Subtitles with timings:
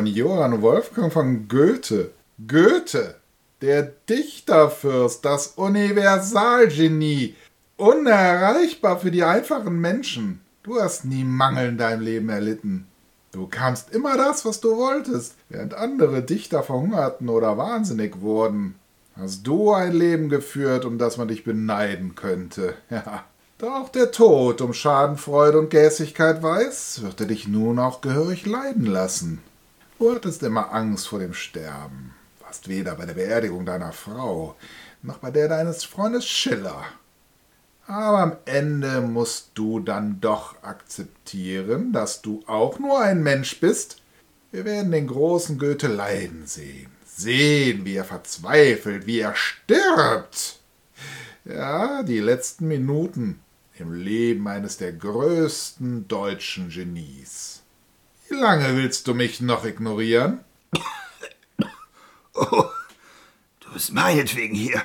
[0.00, 2.12] von Johann Wolfgang von Goethe.
[2.48, 3.16] Goethe,
[3.60, 7.34] der Dichterfürst, das Universalgenie,
[7.76, 10.40] unerreichbar für die einfachen Menschen.
[10.62, 12.86] Du hast nie Mangel in deinem Leben erlitten.
[13.32, 18.76] Du kamst immer das, was du wolltest, während andere Dichter verhungerten oder wahnsinnig wurden.
[19.16, 22.74] Hast du ein Leben geführt, um das man dich beneiden könnte.
[22.88, 23.24] Ja.
[23.58, 28.86] Doch der Tod um Schadenfreude und Gässigkeit weiß, wird er dich nun auch gehörig leiden
[28.86, 29.42] lassen.
[30.00, 34.56] Du hattest immer Angst vor dem Sterben, warst weder bei der Beerdigung deiner Frau,
[35.02, 36.86] noch bei der deines Freundes Schiller.
[37.86, 44.00] Aber am Ende musst du dann doch akzeptieren, dass du auch nur ein Mensch bist.
[44.52, 50.60] Wir werden den großen Goethe leiden sehen, sehen, wie er verzweifelt, wie er stirbt.
[51.44, 53.40] Ja, die letzten Minuten,
[53.78, 57.59] im Leben eines der größten deutschen Genies.
[58.30, 60.44] Wie lange willst du mich noch ignorieren?
[62.32, 62.64] Oh,
[63.58, 64.80] du bist meinetwegen hier.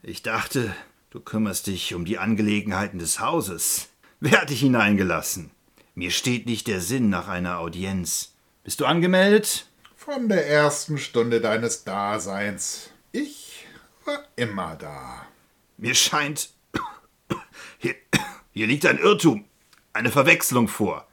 [0.00, 0.72] Ich dachte,
[1.10, 3.88] du kümmerst dich um die Angelegenheiten des Hauses.
[4.20, 5.50] Wer hat dich hineingelassen?
[5.96, 8.32] Mir steht nicht der Sinn nach einer Audienz.
[8.62, 9.66] Bist du angemeldet?
[9.96, 12.90] Von der ersten Stunde deines Daseins.
[13.10, 13.66] Ich
[14.04, 15.26] war immer da.
[15.78, 16.50] Mir scheint,
[17.78, 17.96] hier,
[18.52, 19.46] hier liegt ein Irrtum,
[19.92, 21.08] eine Verwechslung vor.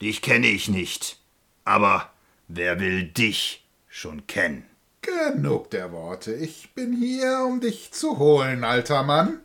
[0.00, 1.18] Dich kenne ich nicht.
[1.64, 2.12] Aber
[2.48, 4.66] wer will dich schon kennen?
[5.02, 6.34] Genug der Worte.
[6.34, 9.40] Ich bin hier, um dich zu holen, alter Mann.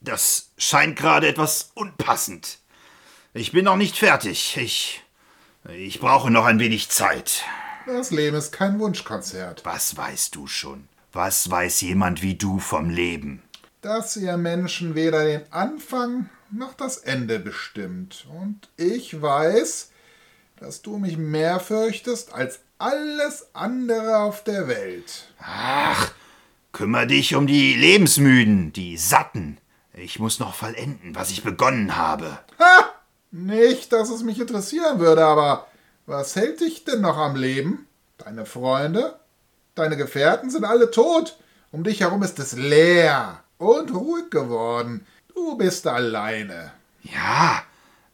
[0.00, 2.58] Das scheint gerade etwas unpassend.
[3.34, 4.56] Ich bin noch nicht fertig.
[4.56, 5.02] Ich.
[5.74, 7.42] Ich brauche noch ein wenig Zeit.
[7.86, 9.64] Das Leben ist kein Wunschkonzert.
[9.64, 10.88] Was weißt du schon?
[11.12, 13.42] Was weiß jemand wie du vom Leben?
[13.86, 18.26] dass ihr Menschen weder den Anfang noch das Ende bestimmt.
[18.30, 19.90] Und ich weiß,
[20.58, 25.28] dass du mich mehr fürchtest als alles andere auf der Welt.
[25.40, 26.12] Ach,
[26.72, 29.58] kümmer dich um die Lebensmüden, die Satten.
[29.94, 32.38] Ich muss noch vollenden, was ich begonnen habe.
[32.58, 32.92] Ha!
[33.30, 35.66] Nicht, dass es mich interessieren würde, aber
[36.06, 37.86] was hält dich denn noch am Leben?
[38.18, 39.18] Deine Freunde?
[39.74, 41.36] Deine Gefährten sind alle tot.
[41.72, 45.06] Um dich herum ist es leer und ruhig geworden.
[45.36, 46.72] Du bist alleine.
[47.02, 47.62] Ja,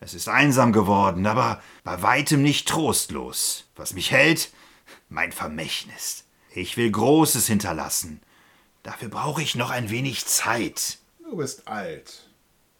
[0.00, 3.64] es ist einsam geworden, aber bei weitem nicht trostlos.
[3.76, 4.50] Was mich hält,
[5.08, 6.24] mein Vermächtnis.
[6.52, 8.20] Ich will Großes hinterlassen.
[8.82, 10.98] Dafür brauche ich noch ein wenig Zeit.
[11.22, 12.28] Du bist alt.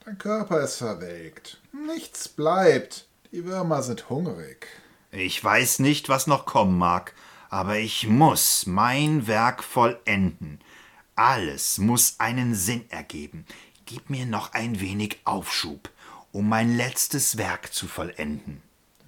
[0.05, 1.61] Dein Körper ist verwelkt.
[1.87, 3.07] Nichts bleibt.
[3.31, 4.67] Die Würmer sind hungrig.
[5.13, 7.15] Ich weiß nicht, was noch kommen mag,
[7.49, 10.61] aber ich muss mein Werk vollenden.
[11.15, 13.47] Alles muss einen Sinn ergeben.
[13.93, 15.91] Gib mir noch ein wenig Aufschub,
[16.33, 18.63] um mein letztes Werk zu vollenden.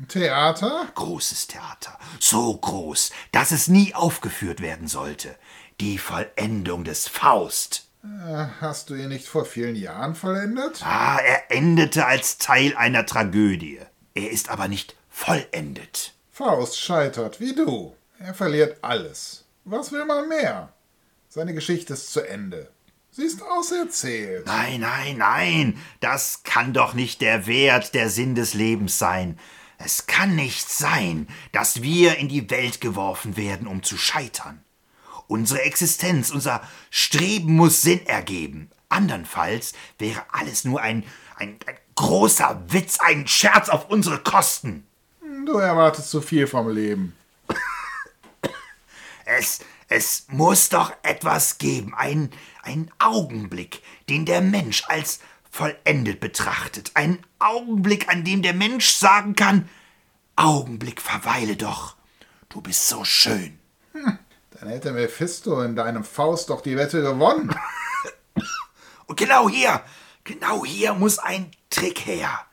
[0.09, 0.89] Theater?
[0.95, 1.99] Großes Theater.
[2.21, 5.37] So groß, dass es nie aufgeführt werden sollte.
[5.81, 7.89] Die Vollendung des Faust.
[8.03, 10.83] Äh, hast du ihn nicht vor vielen Jahren vollendet?
[10.85, 13.81] Ah, er endete als Teil einer Tragödie.
[14.13, 16.13] Er ist aber nicht vollendet.
[16.31, 17.97] Faust scheitert wie du.
[18.19, 19.47] Er verliert alles.
[19.65, 20.75] Was will man mehr?
[21.31, 22.69] Seine Geschichte ist zu Ende.
[23.17, 24.45] Sie ist auserzählt.
[24.47, 25.79] Nein, nein, nein.
[26.01, 29.39] Das kann doch nicht der Wert, der Sinn des Lebens sein.
[29.79, 34.65] Es kann nicht sein, dass wir in die Welt geworfen werden, um zu scheitern.
[35.29, 36.61] Unsere Existenz, unser
[36.91, 38.69] Streben muss Sinn ergeben.
[38.89, 41.05] Andernfalls wäre alles nur ein,
[41.37, 44.89] ein, ein großer Witz, ein Scherz auf unsere Kosten.
[45.47, 47.15] Du erwartest zu viel vom Leben.
[49.25, 52.31] Es, es muss doch etwas geben, ein,
[52.63, 55.21] ein Augenblick, den der Mensch als
[55.51, 59.69] vollendet betrachtet, ein Augenblick, an dem der Mensch sagen kann,
[60.37, 61.97] Augenblick, verweile doch,
[62.49, 63.59] du bist so schön.
[63.93, 64.19] Hm,
[64.51, 67.55] dann hätte Mephisto in deinem Faust doch die Wette gewonnen.
[69.07, 69.83] Und genau hier,
[70.25, 72.47] genau hier muss ein Trick her.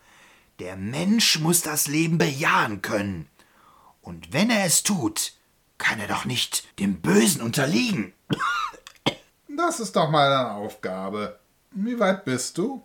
[0.59, 3.27] Der Mensch muss das Leben bejahen können.
[4.01, 5.33] Und wenn er es tut,
[5.81, 8.13] kann er doch nicht dem Bösen unterliegen.
[9.57, 11.39] Das ist doch mal eine Aufgabe.
[11.71, 12.81] Wie weit bist du?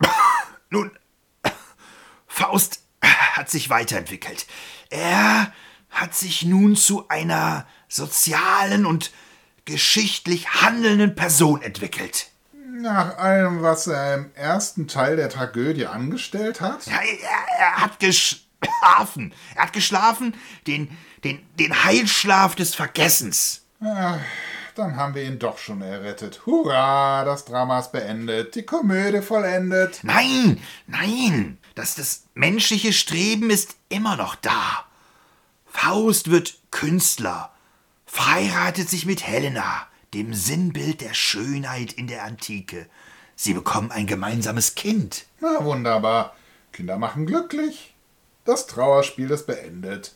[0.68, 0.90] Nun,
[2.26, 4.46] Faust hat sich weiterentwickelt.
[4.90, 5.52] Er
[5.88, 9.12] hat sich nun zu einer sozialen und
[9.64, 12.30] geschichtlich handelnden Person entwickelt.
[12.72, 16.84] Nach allem, was er im ersten Teil der Tragödie angestellt hat?
[16.86, 18.00] Ja, er, er hat
[18.62, 19.34] geschlafen.
[19.54, 20.34] Er hat geschlafen,
[20.66, 23.64] den, den, den Heilschlaf des Vergessens.
[24.74, 26.46] Dann haben wir ihn doch schon errettet.
[26.46, 30.00] Hurra, das Drama ist beendet, die Komödie vollendet.
[30.02, 34.86] Nein, nein, das, das menschliche Streben ist immer noch da.
[35.66, 37.50] Faust wird Künstler,
[38.06, 42.86] verheiratet sich mit Helena, dem Sinnbild der Schönheit in der Antike.
[43.34, 45.26] Sie bekommen ein gemeinsames Kind.
[45.40, 46.36] Na wunderbar.
[46.72, 47.91] Kinder machen glücklich.
[48.44, 50.12] Das Trauerspiel ist beendet.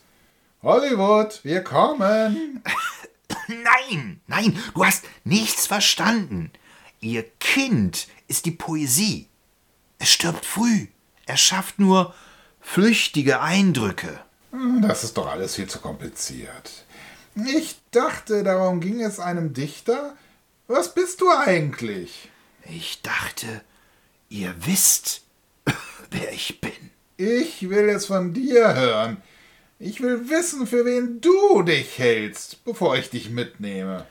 [0.61, 2.63] Hollywood, wir kommen.
[3.47, 6.51] Nein, nein, du hast nichts verstanden.
[6.99, 9.27] Ihr Kind ist die Poesie.
[9.99, 10.87] Es stirbt früh.
[11.25, 12.13] Er schafft nur
[12.59, 14.19] flüchtige Eindrücke.
[14.81, 16.85] Das ist doch alles viel zu kompliziert.
[17.35, 20.15] Ich dachte, darum ging es einem Dichter.
[20.67, 22.29] Was bist du eigentlich?
[22.63, 23.61] Ich dachte,
[24.29, 25.21] ihr wisst,
[26.11, 26.91] wer ich bin.
[27.19, 29.17] Ich will es von dir hören.
[29.79, 34.05] Ich will wissen, für wen du dich hältst, bevor ich dich mitnehme.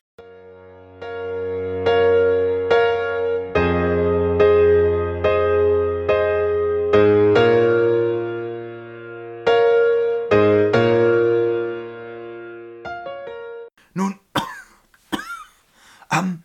[13.94, 14.18] Nun,
[16.08, 16.42] am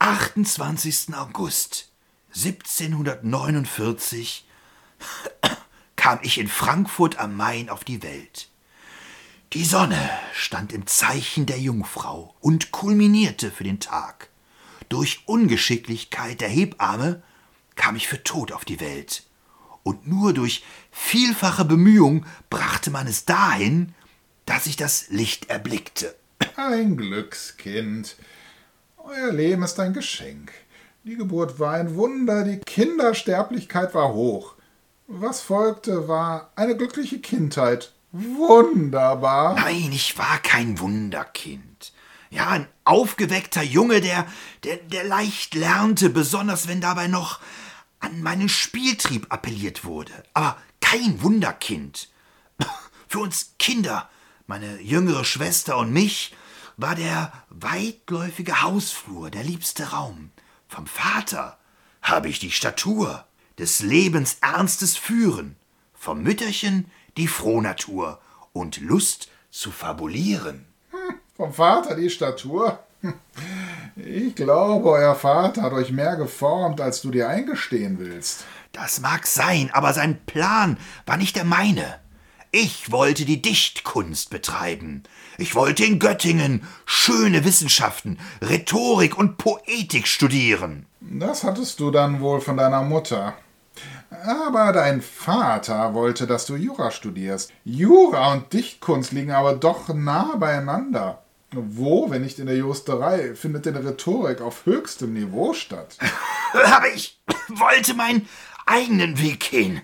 [0.00, 1.14] 28.
[1.14, 1.92] August
[2.34, 4.44] 1749
[6.10, 8.48] kam ich in Frankfurt am Main auf die Welt.
[9.52, 14.28] Die Sonne stand im Zeichen der Jungfrau und kulminierte für den Tag.
[14.88, 17.22] Durch Ungeschicklichkeit der Hebamme
[17.76, 19.22] kam ich für tot auf die Welt.
[19.84, 23.94] Und nur durch vielfache Bemühung brachte man es dahin,
[24.46, 26.16] dass ich das Licht erblickte.
[26.56, 28.16] Ein Glückskind.
[28.96, 30.50] Euer Leben ist ein Geschenk.
[31.04, 34.56] Die Geburt war ein Wunder, die Kindersterblichkeit war hoch.
[35.12, 37.92] Was folgte, war eine glückliche Kindheit.
[38.12, 39.56] Wunderbar.
[39.56, 41.92] Nein, ich war kein Wunderkind.
[42.30, 44.24] Ja, ein aufgeweckter Junge, der,
[44.62, 47.40] der, der leicht lernte, besonders wenn dabei noch
[47.98, 50.12] an meinen Spieltrieb appelliert wurde.
[50.32, 52.08] Aber kein Wunderkind.
[53.08, 54.08] Für uns Kinder,
[54.46, 56.36] meine jüngere Schwester und mich,
[56.76, 60.30] war der weitläufige Hausflur der liebste Raum.
[60.68, 61.58] Vom Vater
[62.00, 63.24] habe ich die Statur
[63.60, 65.54] des Lebens ernstes Führen,
[65.92, 68.18] vom Mütterchen die Frohnatur
[68.54, 70.64] und Lust zu fabulieren.
[70.90, 72.78] Hm, vom Vater die Statur?
[73.02, 73.14] Hm,
[73.96, 78.44] ich glaube, euer Vater hat euch mehr geformt, als du dir eingestehen willst.
[78.72, 82.00] Das mag sein, aber sein Plan war nicht der meine.
[82.52, 85.02] Ich wollte die Dichtkunst betreiben.
[85.36, 90.86] Ich wollte in Göttingen schöne Wissenschaften, Rhetorik und Poetik studieren.
[91.00, 93.36] Das hattest du dann wohl von deiner Mutter.
[94.24, 97.52] Aber dein Vater wollte, dass du Jura studierst.
[97.64, 101.22] Jura und Dichtkunst liegen aber doch nah beieinander.
[101.52, 105.96] Wo, wenn nicht in der Juristerei, findet denn Rhetorik auf höchstem Niveau statt?
[106.54, 108.28] Aber ich wollte meinen
[108.66, 109.80] eigenen Weg gehen,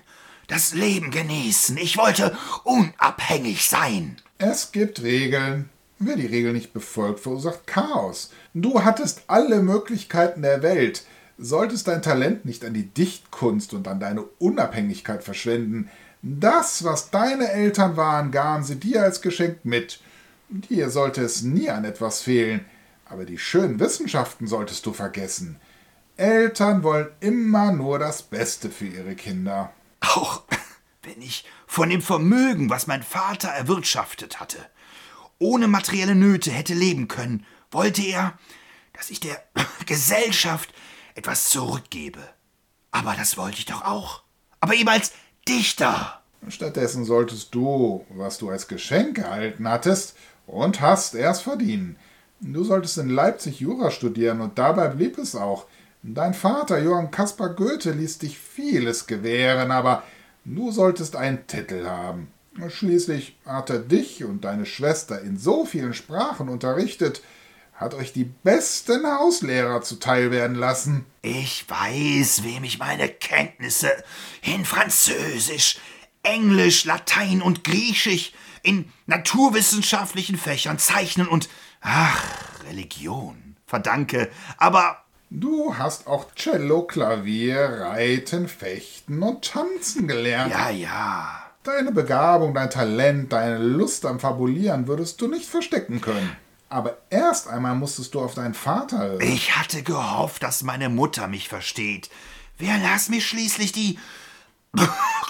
[0.47, 1.77] das Leben genießen.
[1.77, 4.17] Ich wollte unabhängig sein.
[4.39, 5.71] Es gibt Regeln.
[5.99, 8.31] Wer die Regeln nicht befolgt, verursacht Chaos.
[8.55, 11.05] Du hattest alle Möglichkeiten der Welt
[11.39, 15.91] solltest dein Talent nicht an die Dichtkunst und an deine Unabhängigkeit verschwenden.
[16.23, 20.01] Das, was deine Eltern waren, gaben sie dir als Geschenk mit.
[20.49, 22.65] Dir sollte es nie an etwas fehlen,
[23.05, 25.57] aber die schönen Wissenschaften solltest du vergessen.
[26.17, 29.73] Eltern wollen immer nur das Beste für ihre Kinder.
[30.01, 30.43] Auch
[31.03, 34.59] wenn ich von dem Vermögen, was mein Vater erwirtschaftet hatte,
[35.39, 38.39] ohne materielle Nöte hätte leben können, wollte er,
[38.95, 39.43] dass ich der
[39.87, 40.73] Gesellschaft
[41.17, 42.21] etwas zurückgebe.
[42.93, 44.23] Aber das wollte ich doch auch.
[44.61, 45.13] Aber eben als
[45.49, 46.21] Dichter.
[46.49, 51.97] Stattdessen solltest du, was du als Geschenk erhalten hattest und hast, erst verdienen.
[52.41, 55.67] Du solltest in Leipzig Jura studieren und dabei blieb es auch.
[56.03, 60.05] Dein Vater, Johann Caspar Goethe, ließ dich vieles gewähren, aber
[60.45, 62.29] du solltest einen Titel haben.
[62.69, 67.23] Schließlich hat er dich und deine Schwester in so vielen Sprachen unterrichtet,
[67.77, 71.05] hat euch die besten Hauslehrer zuteil werden lassen.
[71.23, 73.93] Ich weiß, wem ich meine Kenntnisse
[74.43, 75.79] in Französisch,
[76.23, 81.49] Englisch, Latein und Griechisch, in naturwissenschaftlichen Fächern, Zeichnen und,
[81.81, 82.23] ach,
[82.69, 84.29] Religion verdanke,
[84.59, 90.53] aber Du hast auch Cello, Klavier, Reiten, Fechten und Tanzen gelernt.
[90.53, 91.43] Ja, ja.
[91.65, 96.37] Deine Begabung, dein Talent, deine Lust am Fabulieren würdest du nicht verstecken können.
[96.69, 99.21] Aber erst einmal musstest du auf deinen Vater.
[99.21, 102.11] Ich hatte gehofft, dass meine Mutter mich versteht.
[102.59, 103.99] Wer las mir schließlich die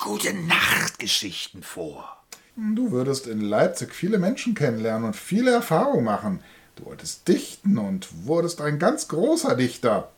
[0.02, 2.16] gute Nachtgeschichten vor?
[2.56, 6.40] Du würdest in Leipzig viele Menschen kennenlernen und viele Erfahrungen machen.
[6.76, 10.10] Du wolltest dichten und wurdest ein ganz großer Dichter.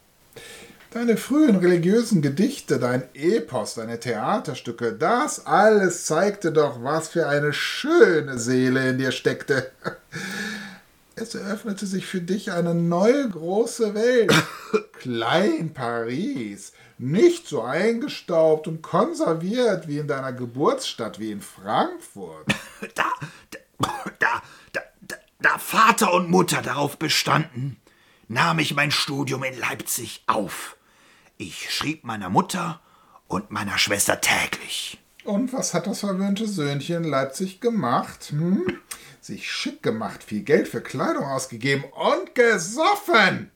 [0.91, 7.53] Deine frühen religiösen Gedichte, dein Epos, deine Theaterstücke, das alles zeigte doch, was für eine
[7.53, 9.73] schöne Seele in dir steckte.
[11.21, 14.33] Es eröffnete sich für dich eine neue große Welt.
[14.93, 22.47] Klein Paris, nicht so eingestaubt und konserviert wie in deiner Geburtsstadt, wie in Frankfurt.
[22.95, 23.11] Da,
[23.51, 27.77] da, da, da, da Vater und Mutter darauf bestanden,
[28.29, 30.77] nahm ich mein Studium in Leipzig auf.
[31.39, 32.81] Ich schrieb meiner Mutter
[33.27, 34.99] und meiner Schwester täglich.
[35.25, 38.31] Und was hat das verwöhnte Söhnchen in Leipzig gemacht?
[38.31, 38.79] Hm?
[39.29, 43.51] Sich schick gemacht, viel Geld für Kleidung ausgegeben und gesoffen.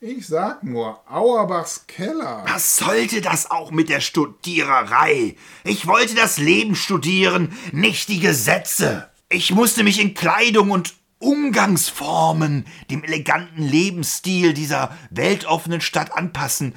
[0.00, 2.44] Ich sag nur, Auerbachs Keller.
[2.46, 5.36] Was sollte das auch mit der Studiererei?
[5.64, 9.10] Ich wollte das Leben studieren, nicht die Gesetze.
[9.28, 16.74] Ich musste mich in Kleidung und Umgangsformen dem eleganten Lebensstil dieser weltoffenen Stadt anpassen.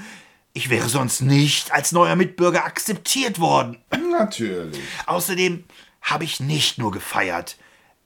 [0.54, 3.78] Ich wäre sonst nicht als neuer Mitbürger akzeptiert worden.
[4.10, 4.80] Natürlich.
[5.06, 5.66] Außerdem
[6.02, 7.58] habe ich nicht nur gefeiert.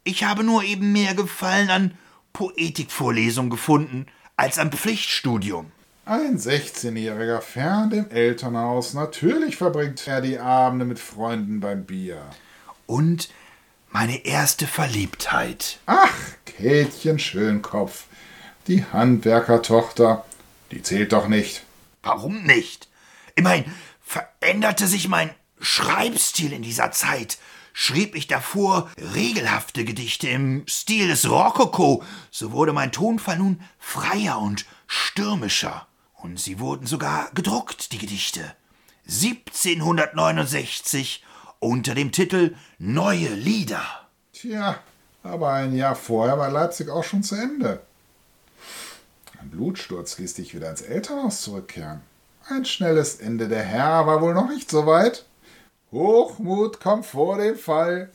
[0.03, 1.97] Ich habe nur eben mehr Gefallen an
[2.33, 5.71] Poetikvorlesungen gefunden als am Pflichtstudium.
[6.05, 8.95] Ein 16-Jähriger fern dem Elternhaus.
[8.95, 12.25] Natürlich verbringt er die Abende mit Freunden beim Bier.
[12.87, 13.29] Und
[13.91, 15.77] meine erste Verliebtheit.
[15.85, 16.11] Ach,
[16.45, 18.05] Kätchen Schönkopf.
[18.67, 20.25] Die Handwerkertochter.
[20.71, 21.63] Die zählt doch nicht.
[22.01, 22.87] Warum nicht?
[23.35, 23.65] Immerhin
[24.01, 25.29] veränderte sich mein
[25.59, 27.37] Schreibstil in dieser Zeit
[27.81, 34.39] schrieb ich davor regelhafte Gedichte im Stil des Rokoko, so wurde mein Tonfall nun freier
[34.39, 35.87] und stürmischer.
[36.13, 38.53] Und sie wurden sogar gedruckt, die Gedichte.
[39.07, 41.25] 1769
[41.57, 43.83] unter dem Titel Neue Lieder.
[44.31, 44.77] Tja,
[45.23, 47.81] aber ein Jahr vorher war Leipzig auch schon zu Ende.
[49.39, 52.01] Ein Blutsturz ließ dich wieder ins Elternhaus zurückkehren.
[52.47, 55.25] Ein schnelles Ende der Herr war wohl noch nicht so weit.
[55.91, 58.13] Hochmut kommt vor dem Fall.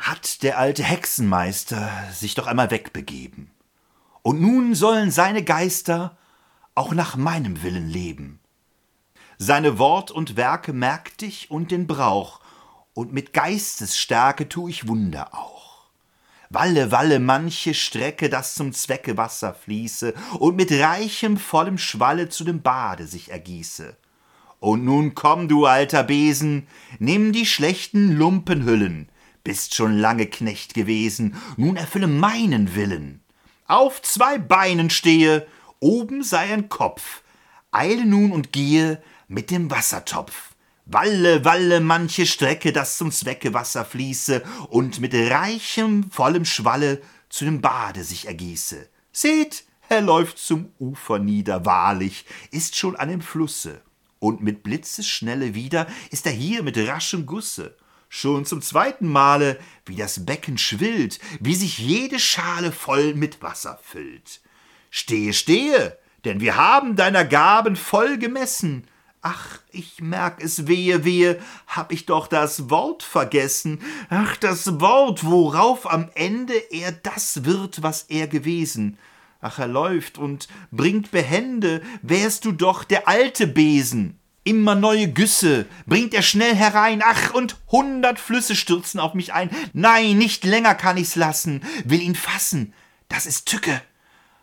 [0.00, 3.52] Hat der alte Hexenmeister sich doch einmal wegbegeben.
[4.22, 6.18] Und nun sollen seine Geister
[6.74, 8.40] auch nach meinem Willen leben.
[9.38, 12.40] Seine Wort und Werke merkt ich und den Brauch,
[12.94, 15.60] und mit Geistesstärke tu ich Wunder auch.
[16.52, 22.42] Walle, walle manche Strecke, das zum Zwecke Wasser fließe und mit reichem, vollem Schwalle zu
[22.42, 23.96] dem Bade sich ergieße.
[24.58, 26.66] Und nun komm, du alter Besen,
[26.98, 29.08] nimm die schlechten Lumpenhüllen,
[29.44, 33.22] bist schon lange Knecht gewesen, nun erfülle meinen Willen.
[33.66, 35.46] Auf zwei Beinen stehe,
[35.78, 37.22] oben sei ein Kopf,
[37.70, 40.49] eile nun und gehe mit dem Wassertopf.
[40.92, 47.44] Walle, walle manche Strecke, dass zum Zwecke Wasser fließe und mit reichem, vollem Schwalle zu
[47.44, 48.88] dem Bade sich ergieße.
[49.12, 53.82] Seht, er läuft zum Ufer nieder, wahrlich, ist schon an dem Flusse.
[54.18, 57.76] Und mit Blitzesschnelle wieder ist er hier mit raschem Gusse.
[58.08, 63.78] Schon zum zweiten Male, wie das Becken schwillt, wie sich jede Schale voll mit Wasser
[63.80, 64.40] füllt.
[64.90, 68.88] Stehe, stehe, denn wir haben deiner Gaben voll gemessen,
[69.22, 73.80] Ach, ich merk es wehe, wehe, hab ich doch das Wort vergessen.
[74.08, 78.96] Ach, das Wort, worauf am Ende er das wird, was er gewesen.
[79.42, 84.18] Ach, er läuft und bringt behende, wärst du doch der alte Besen.
[84.42, 89.50] Immer neue Güsse bringt er schnell herein, ach, und hundert Flüsse stürzen auf mich ein.
[89.74, 92.72] Nein, nicht länger kann ich's lassen, will ihn fassen,
[93.10, 93.82] das ist Tücke.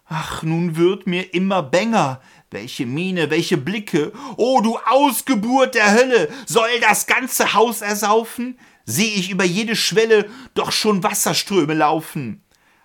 [0.10, 4.12] Ach, nun wird mir immer bänger, welche Miene, welche Blicke.
[4.38, 8.58] O du Ausgeburt der Hölle, soll das ganze Haus ersaufen?
[8.86, 12.42] Seh ich über jede Schwelle doch schon Wasserströme laufen.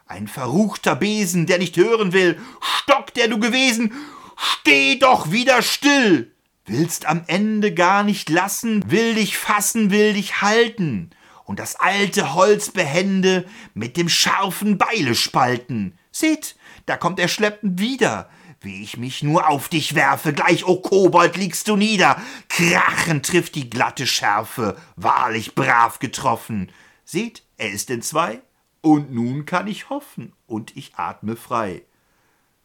[0.07, 3.93] Ein verruchter Besen, der nicht hören will, Stock, der du gewesen,
[4.37, 6.35] steh doch wieder still.
[6.67, 11.11] Willst am Ende gar nicht lassen, will dich fassen, will dich halten
[11.45, 15.99] und das alte Holz behende mit dem scharfen Beile spalten.
[16.11, 18.31] Seht, da kommt er schleppend wieder,
[18.65, 22.21] wie ich mich nur auf dich werfe, gleich, o Kobold, liegst du nieder.
[22.49, 26.71] Krachend trifft die glatte Schärfe, wahrlich brav getroffen.
[27.05, 28.41] Seht, er ist in zwei,
[28.81, 31.83] und nun kann ich hoffen, und ich atme frei.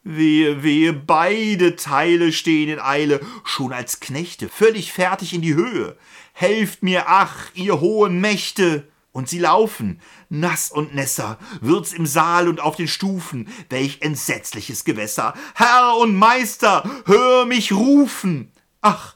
[0.04, 5.96] Wehe, wehe, beide Teile stehen in Eile, schon als Knechte, völlig fertig in die Höhe.
[6.32, 8.88] Helft mir, ach, ihr hohen Mächte!
[9.18, 14.84] und sie laufen, nass und nässer, wird's im Saal und auf den Stufen, welch entsetzliches
[14.84, 15.34] Gewässer.
[15.54, 18.52] Herr und Meister, hör mich rufen.
[18.80, 19.14] Ach,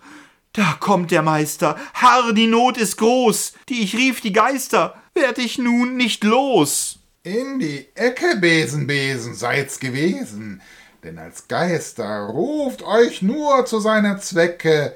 [0.53, 1.77] da kommt der Meister.
[1.95, 6.99] Herr, die Not ist groß, die ich rief die Geister, werd ich nun nicht los.
[7.23, 10.61] In die Ecke, Besenbesen, seid's gewesen,
[11.05, 14.95] denn als Geister ruft euch nur zu seiner Zwecke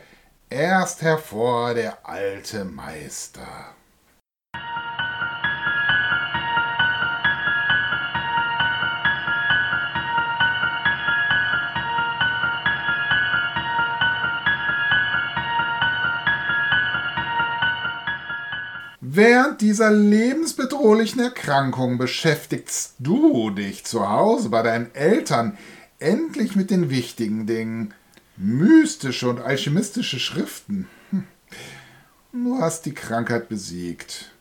[0.50, 3.75] erst hervor der alte Meister.
[19.16, 25.56] Während dieser lebensbedrohlichen Erkrankung beschäftigst du dich zu Hause bei deinen Eltern
[25.99, 27.94] endlich mit den wichtigen Dingen.
[28.37, 30.87] Mystische und alchemistische Schriften.
[31.12, 31.25] Hm.
[32.32, 34.32] Du hast die Krankheit besiegt.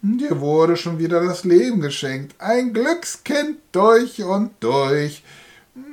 [0.00, 2.34] Dir wurde schon wieder das Leben geschenkt.
[2.40, 5.22] Ein Glückskind durch und durch.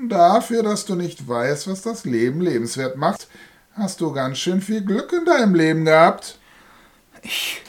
[0.07, 3.27] Dafür, dass du nicht weißt, was das Leben lebenswert macht,
[3.73, 6.39] hast du ganz schön viel Glück in deinem Leben gehabt.
[7.23, 7.61] Ich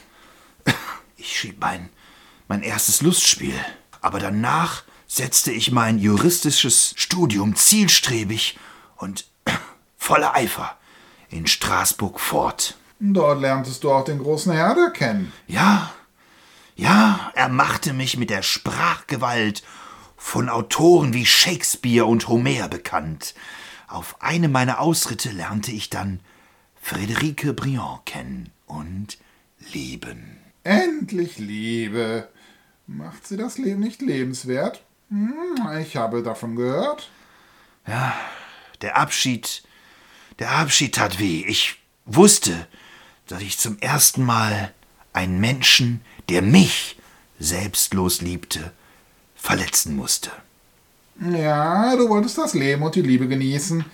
[1.22, 1.88] ich schrieb mein,
[2.48, 3.54] mein erstes Lustspiel.
[4.00, 8.58] Aber danach setzte ich mein juristisches Studium zielstrebig
[8.96, 9.26] und
[9.96, 10.76] voller Eifer
[11.30, 12.76] in Straßburg fort.
[12.98, 15.32] Dort lerntest du auch den großen Herder kennen.
[15.46, 15.92] Ja,
[16.74, 19.62] ja, er machte mich mit der Sprachgewalt
[20.16, 23.34] von Autoren wie Shakespeare und Homer bekannt.
[23.88, 26.20] Auf einem meiner Ausritte lernte ich dann
[26.80, 29.18] Friederike Briand kennen und
[29.72, 30.41] lieben.
[30.64, 32.28] Endlich Liebe.
[32.86, 34.82] Macht sie das Leben nicht lebenswert?
[35.08, 35.34] Hm,
[35.80, 37.10] ich habe davon gehört.
[37.86, 38.14] Ja,
[38.80, 39.62] der Abschied,
[40.38, 41.44] der Abschied tat weh.
[41.46, 42.66] Ich wusste,
[43.26, 44.72] dass ich zum ersten Mal
[45.12, 46.96] einen Menschen, der mich
[47.38, 48.72] selbstlos liebte,
[49.34, 50.30] verletzen musste.
[51.20, 53.84] Ja, du wolltest das Leben und die Liebe genießen.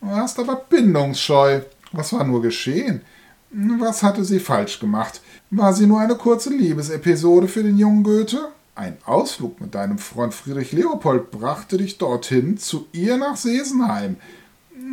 [0.00, 1.60] Du warst aber bindungsscheu.
[1.92, 3.02] Was war nur geschehen?
[3.50, 5.20] Was hatte sie falsch gemacht?
[5.54, 8.52] War sie nur eine kurze Liebesepisode für den jungen Goethe?
[8.74, 14.16] Ein Ausflug mit deinem Freund Friedrich Leopold brachte dich dorthin, zu ihr nach Sesenheim.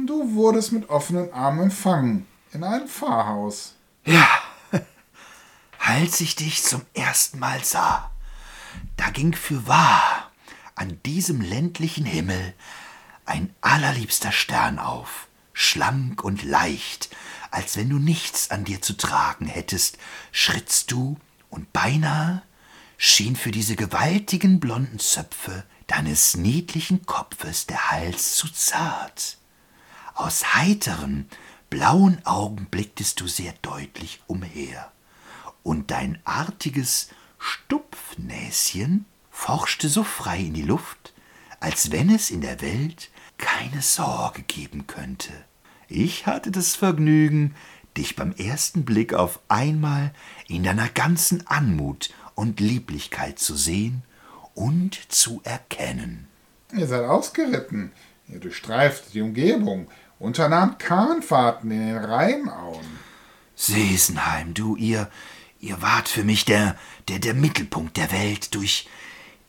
[0.05, 3.75] Du wurdest mit offenen Armen empfangen, in einem Pfarrhaus.
[4.03, 4.27] Ja,
[5.79, 8.11] als ich dich zum ersten Mal sah,
[8.97, 10.29] da ging für wahr
[10.75, 12.53] an diesem ländlichen Himmel
[13.25, 17.15] ein allerliebster Stern auf, schlank und leicht,
[17.51, 19.97] als wenn du nichts an dir zu tragen hättest,
[20.31, 21.17] schrittst du,
[21.49, 22.43] und beinahe
[22.97, 29.37] schien für diese gewaltigen blonden Zöpfe deines niedlichen Kopfes der Hals zu zart.
[30.13, 31.27] Aus heiteren,
[31.69, 34.91] blauen Augen blicktest du sehr deutlich umher,
[35.63, 37.09] und dein artiges
[37.39, 41.13] Stupfnäschen forschte so frei in die Luft,
[41.59, 45.33] als wenn es in der Welt keine Sorge geben könnte.
[45.89, 47.55] Ich hatte das Vergnügen,
[47.97, 50.13] dich beim ersten Blick auf einmal
[50.47, 54.03] in deiner ganzen Anmut und Lieblichkeit zu sehen
[54.53, 56.27] und zu erkennen.
[56.77, 57.91] Ihr seid ausgeritten,
[58.27, 59.87] ihr durchstreift die Umgebung,
[60.19, 62.85] unternahmt Kahnfahrten in den Rheinauen.
[63.55, 65.09] Sesenheim, du, ihr,
[65.59, 68.53] ihr wart für mich der, der, der Mittelpunkt der Welt.
[68.53, 68.87] Durch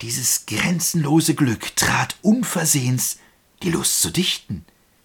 [0.01, 3.19] dieses grenzenlose Glück trat unversehens
[3.63, 4.65] die Lust zu dichten,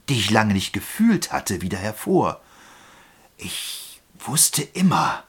[0.09, 2.41] die ich lange nicht gefühlt hatte, wieder hervor.
[3.37, 5.23] Ich wusste immer,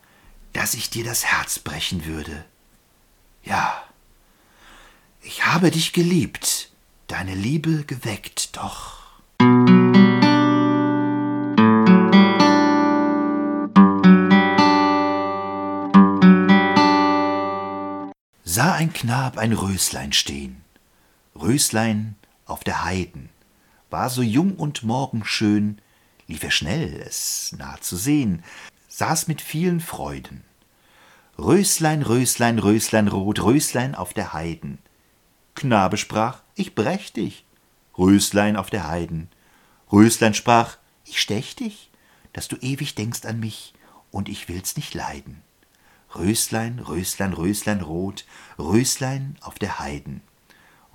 [0.53, 2.45] dass ich dir das Herz brechen würde.
[3.43, 3.83] Ja,
[5.23, 6.71] ich habe dich geliebt,
[7.09, 8.97] deine Liebe geweckt, doch.
[18.57, 20.63] sah ein Knab ein Röslein stehn,
[21.35, 22.15] Röslein
[22.47, 23.29] auf der Heiden,
[23.91, 25.81] war so jung und morgenschön,
[26.27, 28.43] lief er schnell, es nah zu sehen,
[28.89, 30.43] saß mit vielen Freuden.
[31.39, 34.79] Röslein, Röslein, Röslein rot, Röslein auf der Heiden.
[35.55, 37.45] Knabe sprach, ich brech dich.
[37.99, 39.29] Röslein auf der Heiden.
[39.93, 41.91] Röslein sprach, ich stech dich,
[42.33, 43.75] dass du ewig denkst an mich,
[44.11, 45.43] und ich will's nicht leiden.
[46.15, 48.25] Röslein, Röslein, Röslein rot,
[48.59, 50.23] Röslein auf der Heiden.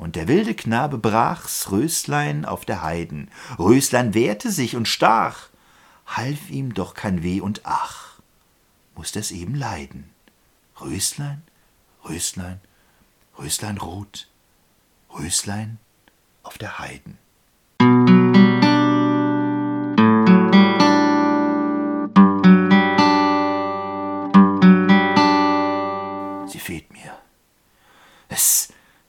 [0.01, 3.29] Und der wilde Knabe brach's Röslein auf der Heiden.
[3.59, 5.49] Röslein wehrte sich und stach,
[6.07, 8.19] half ihm doch kein Weh und Ach,
[8.95, 10.09] musst es eben leiden.
[10.81, 11.43] Röslein,
[12.03, 12.59] Röslein,
[13.37, 14.27] Röslein rot,
[15.13, 15.77] Röslein
[16.41, 17.19] auf der Heiden.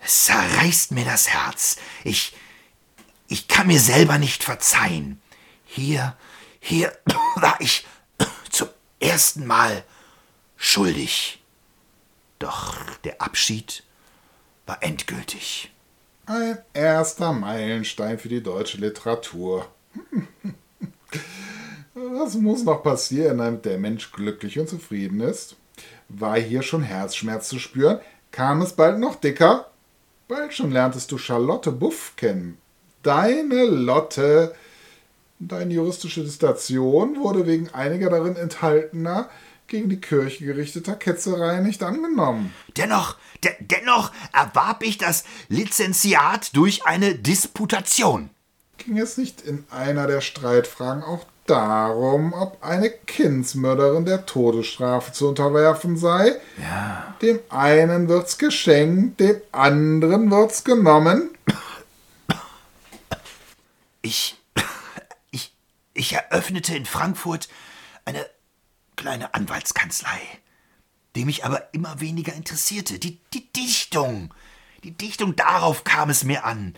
[0.04, 1.76] Zerreißt mir das Herz.
[2.04, 2.34] Ich,
[3.28, 5.20] ich kann mir selber nicht verzeihen.
[5.64, 6.16] Hier,
[6.60, 6.92] hier
[7.36, 7.86] war ich
[8.50, 8.68] zum
[9.00, 9.84] ersten Mal
[10.56, 11.42] schuldig.
[12.38, 13.84] Doch der Abschied
[14.66, 15.70] war endgültig.
[16.26, 19.66] Ein erster Meilenstein für die deutsche Literatur.
[21.94, 25.56] Was muss noch passieren, damit der Mensch glücklich und zufrieden ist?
[26.08, 28.00] War hier schon Herzschmerz zu spüren?
[28.30, 29.71] Kam es bald noch dicker?
[30.32, 32.56] Bald schon lerntest du Charlotte Buff kennen.
[33.02, 34.54] Deine Lotte.
[35.38, 39.28] Deine juristische Dissertation wurde wegen einiger darin enthaltener
[39.66, 42.54] gegen die Kirche gerichteter Ketzerei nicht angenommen.
[42.78, 48.30] Dennoch, de dennoch erwarb ich das Lizenziat durch eine Disputation.
[48.78, 55.28] Ging es nicht in einer der Streitfragen auch darum, ob eine Kindsmörderin der Todesstrafe zu
[55.28, 56.36] unterwerfen sei?
[56.60, 57.16] Ja.
[57.20, 61.30] Dem einen wird's geschenkt, dem anderen wird's genommen.
[64.02, 64.36] Ich,
[65.30, 65.54] ich,
[65.94, 67.48] ich eröffnete in Frankfurt
[68.04, 68.26] eine
[68.96, 70.20] kleine Anwaltskanzlei,
[71.14, 72.98] die mich aber immer weniger interessierte.
[72.98, 74.32] Die, die Dichtung.
[74.84, 76.74] Die Dichtung, darauf kam es mir an.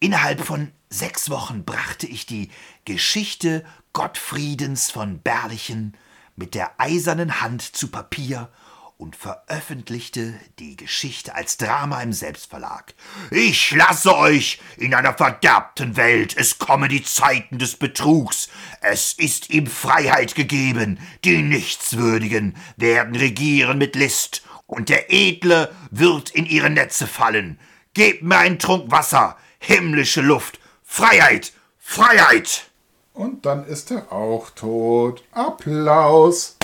[0.00, 2.50] Innerhalb von sechs Wochen brachte ich die
[2.84, 5.96] Geschichte Gottfriedens von Berlichen
[6.36, 8.50] mit der eisernen Hand zu Papier
[8.98, 12.92] und veröffentlichte die Geschichte als Drama im Selbstverlag.
[13.30, 18.50] Ich lasse euch in einer verderbten Welt, es komme die Zeiten des Betrugs,
[18.82, 26.30] es ist ihm Freiheit gegeben, die Nichtswürdigen werden regieren mit List, und der Edle wird
[26.30, 27.58] in ihre Netze fallen.
[27.94, 30.59] Gebt mir einen Trunk Wasser, himmlische Luft,
[30.92, 32.68] Freiheit, Freiheit!
[33.14, 35.22] Und dann ist er auch tot.
[35.30, 36.56] Applaus!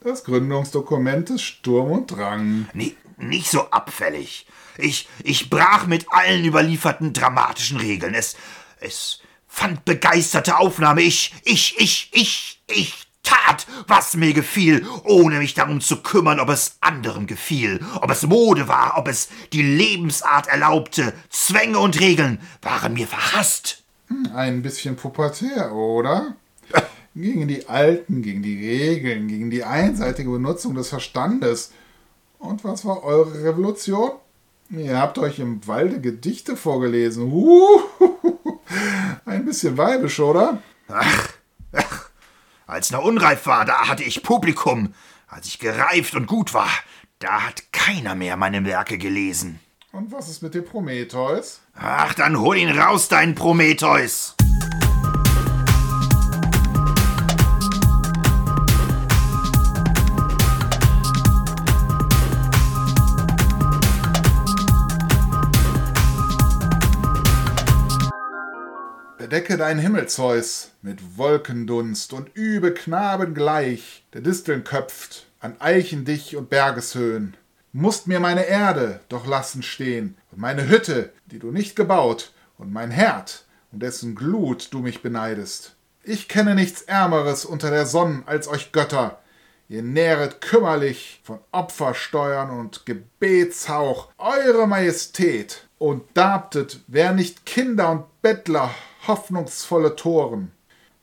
[0.00, 2.68] Das Gründungsdokument ist Sturm und Drang.
[2.74, 4.46] Nee, nicht so abfällig.
[4.76, 8.12] Ich, ich brach mit allen überlieferten dramatischen Regeln.
[8.14, 8.36] Es,
[8.80, 11.00] es fand begeisterte Aufnahme.
[11.00, 16.48] Ich, ich, ich, ich, ich tat, was mir gefiel, ohne mich darum zu kümmern, ob
[16.48, 21.12] es anderen gefiel, ob es Mode war, ob es die Lebensart erlaubte.
[21.30, 23.82] Zwänge und Regeln waren mir verhasst.
[24.08, 26.36] Hm, ein bisschen pubertär, oder?
[27.14, 31.72] gegen die Alten, gegen die Regeln, gegen die einseitige Benutzung des Verstandes.
[32.38, 34.12] Und was war eure Revolution?
[34.70, 37.30] Ihr habt euch im Walde Gedichte vorgelesen.
[37.30, 37.80] Uh,
[39.26, 40.62] ein bisschen weibisch, oder?
[40.88, 41.31] Ach, ach,
[42.72, 44.94] als noch unreif war, da hatte ich Publikum.
[45.28, 46.70] Als ich gereift und gut war,
[47.18, 49.60] da hat keiner mehr meine Werke gelesen.
[49.92, 51.60] Und was ist mit dem Prometheus?
[51.74, 54.34] Ach, dann hol ihn raus, dein Prometheus!
[69.32, 76.04] Decke dein Himmel, Zeus, mit Wolkendunst und übe Knaben gleich, der Disteln köpft, an Eichen
[76.04, 77.34] dich und Bergeshöhen.
[77.72, 82.74] Musst mir meine Erde doch lassen stehen und meine Hütte, die du nicht gebaut, und
[82.74, 85.76] mein Herd, um dessen Glut du mich beneidest.
[86.02, 89.18] Ich kenne nichts Ärmeres unter der Sonne als euch Götter.
[89.66, 98.20] Ihr nähret kümmerlich von Opfersteuern und Gebetshauch eure Majestät und darbtet, wer nicht Kinder und
[98.20, 98.70] Bettler
[99.06, 100.52] hoffnungsvolle Toren.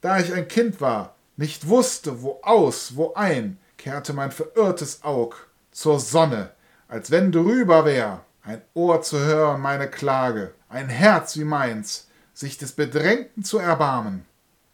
[0.02, 5.36] Da ich ein Kind war, nicht wusste, wo aus, wo ein, kehrte mein verirrtes Aug
[5.72, 6.52] zur Sonne,
[6.88, 12.58] als wenn drüber wär, ein Ohr zu hören meine Klage, ein Herz wie meins, sich
[12.58, 14.26] des Bedrängten zu erbarmen.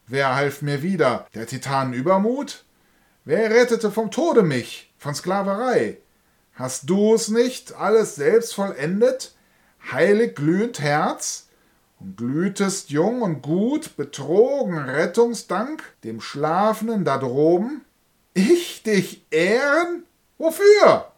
[0.07, 2.63] Wer half mir wieder, der Titanen Übermut?
[3.23, 5.97] Wer rettete vom Tode mich, von Sklaverei?
[6.53, 9.35] Hast du's nicht alles selbst vollendet,
[9.91, 11.44] heilig glühend Herz?
[12.15, 17.81] Glühtest jung und gut, betrogen Rettungsdank dem Schlafenden da droben?
[18.33, 20.03] Ich dich ehren?
[20.37, 21.11] Wofür?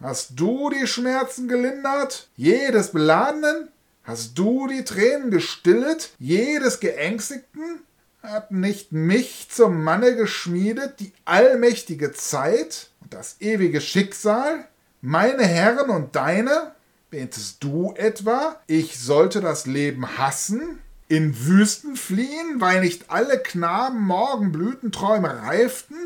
[0.00, 3.68] Hast du die Schmerzen gelindert, jedes Beladenen?
[4.04, 7.80] Hast du die Tränen gestillet, jedes Geängstigten?
[8.22, 14.66] Hat nicht mich zum Manne geschmiedet die allmächtige Zeit und das ewige Schicksal?
[15.00, 16.72] Meine Herren und deine?
[17.10, 20.78] Betest du etwa, ich sollte das Leben hassen?
[21.08, 25.96] In Wüsten fliehen, weil nicht alle Knaben Morgenblütenträume reiften?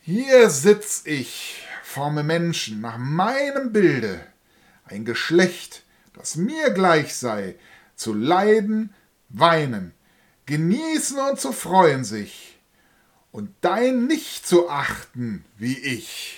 [0.00, 4.24] Hier sitz ich, forme Menschen nach meinem Bilde,
[4.86, 7.56] ein Geschlecht, das mir gleich sei,
[7.94, 8.94] zu leiden,
[9.28, 9.92] weinen,
[10.46, 12.58] genießen und zu freuen sich,
[13.30, 16.37] und dein nicht zu achten wie ich.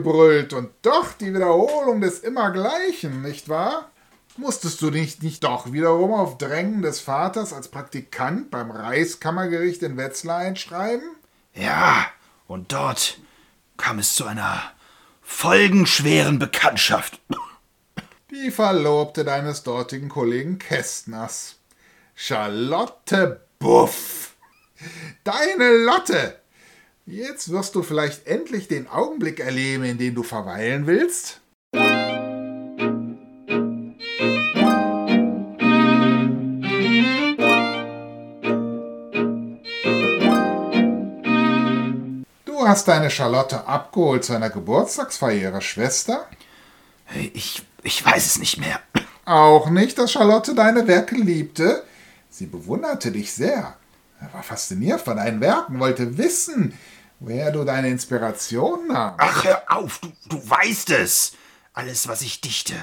[0.00, 3.90] Totgebrüllt und doch die Wiederholung des Immergleichen, nicht wahr?
[4.36, 9.96] Musstest du dich nicht doch wiederum auf Drängen des Vaters als Praktikant beim Reichskammergericht in
[9.96, 11.16] Wetzlar einschreiben?
[11.54, 12.06] Ja,
[12.46, 13.18] und dort
[13.76, 14.62] kam es zu einer
[15.20, 17.20] folgenschweren Bekanntschaft.
[18.30, 21.56] Die Verlobte deines dortigen Kollegen Kästners.
[22.14, 24.36] Charlotte Buff.
[25.24, 26.39] Deine Lotte.
[27.06, 31.40] Jetzt wirst du vielleicht endlich den Augenblick erleben, in dem du verweilen willst.
[42.44, 46.26] Du hast deine Charlotte abgeholt zu einer Geburtstagsfeier ihrer Schwester?
[47.32, 48.78] Ich, ich weiß es nicht mehr.
[49.24, 51.82] Auch nicht, dass Charlotte deine Werke liebte?
[52.28, 53.76] Sie bewunderte dich sehr.
[54.20, 56.78] Er war fasziniert von deinen Werken, wollte wissen,
[57.20, 59.14] woher du deine Inspiration nahm.
[59.18, 61.32] Ach, hör auf, du, du weißt es.
[61.72, 62.74] Alles, was ich dichte,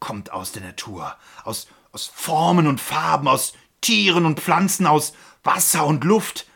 [0.00, 1.16] kommt aus der Natur.
[1.44, 5.12] Aus, aus Formen und Farben, aus Tieren und Pflanzen, aus
[5.44, 6.46] Wasser und Luft.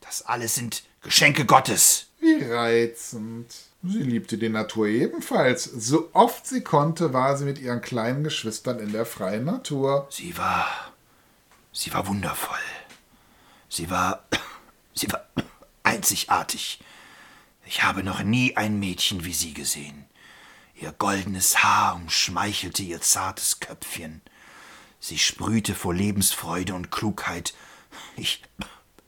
[0.00, 2.06] Das alles sind Geschenke Gottes.
[2.20, 3.54] Wie reizend.
[3.84, 5.64] Sie liebte die Natur ebenfalls.
[5.64, 10.08] So oft sie konnte, war sie mit ihren kleinen Geschwistern in der freien Natur.
[10.10, 10.66] Sie war.
[11.72, 12.58] Sie war wundervoll.
[13.68, 14.24] Sie war.
[14.94, 15.24] Sie war
[15.82, 16.80] einzigartig.
[17.64, 20.06] Ich habe noch nie ein Mädchen wie sie gesehen.
[20.74, 24.22] Ihr goldenes Haar umschmeichelte ihr zartes Köpfchen.
[25.00, 27.54] Sie sprühte vor Lebensfreude und Klugheit.
[28.16, 28.42] Ich.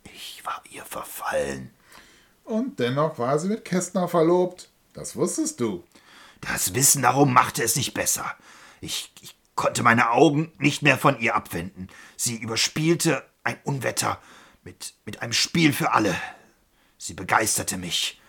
[0.05, 1.73] Ich war ihr verfallen.
[2.45, 4.69] Und dennoch war sie mit Kästner verlobt.
[4.93, 5.85] Das wusstest du.
[6.41, 8.35] Das Wissen darum machte es nicht besser.
[8.81, 11.89] Ich, ich konnte meine Augen nicht mehr von ihr abwenden.
[12.17, 14.21] Sie überspielte ein Unwetter
[14.71, 16.15] mit, mit einem Spiel für alle.
[16.97, 18.21] Sie begeisterte mich.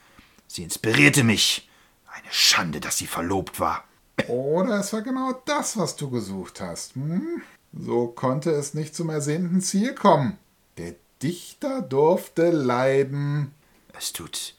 [0.47, 1.69] Sie inspirierte mich.
[2.07, 3.83] Eine Schande, dass sie verlobt war.
[4.27, 6.95] Oder es war genau das, was du gesucht hast.
[6.95, 7.43] Hm?
[7.73, 10.37] So konnte es nicht zum ersehnten Ziel kommen.
[10.77, 13.53] Der Dichter durfte leiden.
[13.95, 14.55] Es tut.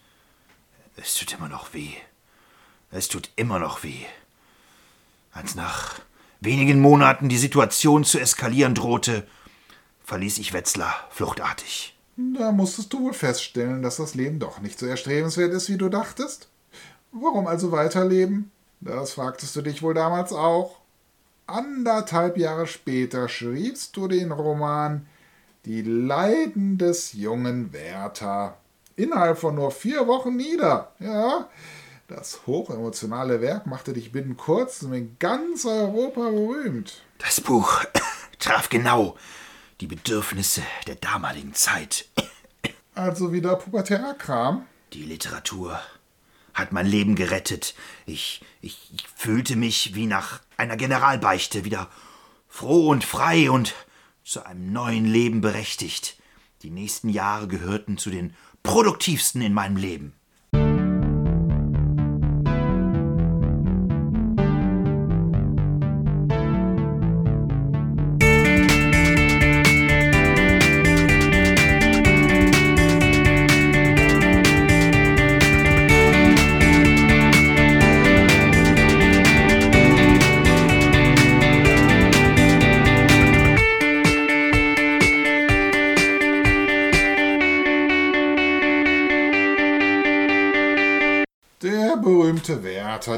[0.96, 1.94] Es tut immer noch weh.
[2.92, 4.04] Es tut immer noch weh.
[5.32, 5.98] Als nach
[6.40, 9.26] wenigen Monaten die Situation zu eskalieren drohte,
[10.04, 11.96] verließ ich Wetzlar fluchtartig.
[12.16, 15.88] Da musstest du wohl feststellen, dass das Leben doch nicht so erstrebenswert ist, wie du
[15.88, 16.48] dachtest.
[17.10, 18.50] Warum also weiterleben?
[18.80, 20.78] Das fragtest du dich wohl damals auch.
[21.46, 25.06] Anderthalb Jahre später schriebst du den Roman
[25.64, 28.56] Die Leiden des jungen Werther.
[28.96, 30.92] Innerhalb von nur vier Wochen nieder.
[30.98, 31.48] Ja,
[32.08, 37.02] das hochemotionale Werk machte dich binnen kurzem in ganz Europa berühmt.
[37.18, 37.84] Das Buch
[38.38, 39.16] traf genau
[39.82, 42.08] die Bedürfnisse der damaligen Zeit.
[42.94, 44.64] Also wieder pubertärer Kram?
[44.92, 45.80] Die Literatur
[46.54, 47.74] hat mein Leben gerettet.
[48.06, 51.90] Ich, ich, ich fühlte mich wie nach einer Generalbeichte wieder
[52.46, 53.74] froh und frei und
[54.22, 56.16] zu einem neuen Leben berechtigt.
[56.62, 60.12] Die nächsten Jahre gehörten zu den produktivsten in meinem Leben.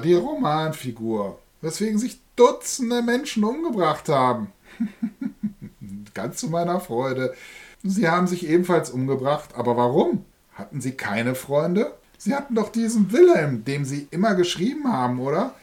[0.04, 4.48] Die Romanfigur, weswegen sich Dutzende Menschen umgebracht haben.
[6.14, 7.34] Ganz zu meiner Freude.
[7.84, 10.24] Sie haben sich ebenfalls umgebracht, aber warum?
[10.54, 11.94] Hatten Sie keine Freunde?
[12.18, 15.54] Sie hatten doch diesen Wilhelm, dem Sie immer geschrieben haben, oder?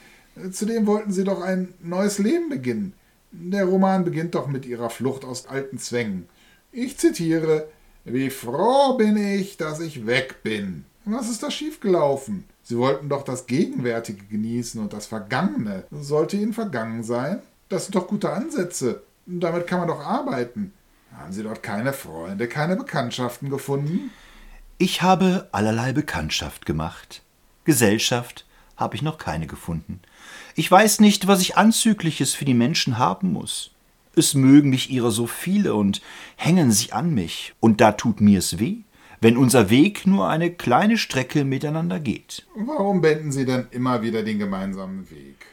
[0.51, 2.93] Zudem wollten Sie doch ein neues Leben beginnen.
[3.31, 6.27] Der Roman beginnt doch mit Ihrer Flucht aus alten Zwängen.
[6.71, 7.67] Ich zitiere:
[8.05, 10.85] Wie froh bin ich, dass ich weg bin.
[11.05, 12.45] Was ist da schiefgelaufen?
[12.71, 15.83] Sie wollten doch das Gegenwärtige genießen und das Vergangene.
[15.91, 17.41] Sollte Ihnen vergangen sein?
[17.67, 19.03] Das sind doch gute Ansätze.
[19.25, 20.71] Damit kann man doch arbeiten.
[21.13, 24.09] Haben Sie dort keine Freunde, keine Bekanntschaften gefunden?
[24.77, 27.23] Ich habe allerlei Bekanntschaft gemacht.
[27.65, 28.45] Gesellschaft
[28.77, 29.99] habe ich noch keine gefunden.
[30.55, 33.71] Ich weiß nicht, was ich Anzügliches für die Menschen haben muss.
[34.15, 36.01] Es mögen mich ihrer so viele und
[36.37, 38.77] hängen sich an mich, und da tut mir's weh,
[39.21, 42.45] wenn unser Weg nur eine kleine Strecke miteinander geht.
[42.55, 45.45] Warum wenden Sie denn immer wieder den gemeinsamen Weg?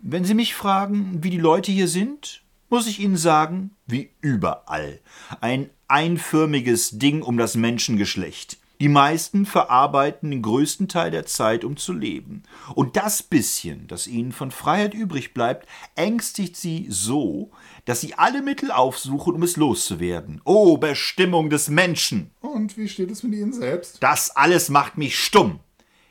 [0.00, 5.00] Wenn Sie mich fragen, wie die Leute hier sind, muss ich Ihnen sagen, wie überall.
[5.40, 8.58] Ein einförmiges Ding um das Menschengeschlecht.
[8.80, 12.42] Die meisten verarbeiten den größten Teil der Zeit, um zu leben.
[12.74, 17.50] Und das bisschen, das ihnen von Freiheit übrig bleibt, ängstigt sie so,
[17.86, 20.42] dass sie alle Mittel aufsuchen, um es loszuwerden.
[20.44, 22.30] Oh, Bestimmung des Menschen!
[22.40, 24.02] Und wie steht es mit Ihnen selbst?
[24.02, 25.60] Das alles macht mich stumm.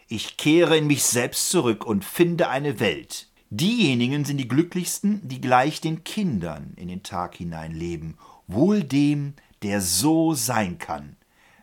[0.08, 3.28] Ich kehre in mich selbst zurück und finde eine Welt.
[3.50, 9.34] Diejenigen sind die glücklichsten, die gleich den Kindern in den Tag hinein leben, wohl dem,
[9.62, 11.18] der so sein kann.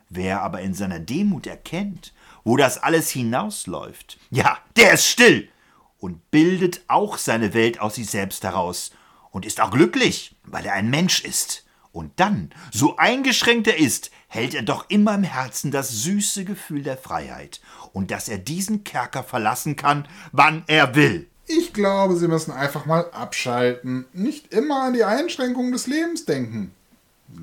[0.09, 5.47] Wer aber in seiner Demut erkennt, wo das alles hinausläuft, ja, der ist still
[5.97, 8.91] und bildet auch seine Welt aus sich selbst heraus
[9.33, 11.65] und ist auch glücklich, weil er ein Mensch ist.
[11.91, 16.81] Und dann, so eingeschränkt er ist, hält er doch immer im Herzen das süße Gefühl
[16.83, 17.59] der Freiheit
[17.91, 21.27] und dass er diesen Kerker verlassen kann, wann er will.
[21.45, 26.71] Ich glaube, Sie müssen einfach mal abschalten, nicht immer an die Einschränkungen des Lebens denken.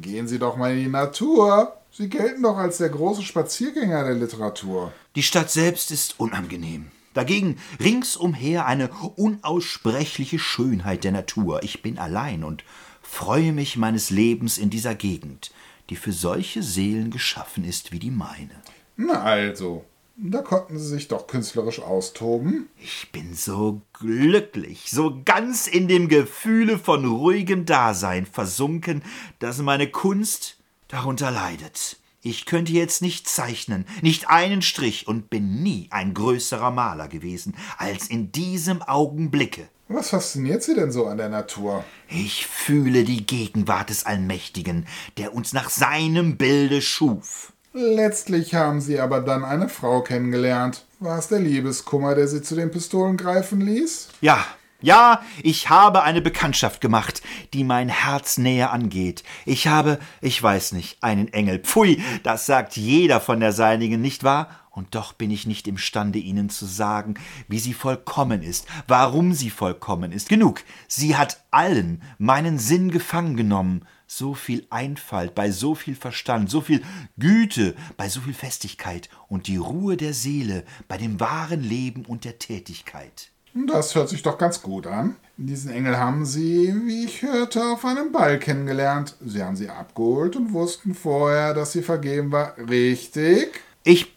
[0.00, 1.76] Gehen Sie doch mal in die Natur.
[1.92, 4.92] Sie gelten doch als der große Spaziergänger der Literatur.
[5.16, 6.90] Die Stadt selbst ist unangenehm.
[7.14, 11.62] Dagegen ringsumher eine unaussprechliche Schönheit der Natur.
[11.62, 12.64] Ich bin allein und
[13.02, 15.52] freue mich meines Lebens in dieser Gegend,
[15.88, 18.62] die für solche Seelen geschaffen ist wie die meine.
[18.96, 19.84] Na also,
[20.16, 22.68] da konnten Sie sich doch künstlerisch austoben.
[22.76, 29.02] Ich bin so glücklich, so ganz in dem Gefühle von ruhigem Dasein versunken,
[29.38, 31.96] dass meine Kunst darunter leidet.
[32.22, 37.54] Ich könnte jetzt nicht zeichnen, nicht einen Strich und bin nie ein größerer Maler gewesen
[37.78, 39.68] als in diesem Augenblicke.
[39.88, 41.82] Was fasziniert Sie denn so an der Natur?
[42.08, 47.54] Ich fühle die Gegenwart des Allmächtigen, der uns nach seinem Bilde schuf.
[47.72, 50.84] Letztlich haben Sie aber dann eine Frau kennengelernt.
[50.98, 54.08] War es der Liebeskummer, der Sie zu den Pistolen greifen ließ?
[54.20, 54.44] Ja,
[54.80, 59.22] ja, ich habe eine Bekanntschaft gemacht, die mein Herz näher angeht.
[59.46, 61.58] Ich habe, ich weiß nicht, einen Engel.
[61.58, 64.48] Pfui, das sagt jeder von der seinigen, nicht wahr?
[64.70, 67.14] Und doch bin ich nicht imstande, Ihnen zu sagen,
[67.48, 70.28] wie sie vollkommen ist, warum sie vollkommen ist.
[70.28, 73.84] Genug, sie hat allen meinen Sinn gefangen genommen.
[74.06, 76.82] So viel Einfalt, bei so viel Verstand, so viel
[77.18, 82.24] Güte, bei so viel Festigkeit und die Ruhe der Seele bei dem wahren Leben und
[82.24, 83.30] der Tätigkeit.
[83.54, 85.16] Das hört sich doch ganz gut an.
[85.36, 89.16] Diesen Engel haben Sie, wie ich hörte, auf einem Ball kennengelernt.
[89.24, 92.56] Sie haben sie abgeholt und wussten vorher, dass sie vergeben war.
[92.58, 93.60] Richtig?
[93.82, 94.14] Ich.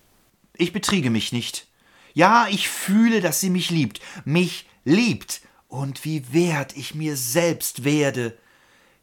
[0.55, 1.67] ich betriege mich nicht.
[2.13, 4.01] Ja, ich fühle, dass sie mich liebt.
[4.25, 5.41] Mich liebt.
[5.67, 8.37] Und wie wert ich mir selbst werde.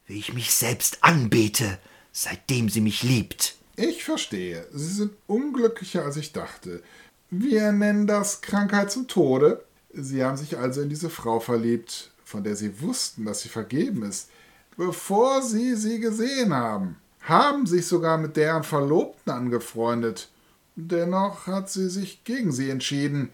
[0.07, 1.79] Wie ich mich selbst anbete,
[2.12, 3.57] seitdem sie mich liebt.
[3.75, 4.66] Ich verstehe.
[4.73, 6.83] Sie sind unglücklicher, als ich dachte.
[7.31, 9.64] Wir nennen das Krankheit zum Tode.
[9.92, 14.03] Sie haben sich also in diese Frau verliebt, von der Sie wussten, dass sie vergeben
[14.05, 14.31] ist,
[14.76, 16.96] bevor Sie sie gesehen haben.
[17.22, 20.31] Haben sich sogar mit deren Verlobten angefreundet.
[20.74, 23.31] Dennoch hat sie sich gegen sie entschieden.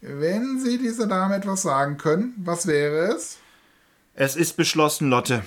[0.00, 3.38] Wenn Sie dieser Dame etwas sagen können, was wäre es?
[4.14, 5.44] Es ist beschlossen, Lotte.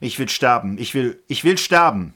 [0.00, 0.78] Ich will sterben.
[0.78, 2.14] Ich will, ich will sterben.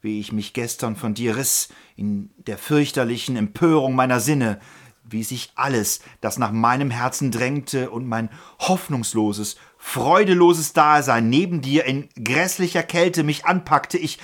[0.00, 4.60] Wie ich mich gestern von dir riss, in der fürchterlichen Empörung meiner Sinne,
[5.08, 11.84] wie sich alles, das nach meinem Herzen drängte und mein hoffnungsloses, freudeloses Dasein neben dir
[11.84, 14.18] in grässlicher Kälte mich anpackte, ich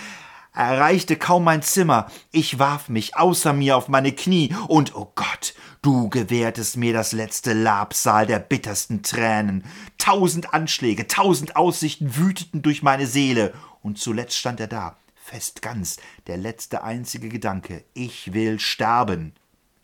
[0.55, 5.55] erreichte kaum mein Zimmer, ich warf mich außer mir auf meine Knie, und, oh Gott,
[5.81, 9.64] du gewährtest mir das letzte Labsal der bittersten Tränen.
[9.99, 15.96] Tausend Anschläge, tausend Aussichten wüteten durch meine Seele, und zuletzt stand er da, fest ganz,
[16.27, 19.35] der letzte einzige Gedanke, ich will sterben.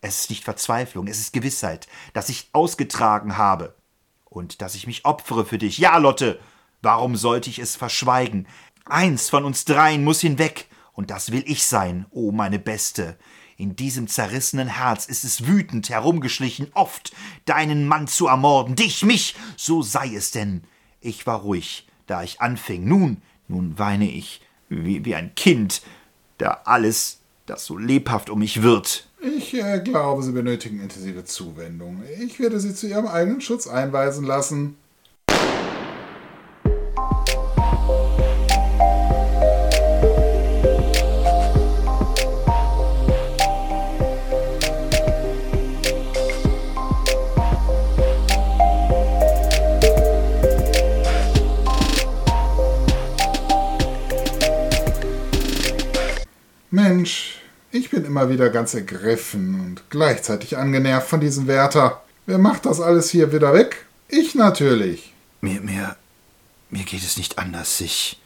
[0.01, 3.75] Es ist nicht Verzweiflung, es ist Gewissheit, dass ich ausgetragen habe
[4.25, 5.77] und dass ich mich opfere für dich.
[5.77, 6.39] Ja, Lotte,
[6.81, 8.47] warum sollte ich es verschweigen?
[8.85, 13.17] Eins von uns dreien muss hinweg, und das will ich sein, o oh meine Beste.
[13.57, 17.11] In diesem zerrissenen Herz ist es wütend herumgeschlichen, oft
[17.45, 20.63] deinen Mann zu ermorden, dich, mich, so sei es denn.
[21.01, 22.85] Ich war ruhig, da ich anfing.
[22.85, 25.81] Nun, nun weine ich, wie, wie ein Kind,
[26.37, 32.03] da alles, das so lebhaft um mich wird, ich äh, glaube, Sie benötigen intensive Zuwendung.
[32.19, 34.75] Ich werde Sie zu Ihrem eigenen Schutz einweisen lassen.
[56.71, 57.38] Mensch,
[57.71, 62.01] ich bin immer wieder ganz ergriffen und gleichzeitig angenervt von diesem Wärter.
[62.25, 63.85] Wer macht das alles hier wieder weg?
[64.07, 65.13] Ich natürlich.
[65.41, 65.95] Mir, mir,
[66.69, 67.79] mir geht es nicht anders.
[67.81, 68.19] Ich,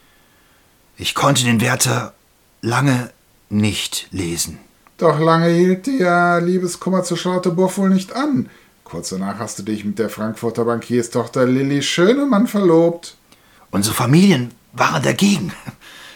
[0.96, 2.14] ich konnte den Wärter
[2.62, 3.10] lange
[3.50, 4.58] nicht lesen.
[4.96, 8.48] Doch lange hielt der Liebeskummer zu Charlotte Boff wohl nicht an.
[8.84, 13.16] Kurz danach hast du dich mit der Frankfurter Bankierstochter Lilly Schönemann verlobt.
[13.70, 15.52] Unsere Familien waren dagegen.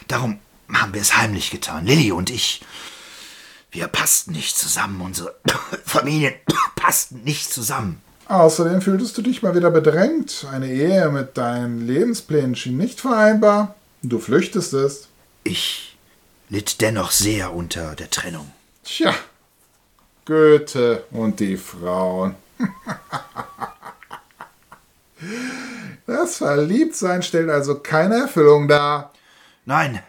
[0.07, 0.39] Darum
[0.73, 2.61] haben wir es heimlich getan, Lilly und ich.
[3.71, 5.35] Wir passten nicht zusammen, unsere
[5.85, 6.33] Familien
[6.75, 8.01] passten nicht zusammen.
[8.27, 10.45] Außerdem fühltest du dich mal wieder bedrängt.
[10.51, 13.75] Eine Ehe mit deinen Lebensplänen schien nicht vereinbar.
[14.03, 14.75] Du flüchtest
[15.43, 15.97] Ich
[16.47, 18.51] litt dennoch sehr unter der Trennung.
[18.83, 19.13] Tja,
[20.25, 22.35] Goethe und die Frauen.
[26.05, 29.13] Das Verliebtsein stellt also keine Erfüllung dar.
[29.65, 30.01] Nein,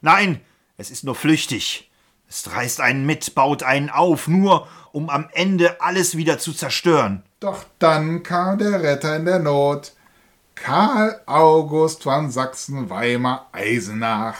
[0.00, 0.40] nein,
[0.76, 1.87] es ist nur flüchtig.
[2.28, 7.22] Es reißt einen mit, baut einen auf, nur um am Ende alles wieder zu zerstören.
[7.40, 9.92] Doch dann kam der Retter in der Not.
[10.54, 14.36] Karl August von Sachsen-Weimar-Eisenach.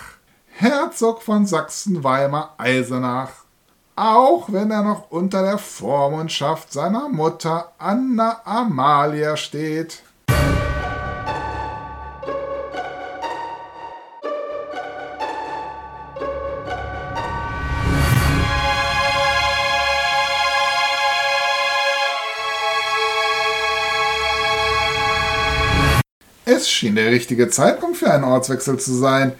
[0.48, 3.30] Herzog von Sachsen-Weimar-Eisenach.
[3.94, 10.02] Auch wenn er noch unter der Vormundschaft seiner Mutter Anna Amalia steht.
[26.50, 29.34] Es schien der richtige Zeitpunkt für einen Ortswechsel zu sein.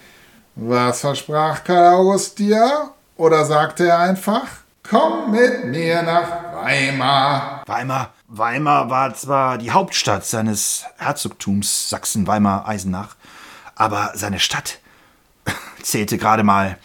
[0.56, 2.90] Was versprach Karl August dir?
[3.16, 4.46] Oder sagte er einfach,
[4.82, 7.62] komm mit mir nach Weimar?
[7.64, 13.16] Weimar, Weimar war zwar die Hauptstadt seines Herzogtums Sachsen-Weimar-Eisenach,
[13.74, 14.78] aber seine Stadt
[15.82, 16.76] zählte gerade mal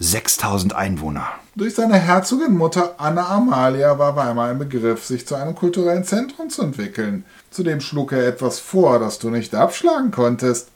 [0.00, 1.28] 6000 Einwohner.
[1.54, 6.62] Durch seine Herzogin-Mutter Anna Amalia war Weimar im Begriff, sich zu einem kulturellen Zentrum zu
[6.62, 7.24] entwickeln.
[7.50, 10.68] Zudem schlug er etwas vor, das du nicht abschlagen konntest.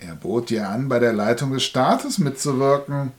[0.00, 3.12] Er bot dir an, bei der Leitung des Staates mitzuwirken.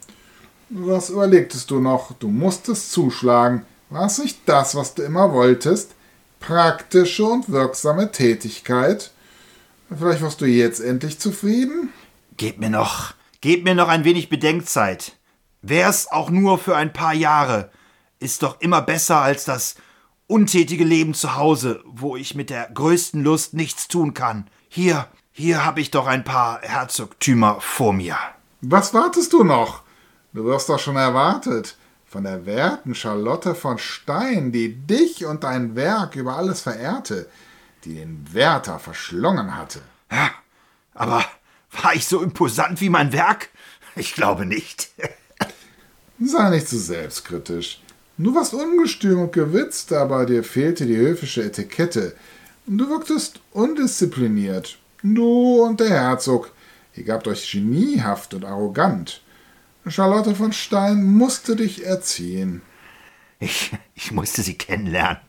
[0.70, 2.12] Was überlegtest du noch?
[2.20, 3.66] Du musstest zuschlagen.
[3.90, 5.92] War es nicht das, was du immer wolltest?
[6.42, 9.12] Praktische und wirksame Tätigkeit?
[9.96, 11.94] Vielleicht warst du jetzt endlich zufrieden?
[12.36, 15.14] Gebt mir noch, gebt mir noch ein wenig Bedenkzeit.
[15.68, 17.72] Wär's auch nur für ein paar Jahre,
[18.20, 19.76] ist doch immer besser als das
[20.28, 24.48] untätige Leben zu Hause, wo ich mit der größten Lust nichts tun kann.
[24.70, 28.16] Hier, hier hab ich doch ein paar Herzogtümer vor mir.
[28.62, 29.82] Was wartest du noch?
[30.34, 31.78] Du wirst doch schon erwartet.
[32.06, 37.28] Von der werten Charlotte von Stein, die dich und dein Werk über alles verehrte,
[37.84, 39.82] die den Wärter verschlungen hatte.
[40.12, 40.30] Ja,
[40.94, 41.26] aber
[41.82, 43.50] war ich so imposant wie mein Werk?
[43.96, 44.92] Ich glaube nicht.
[46.20, 47.82] Sei nicht zu selbstkritisch.
[48.18, 52.16] Du warst ungestüm und gewitzt, aber dir fehlte die höfische Etikette.
[52.66, 54.78] Du wirktest undiszipliniert.
[55.04, 56.52] Du und der Herzog,
[56.96, 59.22] ihr gabt euch geniehaft und arrogant.
[59.88, 62.62] Charlotte von Stein musste dich erziehen.
[63.40, 65.20] Ich, ich musste sie kennenlernen.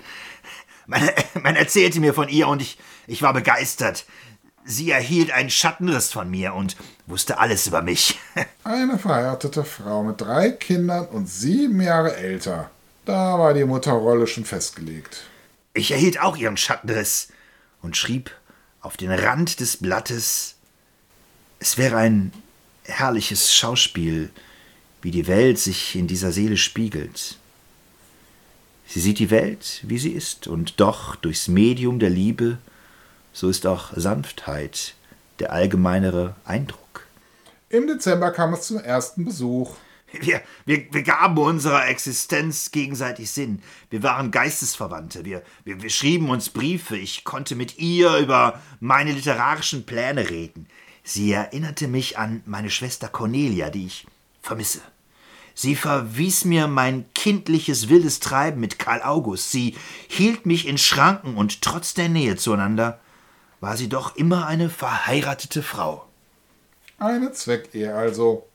[0.86, 1.02] Man,
[1.42, 2.78] man erzählte mir von ihr und ich,
[3.08, 4.06] ich war begeistert.
[4.68, 8.18] Sie erhielt einen Schattenriss von mir und wusste alles über mich.
[8.64, 12.68] Eine verheiratete Frau mit drei Kindern und sieben Jahre älter.
[13.04, 15.22] Da war die Mutterrolle schon festgelegt.
[15.72, 17.28] Ich erhielt auch ihren Schattenriss
[17.80, 18.32] und schrieb
[18.80, 20.56] auf den Rand des Blattes,
[21.60, 22.32] es wäre ein
[22.82, 24.30] herrliches Schauspiel,
[25.00, 27.38] wie die Welt sich in dieser Seele spiegelt.
[28.88, 32.58] Sie sieht die Welt, wie sie ist, und doch durchs Medium der Liebe
[33.36, 34.94] so ist auch Sanftheit
[35.40, 37.06] der allgemeinere Eindruck.
[37.68, 39.76] Im Dezember kam es zum ersten Besuch.
[40.22, 43.60] Wir, wir, wir gaben unserer Existenz gegenseitig Sinn.
[43.90, 45.26] Wir waren Geistesverwandte.
[45.26, 46.96] Wir, wir, wir schrieben uns Briefe.
[46.96, 50.66] Ich konnte mit ihr über meine literarischen Pläne reden.
[51.04, 54.06] Sie erinnerte mich an meine Schwester Cornelia, die ich
[54.40, 54.80] vermisse.
[55.54, 59.50] Sie verwies mir mein kindliches wildes Treiben mit Karl August.
[59.50, 59.76] Sie
[60.08, 63.00] hielt mich in Schranken und trotz der Nähe zueinander
[63.60, 66.06] war sie doch immer eine verheiratete Frau.
[66.98, 68.46] Eine Zweckehe also.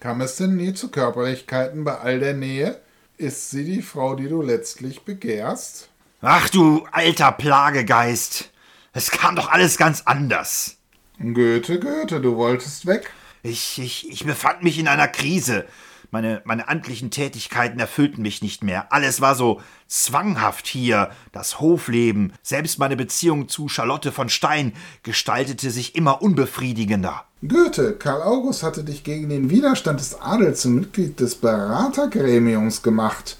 [0.00, 2.80] Kam es denn nie zu Körperlichkeiten bei all der Nähe?
[3.16, 5.88] Ist sie die Frau, die du letztlich begehrst?
[6.20, 8.50] Ach du alter Plagegeist.
[8.92, 10.76] Es kam doch alles ganz anders.
[11.18, 13.10] Goethe, Goethe, du wolltest weg?
[13.42, 15.66] Ich, ich, ich befand mich in einer Krise.
[16.10, 18.92] Meine, meine amtlichen Tätigkeiten erfüllten mich nicht mehr.
[18.92, 21.10] Alles war so zwanghaft hier.
[21.32, 27.24] Das Hofleben, selbst meine Beziehung zu Charlotte von Stein gestaltete sich immer unbefriedigender.
[27.46, 33.36] Goethe, Karl August hatte dich gegen den Widerstand des Adels zum Mitglied des Beratergremiums gemacht.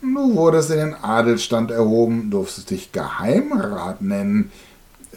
[0.00, 4.50] Du wurdest in den Adelsstand erhoben, durftest dich Geheimrat nennen.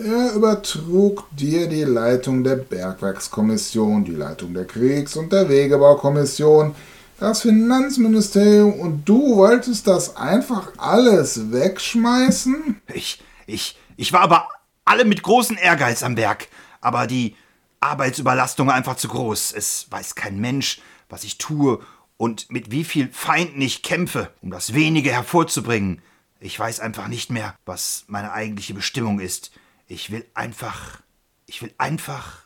[0.03, 6.73] Er übertrug dir die Leitung der Bergwerkskommission, die Leitung der Kriegs- und der Wegebaukommission,
[7.19, 12.81] Das Finanzministerium und du wolltest das einfach alles wegschmeißen?
[12.91, 14.47] Ich, ich, ich war aber
[14.85, 16.47] alle mit großem Ehrgeiz am Werk.
[16.79, 17.35] Aber die
[17.79, 19.51] Arbeitsüberlastung war einfach zu groß.
[19.51, 21.79] Es weiß kein Mensch, was ich tue
[22.17, 26.01] und mit wie viel Feinden ich kämpfe, um das Wenige hervorzubringen.
[26.39, 29.51] Ich weiß einfach nicht mehr, was meine eigentliche Bestimmung ist.
[29.93, 31.01] Ich will einfach,
[31.47, 32.45] ich will einfach,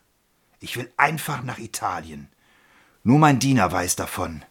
[0.62, 2.28] ich will einfach nach Italien.
[3.04, 4.44] Nur mein Diener weiß davon.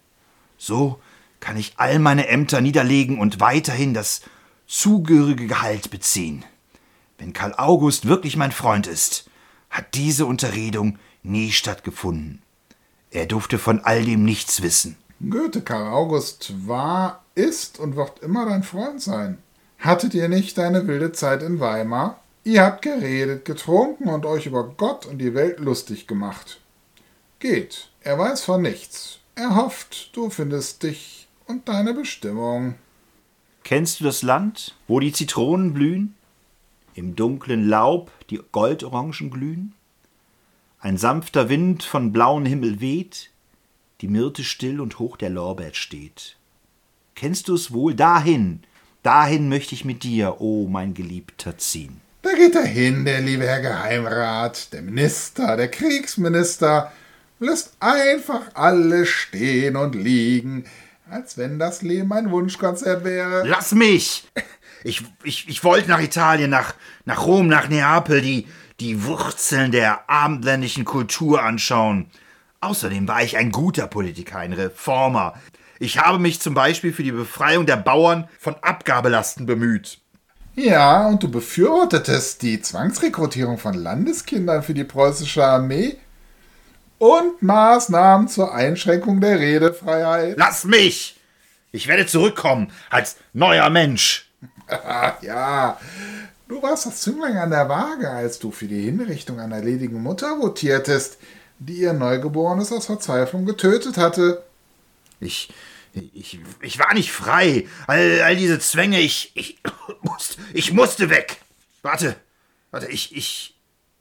[0.58, 1.00] So
[1.40, 4.20] kann ich all meine Ämter niederlegen und weiterhin das
[4.68, 6.44] zugehörige Gehalt beziehen.
[7.18, 9.28] Wenn Karl August wirklich mein Freund ist,
[9.70, 12.42] hat diese Unterredung nie stattgefunden.
[13.10, 14.96] Er durfte von all dem nichts wissen.
[15.18, 19.38] Goethe Karl August war, ist und wird immer dein Freund sein.
[19.80, 22.20] Hattet ihr nicht deine wilde Zeit in Weimar?
[22.46, 26.60] Ihr habt geredet, getrunken und euch über Gott und die Welt lustig gemacht.
[27.38, 29.20] Geht, er weiß von nichts.
[29.34, 32.74] Er hofft, du findest dich und deine Bestimmung.
[33.62, 36.14] Kennst du das Land, wo die Zitronen blühen?
[36.94, 39.72] Im dunklen Laub die Goldorangen glühen?
[40.80, 43.30] Ein sanfter Wind von blauem Himmel weht,
[44.02, 46.36] die Myrte still und hoch der Lorbeer steht.
[47.14, 47.94] Kennst du es wohl?
[47.94, 48.62] Dahin,
[49.02, 52.03] dahin möchte ich mit dir, o oh mein Geliebter, ziehen.
[52.24, 56.90] Da geht er hin, der liebe Herr Geheimrat, der Minister, der Kriegsminister,
[57.38, 60.64] lässt einfach alles stehen und liegen,
[61.10, 63.46] als wenn das Leben ein Wunschkonzert wäre.
[63.46, 64.26] Lass mich!
[64.84, 68.46] Ich, ich, ich wollte nach Italien, nach, nach Rom, nach Neapel, die,
[68.80, 72.10] die Wurzeln der abendländischen Kultur anschauen.
[72.60, 75.34] Außerdem war ich ein guter Politiker, ein Reformer.
[75.78, 80.00] Ich habe mich zum Beispiel für die Befreiung der Bauern von Abgabelasten bemüht.
[80.56, 85.96] Ja, und du befürwortetest die Zwangsrekrutierung von Landeskindern für die preußische Armee
[86.98, 90.36] und Maßnahmen zur Einschränkung der Redefreiheit.
[90.38, 91.18] Lass mich!
[91.72, 94.30] Ich werde zurückkommen als neuer Mensch.
[95.22, 95.76] ja,
[96.46, 100.36] du warst das Zünglein an der Waage, als du für die Hinrichtung einer ledigen Mutter
[100.40, 101.18] votiertest,
[101.58, 104.44] die ihr Neugeborenes aus Verzweiflung getötet hatte.
[105.18, 105.52] Ich,
[106.12, 107.66] ich, ich war nicht frei.
[107.86, 109.58] All, all diese Zwänge, ich, ich,
[110.02, 111.40] musste, ich musste weg.
[111.82, 112.16] Warte,
[112.70, 113.56] warte, ich, ich,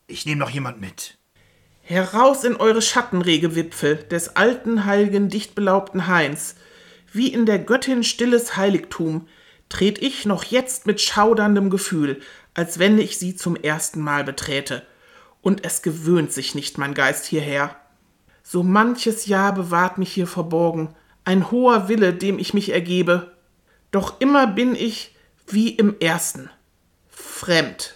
[0.08, 1.18] ich nehme noch jemand mit.
[1.82, 6.56] Heraus in eure schattenrege Wipfel des alten, heiligen, dichtbelaubten Hains.
[7.12, 9.28] Wie in der Göttin stilles Heiligtum
[9.70, 12.22] tret ich noch jetzt mit schauderndem Gefühl,
[12.54, 14.86] als wenn ich sie zum ersten Mal beträte.
[15.42, 17.76] Und es gewöhnt sich nicht mein Geist hierher.
[18.44, 20.96] So manches Jahr bewahrt mich hier verborgen,
[21.26, 23.32] ein hoher Wille, dem ich mich ergebe.
[23.92, 25.16] Doch immer bin ich
[25.48, 26.50] wie im ersten,
[27.10, 27.96] fremd.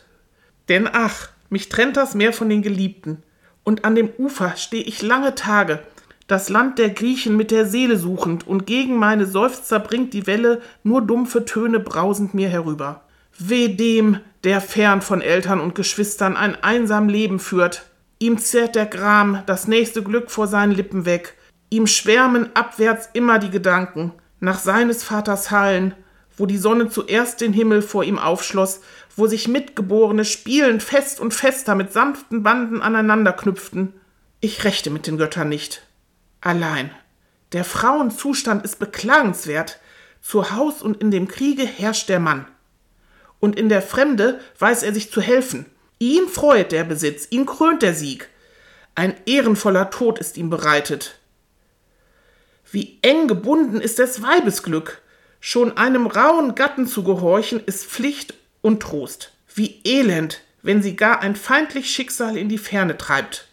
[0.69, 3.23] Denn ach, mich trennt das Meer von den Geliebten
[3.63, 5.82] und an dem Ufer steh ich lange Tage,
[6.28, 10.61] das Land der Griechen mit der Seele suchend, und gegen meine Seufzer bringt die Welle
[10.84, 13.01] nur dumpfe Töne brausend mir herüber.
[13.38, 17.84] Weh dem, der fern von Eltern und Geschwistern ein einsam Leben führt.
[18.19, 21.36] Ihm zerrt der Gram das nächste Glück vor seinen Lippen weg.
[21.70, 25.93] Ihm schwärmen abwärts immer die Gedanken nach seines Vaters Hallen,
[26.38, 28.82] wo die Sonne zuerst den Himmel vor ihm aufschloss,
[29.15, 33.93] wo sich Mitgeborene spielend fest und fester mit sanften Banden aneinander knüpften.
[34.39, 35.82] Ich rechte mit den Göttern nicht.
[36.41, 36.91] Allein,
[37.53, 39.80] der Frauenzustand ist beklagenswert.
[40.22, 42.45] Zu Haus und in dem Kriege herrscht der Mann.
[43.39, 45.65] Und in der Fremde weiß er sich zu helfen.
[45.99, 48.30] Ihn freut der Besitz, ihn krönt der Sieg.
[48.93, 51.20] Ein ehrenvoller Tod ist ihm bereitet.
[52.72, 55.01] Wie eng gebunden ist des Weibes Glück.
[55.39, 59.32] Schon einem rauen Gatten zu gehorchen, ist Pflicht und Trost.
[59.53, 63.46] Wie elend, wenn sie gar ein feindlich Schicksal in die Ferne treibt.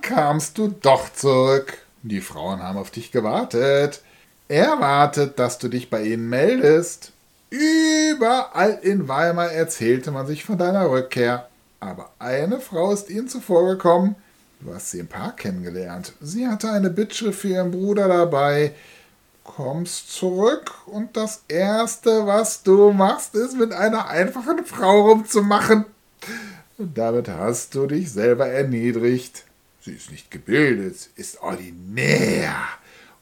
[0.00, 1.78] Kamst du doch zurück.
[2.02, 4.02] Die Frauen haben auf dich gewartet.
[4.48, 7.12] Er wartet, dass du dich bei ihnen meldest.
[7.50, 11.48] Überall in Weimar erzählte man sich von deiner Rückkehr.
[11.78, 14.16] Aber eine Frau ist ihnen zuvorgekommen.
[14.60, 16.12] Du hast sie im Park kennengelernt.
[16.20, 18.74] Sie hatte eine Bittschrift für ihren Bruder dabei.
[19.44, 25.86] Kommst zurück und das Erste, was du machst, ist mit einer einfachen Frau rumzumachen.
[26.76, 29.44] Und damit hast du dich selber erniedrigt.
[29.82, 32.54] Sie ist nicht gebildet, ist ordinär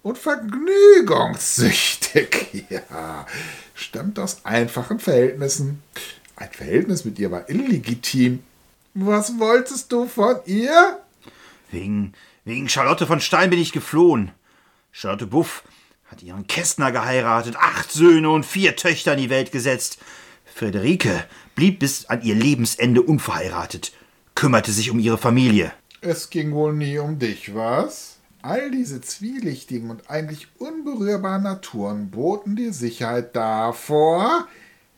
[0.02, 2.46] und vergnügungssüchtig.
[2.70, 3.26] Ja,
[3.74, 5.82] stammt aus einfachen Verhältnissen.
[6.34, 8.42] Ein Verhältnis mit ihr war illegitim.
[8.94, 10.98] Was wolltest du von ihr?
[11.70, 14.32] Wegen, wegen Charlotte von Stein bin ich geflohen.
[14.90, 15.62] Charlotte Buff
[16.06, 19.98] hat ihren Kästner geheiratet, acht Söhne und vier Töchter in die Welt gesetzt.
[20.54, 23.92] Friederike blieb bis an ihr Lebensende unverheiratet,
[24.34, 25.72] kümmerte sich um ihre Familie.
[26.00, 28.18] Es ging wohl nie um dich, was?
[28.40, 34.46] All diese zwielichtigen und eigentlich unberührbaren Naturen boten dir Sicherheit davor,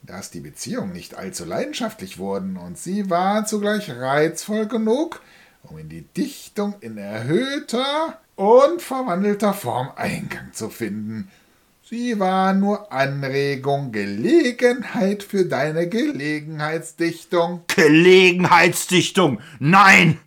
[0.03, 5.23] dass die Beziehungen nicht allzu leidenschaftlich wurden, und sie waren zugleich reizvoll genug,
[5.63, 11.31] um in die Dichtung in erhöhter und verwandelter Form Eingang zu finden.
[11.83, 17.63] Sie war nur Anregung, Gelegenheit für deine Gelegenheitsdichtung.
[17.75, 19.41] Gelegenheitsdichtung!
[19.59, 20.21] Nein!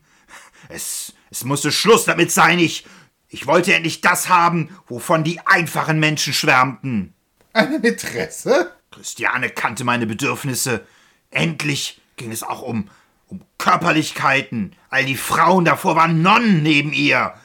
[0.73, 2.57] Es, es musste Schluss damit sein.
[2.57, 2.85] Ich,
[3.29, 7.13] ich wollte endlich das haben, wovon die einfachen Menschen schwärmten.
[7.53, 8.71] Eine Mätresse?
[8.91, 10.85] Christiane kannte meine Bedürfnisse.
[11.29, 12.89] Endlich ging es auch um,
[13.27, 14.75] um Körperlichkeiten.
[14.89, 17.35] All die Frauen davor waren Nonnen neben ihr.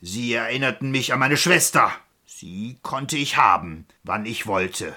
[0.00, 1.92] Sie erinnerten mich an meine Schwester.
[2.24, 4.92] Sie konnte ich haben, wann ich wollte.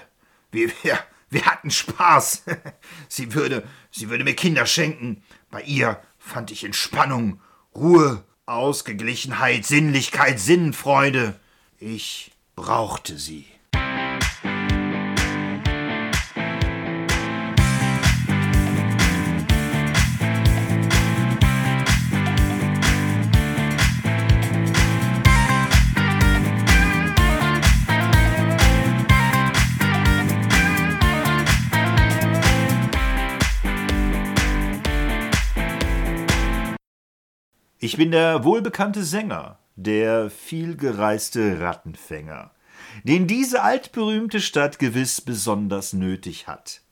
[0.50, 0.98] Wir, wir,
[1.30, 2.42] wir hatten Spaß.
[3.08, 5.22] Sie würde, sie würde mir Kinder schenken.
[5.50, 7.40] Bei ihr fand ich Entspannung,
[7.76, 11.38] Ruhe, Ausgeglichenheit, Sinnlichkeit, Sinnfreude.
[11.78, 13.44] Ich brauchte sie.
[37.86, 42.50] Ich bin der wohlbekannte Sänger, der vielgereiste Rattenfänger,
[43.04, 46.82] den diese altberühmte Stadt gewiss besonders nötig hat.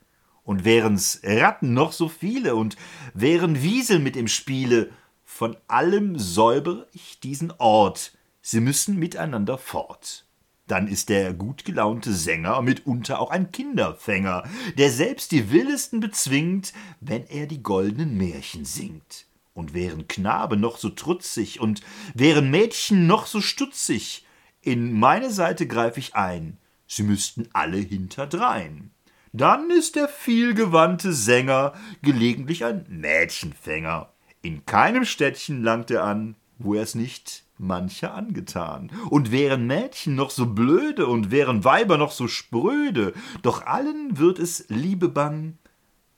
[0.45, 2.76] Und wären's Ratten noch so viele und
[3.12, 4.90] wären Wiesel mit im Spiele,
[5.24, 10.26] von allem säuber ich diesen Ort, sie müssen miteinander fort.
[10.68, 14.45] Dann ist der gut gelaunte Sänger mitunter auch ein Kinderfänger,
[14.78, 19.26] der selbst die Willesten bezwingt, wenn er die goldenen Märchen singt.
[19.55, 21.80] Und wären Knabe noch so trutzig und
[22.12, 24.26] wären Mädchen noch so stutzig,
[24.61, 28.90] in meine Seite greif ich ein, sie müssten alle hinterdrein.
[29.32, 34.12] Dann ist der vielgewandte Sänger gelegentlich ein Mädchenfänger.
[34.42, 38.90] In keinem Städtchen langt er an, wo er's nicht mancher angetan.
[39.11, 44.38] Und wären Mädchen noch so blöde und wären Weiber noch so spröde, doch allen wird
[44.38, 45.59] es Liebe bang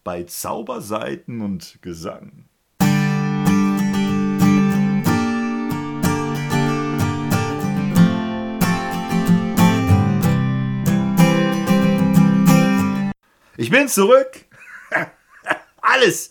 [0.04, 2.45] bei Zauberseiten und Gesang.
[13.56, 14.44] Ich bin zurück.
[15.80, 16.30] Alles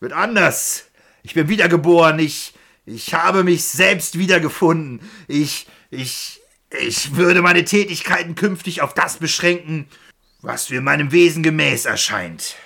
[0.00, 0.86] wird anders.
[1.22, 2.18] Ich bin wiedergeboren.
[2.18, 2.54] Ich,
[2.86, 5.00] ich habe mich selbst wiedergefunden.
[5.28, 6.40] Ich, ich,
[6.80, 9.86] ich würde meine Tätigkeiten künftig auf das beschränken,
[10.40, 12.56] was für meinem Wesen gemäß erscheint.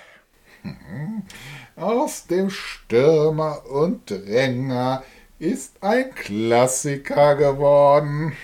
[1.75, 5.03] Aus dem Stürmer und Dränger
[5.37, 8.35] ist ein Klassiker geworden.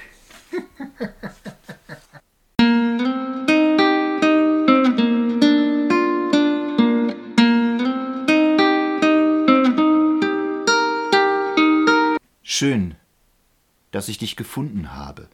[12.62, 12.93] Schön,
[13.89, 15.30] dass ich dich gefunden habe.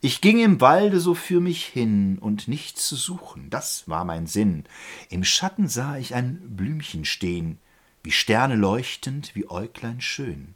[0.00, 4.26] Ich ging im Walde so für mich hin und nichts zu suchen, das war mein
[4.26, 4.64] Sinn.
[5.10, 7.58] Im Schatten sah ich ein Blümchen stehen,
[8.02, 10.54] wie Sterne leuchtend, wie Äuglein schön.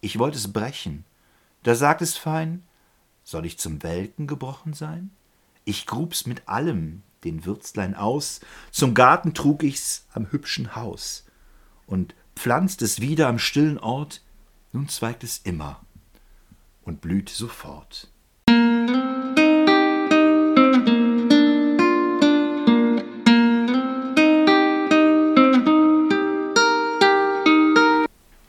[0.00, 1.04] Ich wollt es brechen,
[1.64, 2.62] da sagt es fein,
[3.22, 5.10] soll ich zum Welken gebrochen sein?
[5.66, 8.40] Ich grub's mit allem, den Würzlein aus,
[8.70, 11.26] zum Garten trug ich's am hübschen Haus
[11.86, 14.22] und pflanzt es wieder am stillen Ort
[14.72, 15.80] nun zweigt es immer
[16.82, 18.08] und blüht sofort.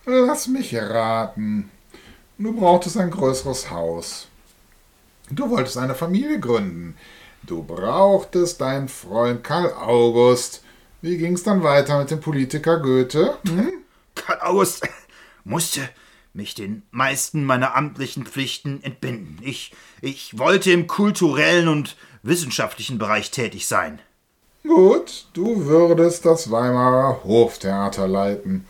[0.06, 1.70] Lass mich raten.
[2.38, 4.28] Du brauchtest ein größeres Haus.
[5.30, 6.96] Du wolltest eine Familie gründen.
[7.44, 10.64] Du brauchtest deinen Freund Karl August.
[11.02, 13.38] Wie ging's dann weiter mit dem Politiker Goethe?
[13.48, 13.72] Hm?
[14.16, 14.88] Karl August
[15.44, 15.90] musste
[16.34, 19.40] mich den meisten meiner amtlichen Pflichten entbinden.
[19.42, 24.00] Ich, ich wollte im kulturellen und wissenschaftlichen Bereich tätig sein.
[24.64, 28.66] Gut, du würdest das Weimarer Hoftheater leiten.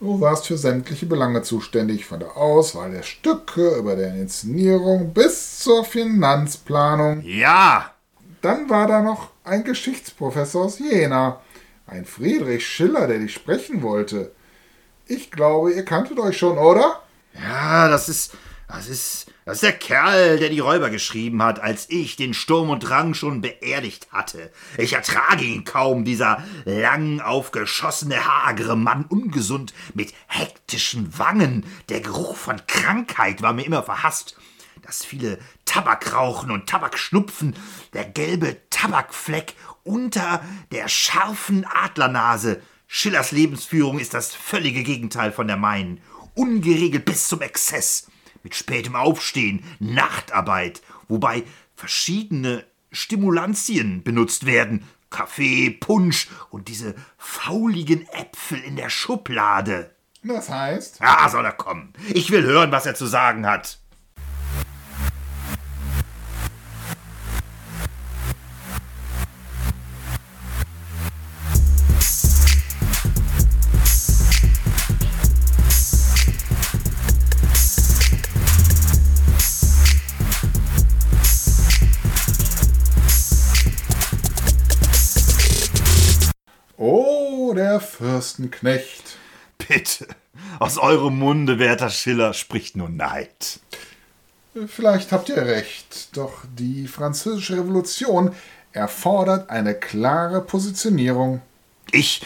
[0.00, 5.60] Du warst für sämtliche Belange zuständig, von der Auswahl der Stücke über der Inszenierung bis
[5.60, 7.22] zur Finanzplanung.
[7.24, 7.92] Ja!
[8.40, 11.40] Dann war da noch ein Geschichtsprofessor aus Jena,
[11.86, 14.32] ein Friedrich Schiller, der dich sprechen wollte.
[15.06, 17.02] Ich glaube, ihr kanntet euch schon, oder?
[17.34, 18.34] Ja, das ist.
[18.68, 19.26] Das ist.
[19.44, 23.12] Das ist der Kerl, der die Räuber geschrieben hat, als ich den Sturm und Drang
[23.12, 24.52] schon beerdigt hatte.
[24.78, 31.66] Ich ertrage ihn kaum, dieser lang aufgeschossene, hagere Mann, ungesund, mit hektischen Wangen.
[31.88, 34.36] Der Geruch von Krankheit war mir immer verhasst.
[34.82, 37.56] Das viele Tabakrauchen und Tabakschnupfen,
[37.94, 40.40] der gelbe Tabakfleck unter
[40.70, 42.62] der scharfen Adlernase.
[42.94, 46.02] Schillers Lebensführung ist das völlige Gegenteil von der meinen.
[46.34, 48.10] Ungeregelt bis zum Exzess
[48.42, 54.86] mit spätem Aufstehen, Nachtarbeit, wobei verschiedene Stimulantien benutzt werden.
[55.08, 59.96] Kaffee, Punsch und diese fauligen Äpfel in der Schublade.
[60.22, 61.00] Das heißt?
[61.00, 61.94] Ja, soll er kommen.
[62.12, 63.78] Ich will hören, was er zu sagen hat.
[88.22, 89.16] Der Fürstenknecht.
[89.58, 90.06] Bitte,
[90.58, 93.60] aus eurem Munde, werter Schiller, spricht nur Neid.
[94.66, 98.34] Vielleicht habt ihr recht, doch die französische Revolution
[98.72, 101.40] erfordert eine klare Positionierung.
[101.90, 102.22] Ich,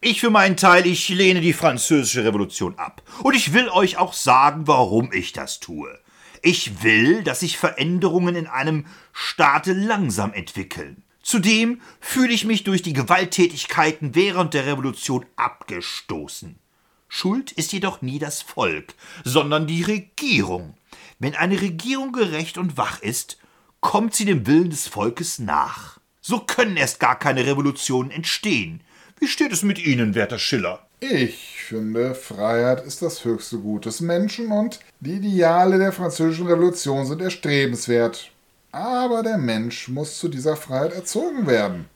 [0.00, 3.02] ich für meinen Teil, ich lehne die französische Revolution ab.
[3.22, 5.98] Und ich will euch auch sagen, warum ich das tue.
[6.42, 11.02] Ich will, dass sich Veränderungen in einem Staate langsam entwickeln.
[11.28, 16.58] Zudem fühle ich mich durch die Gewalttätigkeiten während der Revolution abgestoßen.
[17.06, 20.72] Schuld ist jedoch nie das Volk, sondern die Regierung.
[21.18, 23.36] Wenn eine Regierung gerecht und wach ist,
[23.82, 26.00] kommt sie dem Willen des Volkes nach.
[26.22, 28.80] So können erst gar keine Revolutionen entstehen.
[29.20, 30.88] Wie steht es mit Ihnen, werter Schiller?
[31.00, 37.04] Ich finde, Freiheit ist das höchste Gut des Menschen und die Ideale der französischen Revolution
[37.04, 38.32] sind erstrebenswert.
[38.70, 41.88] Aber der Mensch muss zu dieser Freiheit erzogen werden.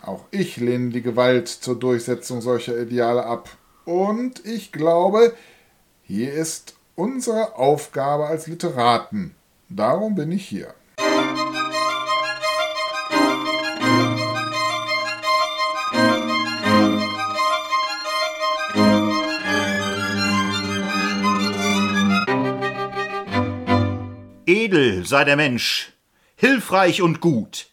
[0.00, 3.50] Auch ich lehne die Gewalt zur Durchsetzung solcher Ideale ab.
[3.84, 5.34] Und ich glaube,
[6.02, 9.34] hier ist unsere Aufgabe als Literaten.
[9.68, 10.74] Darum bin ich hier.
[25.12, 25.92] Sei der Mensch,
[26.36, 27.68] hilfreich und gut,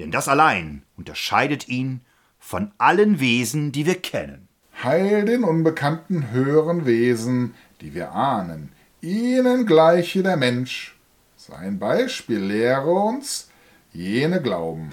[0.00, 2.00] denn das allein unterscheidet ihn
[2.40, 4.48] von allen Wesen, die wir kennen.
[4.82, 10.96] Heil den unbekannten höheren Wesen, die wir ahnen, ihnen gleiche der Mensch.
[11.36, 13.50] Sein Beispiel lehre uns,
[13.92, 14.90] jene glauben.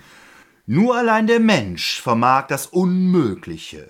[0.67, 3.89] Nur allein der Mensch vermag das Unmögliche.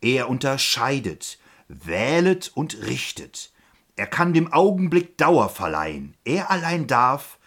[0.00, 1.38] Er unterscheidet,
[1.68, 3.52] wählet und richtet.
[3.96, 6.14] Er kann dem Augenblick Dauer verleihen.
[6.24, 7.38] Er allein darf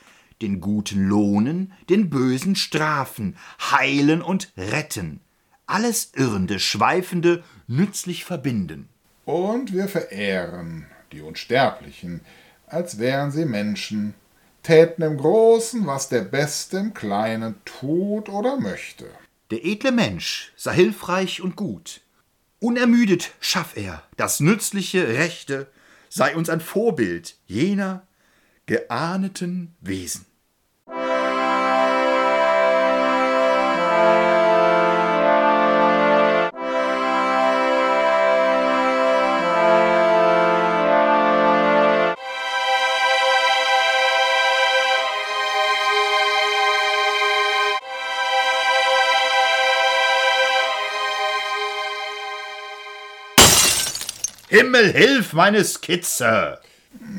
[0.42, 5.20] den Guten lohnen, den Bösen strafen, heilen und retten.
[5.66, 8.88] Alles Irrende, Schweifende nützlich verbinden.
[9.26, 12.22] Und wir verehren die Unsterblichen,
[12.68, 14.14] als wären sie Menschen,
[14.64, 19.06] täten im Großen, was der Beste im Kleinen tut oder möchte.
[19.52, 22.02] Der edle Mensch sei hilfreich und gut.
[22.60, 25.68] Unermüdet schaff er das Nützliche, Rechte,
[26.10, 28.06] sei uns ein Vorbild jener
[28.68, 30.27] geahneten Wesen.
[54.58, 56.58] Himmel, hilf meine Skizze!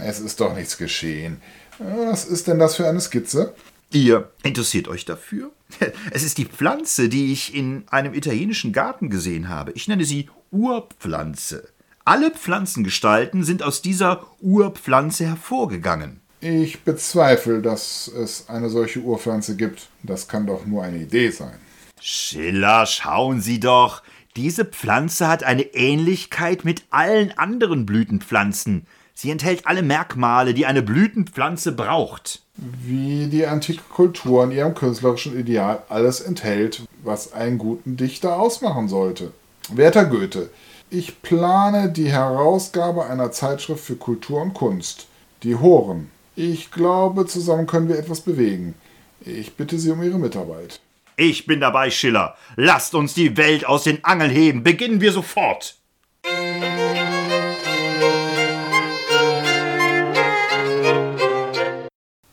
[0.04, 1.40] Es ist doch nichts geschehen.
[1.78, 3.54] Was ist denn das für eine Skizze?
[3.92, 5.52] Ihr interessiert euch dafür?
[6.10, 9.70] Es ist die Pflanze, die ich in einem italienischen Garten gesehen habe.
[9.72, 11.68] Ich nenne sie Urpflanze.
[12.04, 16.18] Alle Pflanzengestalten sind aus dieser Urpflanze hervorgegangen.
[16.40, 19.90] Ich bezweifle, dass es eine solche Urpflanze gibt.
[20.02, 21.54] Das kann doch nur eine Idee sein.
[22.00, 24.02] Schiller, schauen Sie doch.
[24.36, 28.86] Diese Pflanze hat eine Ähnlichkeit mit allen anderen Blütenpflanzen.
[29.14, 32.42] Sie enthält alle Merkmale, die eine Blütenpflanze braucht.
[32.56, 38.88] Wie die antike Kultur in ihrem künstlerischen Ideal alles enthält, was einen guten Dichter ausmachen
[38.88, 39.32] sollte.
[39.70, 40.50] Werter Goethe,
[40.88, 45.08] ich plane die Herausgabe einer Zeitschrift für Kultur und Kunst,
[45.42, 46.10] die Horen.
[46.36, 48.74] Ich glaube, zusammen können wir etwas bewegen.
[49.20, 50.80] Ich bitte Sie um Ihre Mitarbeit.
[51.20, 52.36] Ich bin dabei, Schiller.
[52.54, 54.62] Lasst uns die Welt aus den Angeln heben.
[54.62, 55.76] Beginnen wir sofort.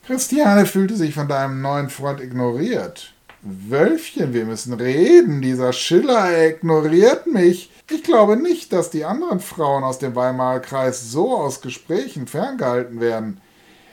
[0.05, 3.13] Christiane fühlte sich von deinem neuen Freund ignoriert.
[3.41, 5.41] Wölfchen, wir müssen reden.
[5.41, 7.71] Dieser Schiller ignoriert mich.
[7.89, 12.99] Ich glaube nicht, dass die anderen Frauen aus dem Weimarer Kreis so aus Gesprächen ferngehalten
[12.99, 13.41] werden.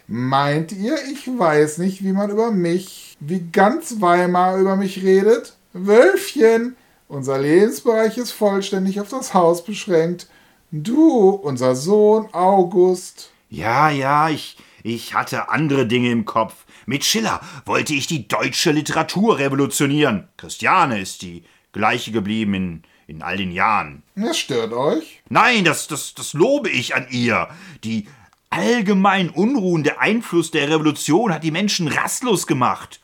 [0.06, 5.56] Meint ihr, ich weiß nicht, wie man über mich wie ganz Weimar über mich redet?
[5.72, 6.76] Wölfchen,
[7.08, 10.28] unser Lebensbereich ist vollständig auf das Haus beschränkt.
[10.70, 13.30] Du, unser Sohn August.
[13.48, 16.64] Ja, ja, ich, ich hatte andere Dinge im Kopf.
[16.86, 20.28] Mit Schiller wollte ich die deutsche Literatur revolutionieren.
[20.36, 24.02] Christiane ist die gleiche geblieben in, in all den Jahren.
[24.16, 25.22] Das stört euch?
[25.28, 27.48] Nein, das, das, das lobe ich an ihr.
[27.84, 28.08] Die
[28.50, 33.00] allgemein unruhende Einfluss der Revolution hat die Menschen rastlos gemacht,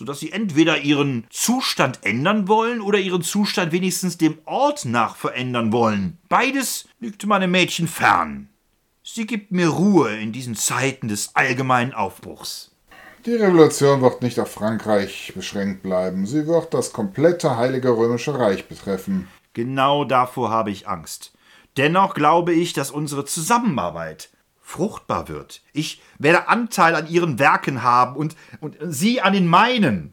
[0.00, 5.74] sodass sie entweder ihren Zustand ändern wollen oder ihren Zustand wenigstens dem Ort nach verändern
[5.74, 6.16] wollen.
[6.30, 8.48] Beides liegt meinem Mädchen fern.
[9.02, 12.70] Sie gibt mir Ruhe in diesen Zeiten des allgemeinen Aufbruchs.
[13.26, 16.24] Die Revolution wird nicht auf Frankreich beschränkt bleiben.
[16.24, 19.28] Sie wird das komplette Heilige Römische Reich betreffen.
[19.52, 21.34] Genau davor habe ich Angst.
[21.76, 24.30] Dennoch glaube ich, dass unsere Zusammenarbeit
[24.70, 25.62] fruchtbar wird.
[25.72, 30.12] Ich werde Anteil an ihren Werken haben und, und Sie an den meinen.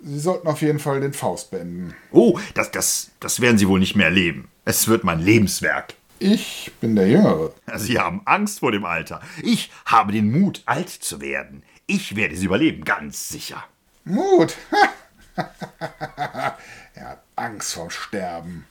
[0.00, 1.94] Sie sollten auf jeden Fall den Faust beenden.
[2.12, 4.48] Oh, das, das, das werden Sie wohl nicht mehr erleben.
[4.64, 5.94] Es wird mein Lebenswerk.
[6.20, 7.52] Ich bin der Jüngere.
[7.76, 9.20] Sie haben Angst vor dem Alter.
[9.42, 11.62] Ich habe den Mut, alt zu werden.
[11.86, 13.64] Ich werde sie überleben, ganz sicher.
[14.04, 14.56] Mut.
[16.94, 18.66] er hat Angst vorm Sterben.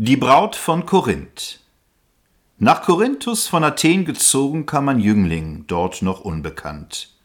[0.00, 1.58] Die Braut von Korinth
[2.56, 7.16] nach Korinthus von Athen gezogen kam ein Jüngling, dort noch unbekannt.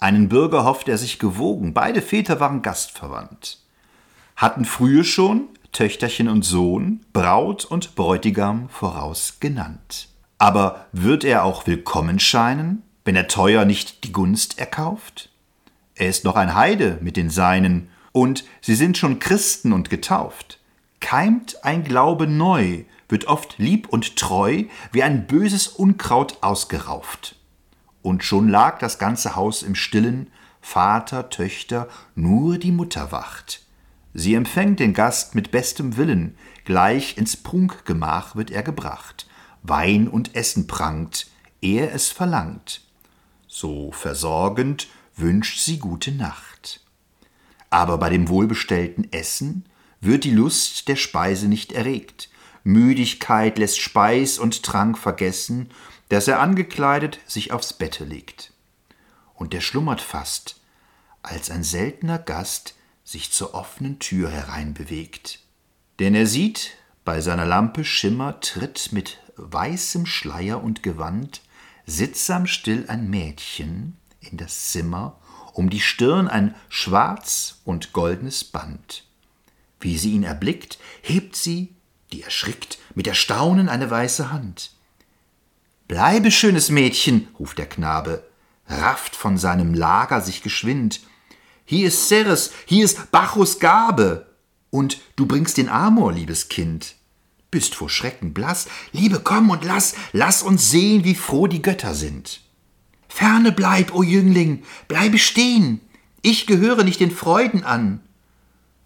[0.00, 3.58] Einen Bürger hofft er sich gewogen, beide Väter waren gastverwandt.
[4.36, 10.08] Hatten frühe schon Töchterchen und Sohn, Braut und Bräutigam voraus genannt.
[10.38, 15.28] Aber wird er auch willkommen scheinen, wenn er teuer nicht die Gunst erkauft?
[15.94, 20.57] Er ist noch ein Heide mit den Seinen, und sie sind schon Christen und getauft.
[21.00, 27.36] Keimt ein Glaube neu, wird oft lieb und treu wie ein böses Unkraut ausgerauft.
[28.02, 30.30] Und schon lag das ganze Haus im Stillen,
[30.60, 33.62] Vater, Töchter, nur die Mutter wacht.
[34.14, 39.26] Sie empfängt den Gast mit bestem Willen, gleich ins Prunkgemach wird er gebracht.
[39.62, 41.28] Wein und Essen prangt,
[41.60, 42.82] er es verlangt.
[43.46, 46.84] So versorgend wünscht sie gute Nacht.
[47.70, 49.67] Aber bei dem wohlbestellten Essen
[50.00, 52.28] wird die Lust der Speise nicht erregt,
[52.64, 55.70] Müdigkeit lässt Speis und Trank vergessen,
[56.08, 58.52] dass er angekleidet sich aufs Bette legt.
[59.34, 60.60] Und er schlummert fast,
[61.22, 62.74] als ein seltener Gast
[63.04, 65.40] sich zur offenen Tür hereinbewegt.
[65.98, 66.72] Denn er sieht,
[67.04, 71.40] bei seiner Lampe Schimmer tritt mit weißem Schleier und Gewand
[71.86, 75.18] sittsam still ein Mädchen in das Zimmer,
[75.54, 79.07] um die Stirn ein schwarz und goldenes Band.
[79.80, 81.74] Wie sie ihn erblickt, hebt sie
[82.12, 84.72] die erschrickt, mit Erstaunen eine weiße Hand.
[85.88, 88.26] Bleibe, schönes Mädchen, ruft der Knabe,
[88.66, 91.00] rafft von seinem Lager sich geschwind.
[91.64, 94.26] Hier ist Ceres, hier ist Bacchus Gabe,
[94.70, 96.94] und du bringst den Amor, liebes Kind.
[97.50, 101.94] Bist vor Schrecken blass, Liebe, komm und lass, lass uns sehen, wie froh die Götter
[101.94, 102.42] sind.
[103.08, 105.80] Ferne bleib, o Jüngling, bleibe stehen,
[106.20, 108.00] ich gehöre nicht den Freuden an.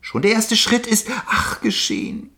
[0.02, 2.32] Schon der erste Schritt ist, ach, geschehen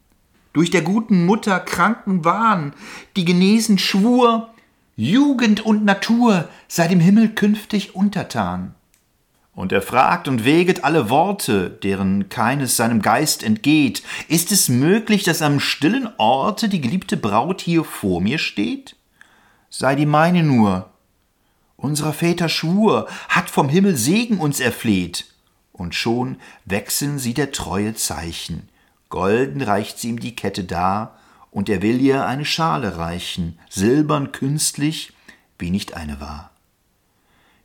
[0.54, 2.72] durch der guten Mutter kranken Wahn,
[3.16, 4.48] die genesen schwur,
[4.96, 8.74] Jugend und Natur sei dem Himmel künftig untertan.
[9.52, 14.02] Und er fragt und wäget alle Worte, deren keines seinem Geist entgeht.
[14.28, 18.96] Ist es möglich, dass am stillen Orte die geliebte Braut hier vor mir steht?
[19.70, 20.90] Sei die meine nur.
[21.76, 25.33] Unserer Väter Schwur hat vom Himmel Segen uns erfleht.
[25.74, 28.68] Und schon wechseln sie der Treue Zeichen.
[29.08, 31.18] Golden reicht sie ihm die Kette dar,
[31.50, 35.12] und er will ihr eine Schale reichen, silbern künstlich,
[35.58, 36.52] wie nicht eine war.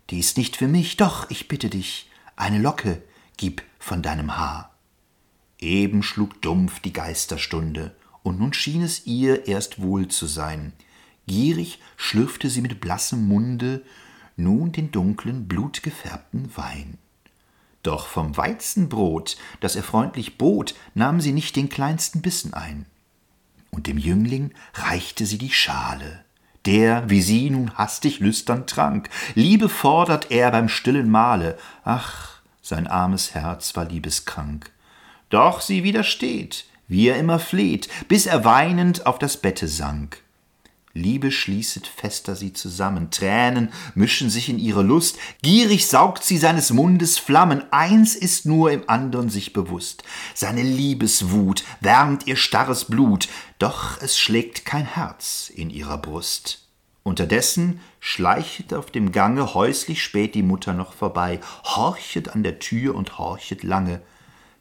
[0.10, 3.02] Die ist nicht für mich, doch, ich bitte dich, eine Locke
[3.38, 4.74] gib von deinem Haar.
[5.60, 10.74] Eben schlug dumpf die Geisterstunde, und nun schien es ihr erst wohl zu sein.
[11.28, 13.84] Gierig schlürfte sie mit blassem Munde
[14.36, 16.98] nun den dunklen, blutgefärbten Wein.
[17.84, 22.86] Doch vom Weizenbrot, das er freundlich bot, nahm sie nicht den kleinsten Bissen ein.
[23.72, 26.26] Und dem Jüngling reichte sie die Schale,
[26.66, 29.10] der, wie sie nun hastig lüstern trank.
[29.36, 34.72] Liebe fordert er beim stillen Mahle, ach, sein armes Herz war liebeskrank.
[35.30, 40.22] Doch sie widersteht, wie er immer fleht, bis er weinend auf das Bette sank.
[40.94, 46.72] Liebe schließet fester sie zusammen, Tränen mischen sich in ihre Lust, gierig saugt sie seines
[46.72, 53.30] Mundes Flammen, eins ist nur im andern sich bewusst, seine Liebeswut wärmt ihr starres Blut,
[53.60, 56.66] doch es schlägt kein Herz in ihrer Brust.
[57.04, 62.96] Unterdessen schleichet auf dem Gange häuslich spät die Mutter noch vorbei, horchet an der Tür
[62.96, 64.02] und horchet lange,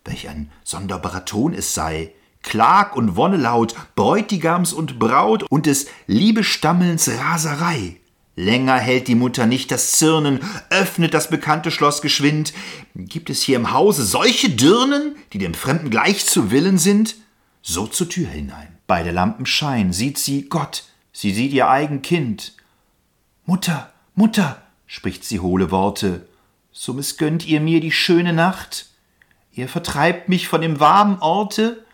[0.05, 2.13] welch ein sonderbarer Ton es sei,
[2.49, 7.97] Klag und Wonnelaut, Bräutigams und Braut und des Liebestammelns Raserei.
[8.37, 10.41] Länger hält die Mutter nicht das Zirnen,
[10.71, 12.55] öffnet das bekannte Schloss geschwind.
[12.95, 17.17] Gibt es hier im Hause solche Dirnen, die dem Fremden gleich zu Willen sind?
[17.61, 18.79] So zur Tür hinein.
[18.87, 22.55] Bei der Lampen Schein sieht sie Gott, sie sieht ihr eigen Kind.
[23.45, 26.27] Mutter, Mutter, spricht sie hohle Worte,
[26.73, 28.87] so missgönnt ihr mir die schöne Nacht.
[29.53, 31.85] Ihr vertreibt mich von dem warmen Orte,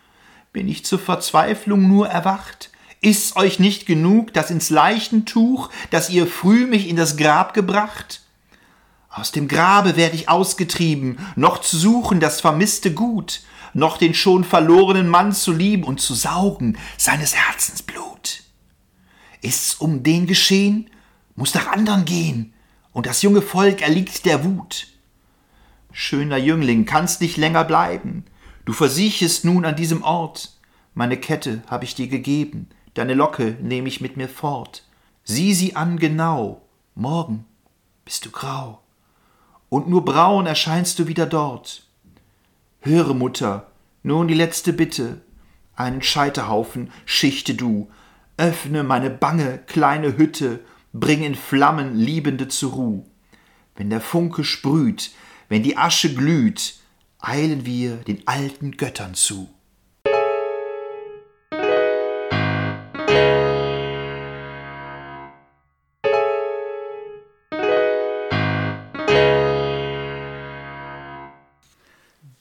[0.55, 2.71] bin ich zur Verzweiflung nur erwacht?
[3.01, 8.21] Ist's euch nicht genug, das ins Leichentuch, das ihr früh mich in das Grab gebracht?
[9.09, 13.41] Aus dem Grabe werd ich ausgetrieben, noch zu suchen das vermisste Gut,
[13.73, 18.43] noch den schon verlorenen Mann zu lieben und zu saugen seines Herzens Blut.
[19.41, 20.89] Ist's um den geschehen,
[21.35, 22.53] muss nach andern gehen,
[22.93, 24.87] und das junge Volk erliegt der Wut.
[25.91, 28.23] Schöner Jüngling, kannst nicht länger bleiben,
[28.65, 30.57] Du versiechest nun an diesem Ort,
[30.95, 34.83] meine Kette hab ich dir gegeben, deine Locke nehm ich mit mir fort.
[35.23, 36.63] Sieh sie an genau,
[36.95, 37.45] morgen
[38.05, 38.81] bist du grau,
[39.69, 41.87] und nur braun erscheinst du wieder dort.
[42.81, 45.21] Höre, Mutter, nun die letzte Bitte,
[45.75, 47.89] einen Scheiterhaufen schichte du,
[48.37, 50.59] öffne meine bange kleine Hütte,
[50.91, 53.05] bring in Flammen Liebende zur Ruh.
[53.75, 55.11] Wenn der Funke sprüht,
[55.49, 56.75] wenn die Asche glüht,
[57.27, 59.49] eilen wir den alten Göttern zu.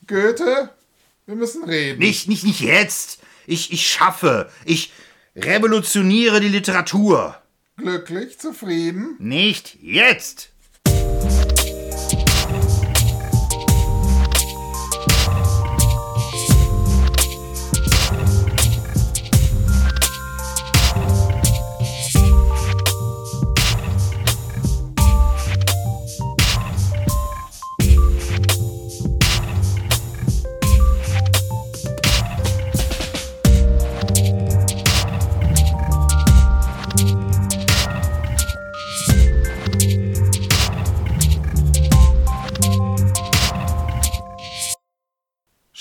[0.06, 0.70] Goethe,
[1.24, 1.98] wir müssen reden.
[1.98, 3.20] Nicht, nicht, nicht jetzt.
[3.46, 4.50] Ich, ich schaffe.
[4.66, 4.92] Ich
[5.34, 7.40] revolutioniere die Literatur.
[7.78, 9.16] Glücklich, zufrieden?
[9.18, 10.53] Nicht jetzt.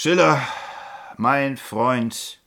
[0.04, 0.46] Schiller,
[1.16, 2.42] mein Freund,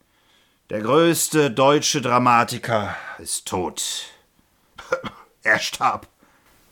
[0.68, 4.11] der größte deutsche Dramatiker, ist tot.
[5.42, 6.07] er starb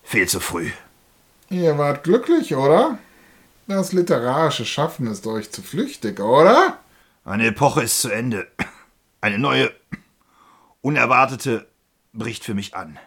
[0.02, 0.70] viel zu früh.
[1.48, 2.98] Ihr wart glücklich, oder?
[3.66, 6.78] Das literarische Schaffen ist euch zu flüchtig, oder?
[7.24, 8.46] Eine Epoche ist zu Ende.
[9.22, 9.72] Eine neue,
[10.82, 11.66] unerwartete
[12.12, 12.98] bricht für mich an.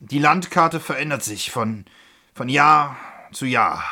[0.00, 1.84] Die Landkarte verändert sich von,
[2.34, 2.96] von Jahr
[3.30, 3.84] zu Jahr.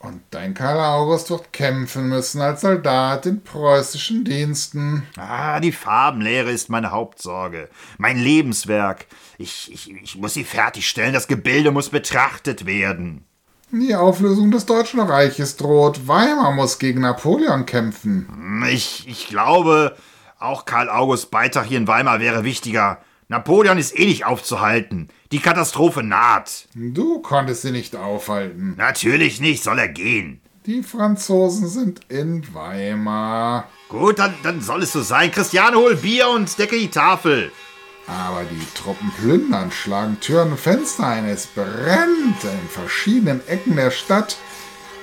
[0.00, 5.02] Und dein Karl August wird kämpfen müssen als Soldat in preußischen Diensten.
[5.16, 7.68] Ah, die Farbenlehre ist meine Hauptsorge.
[7.98, 9.06] Mein Lebenswerk.
[9.38, 11.12] Ich, ich, ich muss sie fertigstellen.
[11.12, 13.24] Das Gebilde muss betrachtet werden.
[13.70, 16.06] Die Auflösung des Deutschen Reiches droht.
[16.06, 18.64] Weimar muss gegen Napoleon kämpfen.
[18.70, 19.96] Ich, ich glaube,
[20.38, 22.98] auch Karl August Beitrag hier in Weimar wäre wichtiger.
[23.28, 25.08] Napoleon ist eh nicht aufzuhalten.
[25.30, 26.68] Die Katastrophe naht.
[26.74, 28.74] Du konntest sie nicht aufhalten.
[28.78, 30.40] Natürlich nicht, soll er gehen.
[30.64, 33.68] Die Franzosen sind in Weimar.
[33.90, 35.30] Gut, dann, dann soll es so sein.
[35.30, 37.52] Christiane, hol Bier und decke die Tafel.
[38.06, 41.26] Aber die Truppen plündern, schlagen Türen und Fenster ein.
[41.26, 44.38] Es brennt in verschiedenen Ecken der Stadt.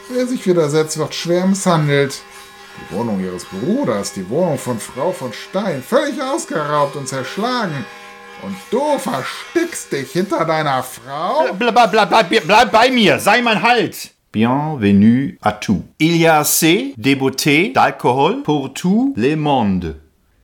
[0.09, 2.21] Wer sich widersetzt, wird schwer misshandelt.
[2.77, 7.85] Die Wohnung ihres Bruders, die Wohnung von Frau von Stein, völlig ausgeraubt und zerschlagen.
[8.45, 11.51] Und du verstickst dich hinter deiner Frau?
[11.57, 14.11] Bleib, bleib, bleib, bleib bei mir, sei mein Halt.
[14.31, 15.83] Bienvenue à tout.
[15.97, 19.95] Il y a assez de beauté, d'alcool pour tout le monde.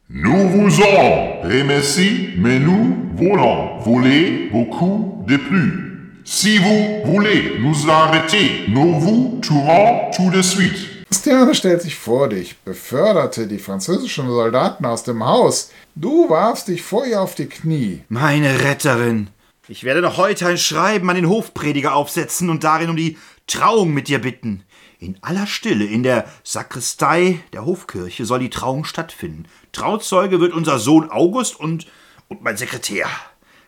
[0.10, 6.10] Nous vous en remercions, mais nous voulons voler beaucoup de plus.
[6.24, 11.01] Si vous voulez nous arrêter, nous vous tuerons tout de suite.
[11.12, 15.70] Christiane stellt sich vor dich, beförderte die französischen Soldaten aus dem Haus.
[15.94, 18.02] Du warfst dich vor ihr auf die Knie.
[18.08, 19.30] Meine Retterin,
[19.68, 23.94] ich werde noch heute ein Schreiben an den Hofprediger aufsetzen und darin um die Trauung
[23.94, 24.64] mit dir bitten.
[25.00, 29.48] In aller Stille in der Sakristei der Hofkirche soll die Trauung stattfinden.
[29.74, 31.88] Trauzeuge wird unser Sohn August und,
[32.30, 33.08] und mein Sekretär.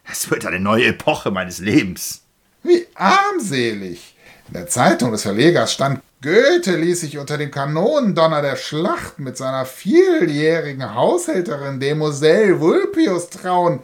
[0.10, 2.24] Es wird eine neue Epoche meines Lebens.
[2.64, 4.16] Wie armselig!
[4.48, 9.36] In der Zeitung des Verlegers stand, Goethe ließ sich unter dem Kanonendonner der Schlacht mit
[9.36, 13.82] seiner vieljährigen Haushälterin Demoiselle Vulpius trauen.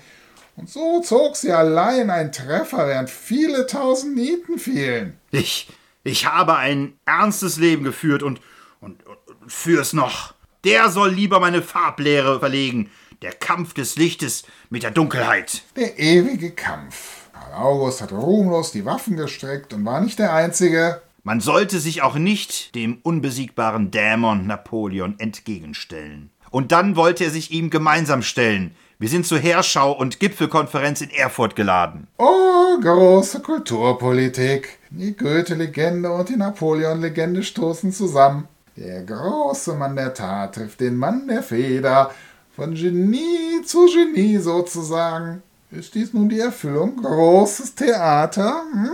[0.55, 5.19] Und so zog sie allein einen Treffer, während viele tausend Nieten fielen.
[5.31, 5.67] Ich,
[6.05, 8.39] ich habe ein ernstes Leben geführt und,
[8.79, 9.17] und, und
[9.51, 10.33] führ's noch.
[10.63, 12.89] Der soll lieber meine Farblehre verlegen.
[13.21, 15.63] Der Kampf des Lichtes mit der Dunkelheit.
[15.75, 17.27] Der ewige Kampf.
[17.33, 21.01] Karl August hat ruhmlos die Waffen gestreckt und war nicht der Einzige.
[21.29, 26.31] Man sollte sich auch nicht dem unbesiegbaren Dämon Napoleon entgegenstellen.
[26.49, 28.73] Und dann wollte er sich ihm gemeinsam stellen.
[28.97, 32.07] Wir sind zur Heerschau und Gipfelkonferenz in Erfurt geladen.
[32.17, 34.79] Oh, große Kulturpolitik.
[34.89, 38.47] Die Goethe-Legende und die Napoleon-Legende stoßen zusammen.
[38.75, 42.09] Der große Mann der Tat trifft den Mann der Feder.
[42.55, 45.43] Von Genie zu Genie sozusagen.
[45.69, 46.97] Ist dies nun die Erfüllung?
[46.97, 48.63] Großes Theater?
[48.73, 48.89] Hm?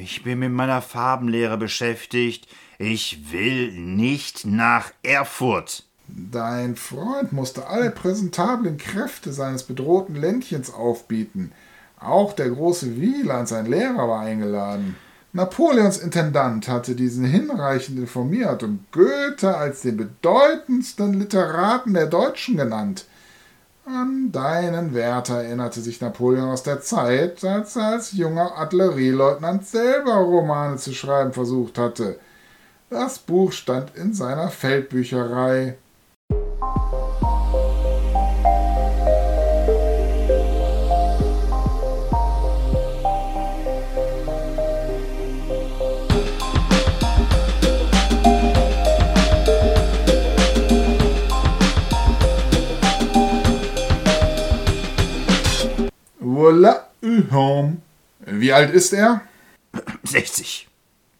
[0.00, 2.46] Ich bin mit meiner Farbenlehre beschäftigt.
[2.78, 5.82] Ich will nicht nach Erfurt.
[6.06, 11.50] Dein Freund musste alle präsentablen Kräfte seines bedrohten Ländchens aufbieten.
[11.98, 14.96] Auch der große Wieland, sein Lehrer, war eingeladen.
[15.32, 23.04] Napoleons Intendant hatte diesen hinreichend informiert und Goethe als den bedeutendsten Literaten der Deutschen genannt.
[23.90, 30.16] An deinen Wert erinnerte sich Napoleon aus der Zeit, als er als junger Artillerieleutnant selber
[30.16, 32.20] Romane zu schreiben versucht hatte.
[32.90, 35.78] Das Buch stand in seiner Feldbücherei.
[57.30, 57.78] Home.
[58.20, 59.22] Wie alt ist er?
[60.04, 60.68] 60.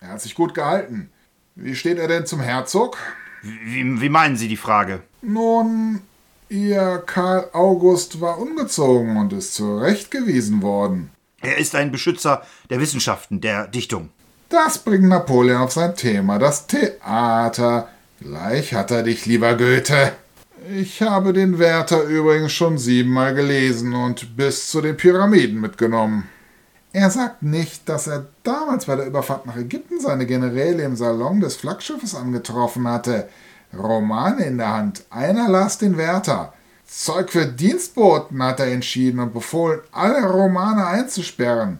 [0.00, 1.10] Er hat sich gut gehalten.
[1.54, 2.96] Wie steht er denn zum Herzog?
[3.42, 5.02] Wie, wie meinen Sie die Frage?
[5.22, 6.02] Nun,
[6.48, 11.10] Ihr Karl August war ungezogen und ist zurechtgewiesen worden.
[11.40, 14.10] Er ist ein Beschützer der Wissenschaften, der Dichtung.
[14.48, 17.88] Das bringt Napoleon auf sein Thema, das Theater.
[18.20, 20.12] Gleich hat er dich, lieber Goethe.
[20.70, 26.28] Ich habe den Werther übrigens schon siebenmal gelesen und bis zu den Pyramiden mitgenommen.
[26.92, 31.40] Er sagt nicht, dass er damals bei der Überfahrt nach Ägypten seine Generäle im Salon
[31.40, 33.28] des Flaggschiffes angetroffen hatte.
[33.72, 35.04] Romane in der Hand.
[35.08, 36.52] Einer las den Werther.
[36.86, 41.78] Zeug für Dienstboten hat er entschieden und befohlen, alle Romane einzusperren.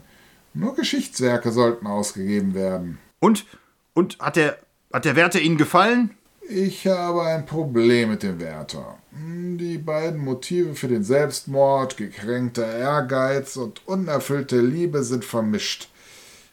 [0.55, 2.99] Nur Geschichtswerke sollten ausgegeben werden.
[3.21, 3.45] Und?
[3.93, 4.59] Und hat der,
[4.93, 6.18] hat der Werther Ihnen gefallen?
[6.51, 8.97] Ich habe ein Problem mit dem Wärter.
[9.13, 15.91] Die beiden Motive für den Selbstmord, gekränkter Ehrgeiz und unerfüllte Liebe sind vermischt.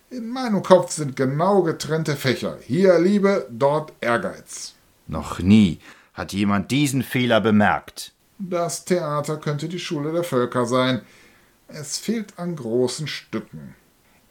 [0.10, 2.58] In meinem Kopf sind genau getrennte Fächer.
[2.62, 4.74] Hier Liebe, dort Ehrgeiz.
[5.08, 5.80] Noch nie
[6.14, 8.12] hat jemand diesen Fehler bemerkt.
[8.38, 11.04] Das Theater könnte die Schule der Völker sein.
[11.70, 13.76] Es fehlt an großen Stücken.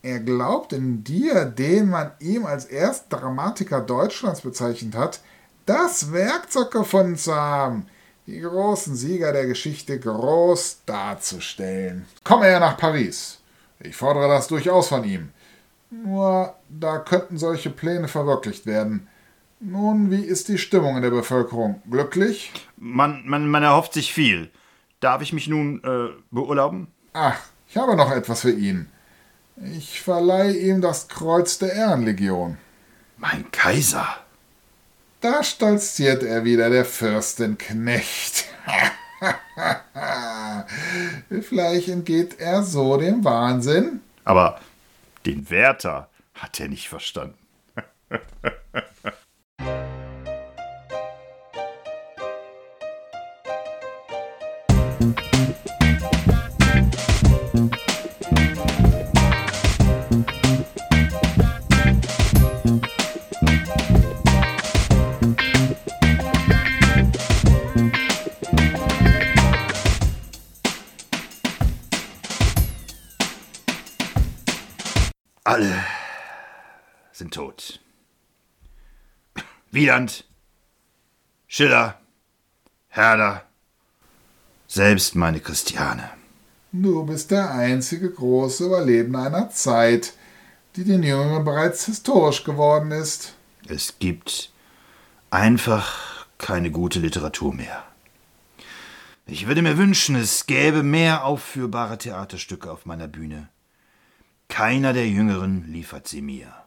[0.03, 5.21] Er glaubt in dir, den man ihm als Erstdramatiker Deutschlands bezeichnet hat,
[5.67, 7.87] das Werkzeug gefunden zu haben,
[8.27, 12.07] die großen Sieger der Geschichte groß darzustellen.
[12.23, 13.41] Komme er nach Paris.
[13.81, 15.31] Ich fordere das durchaus von ihm.
[15.91, 19.09] Nur da könnten solche Pläne verwirklicht werden.
[19.61, 21.83] Nun, wie ist die Stimmung in der Bevölkerung?
[21.91, 22.53] Glücklich?
[22.77, 24.51] Man, man, man erhofft sich viel.
[25.01, 26.89] Darf ich mich nun äh, beurlauben?
[27.13, 27.39] Ach,
[27.69, 28.89] ich habe noch etwas für ihn.
[29.57, 32.59] Ich verleihe ihm das Kreuz der Ehrenlegion.
[33.17, 34.24] Mein Kaiser.
[35.25, 38.45] Da stolziert er wieder, der Fürstenknecht.
[41.41, 44.03] Vielleicht entgeht er so dem Wahnsinn.
[44.25, 44.61] Aber
[45.25, 47.39] den Wärter hat er nicht verstanden.
[79.75, 80.25] Wieland,
[81.49, 81.99] Schiller,
[82.91, 83.43] Herder,
[84.69, 86.11] selbst meine Christiane.
[86.71, 90.13] Du bist der einzige große Überlebende einer Zeit,
[90.77, 93.35] die den Jüngeren bereits historisch geworden ist.
[93.67, 94.53] Es gibt
[95.31, 97.83] einfach keine gute Literatur mehr.
[99.27, 103.49] Ich würde mir wünschen, es gäbe mehr aufführbare Theaterstücke auf meiner Bühne.
[104.49, 106.64] Keiner der Jüngeren liefert sie mir.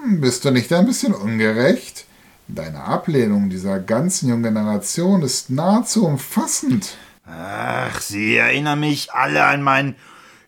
[0.00, 2.06] Hm, bist du nicht ein bisschen ungerecht?
[2.48, 6.96] Deine Ablehnung dieser ganzen jungen Generation ist nahezu umfassend.
[7.26, 9.96] Ach, Sie erinnern mich alle an mein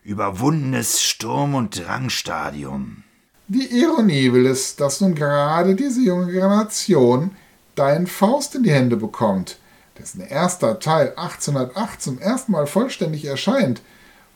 [0.03, 3.03] überwundenes Sturm- und Drangstadium.
[3.47, 7.31] Die Ironie will es, dass nun gerade diese junge Generation
[7.75, 9.57] deinen Faust in die Hände bekommt,
[9.97, 13.81] dessen erster Teil 1808 zum ersten Mal vollständig erscheint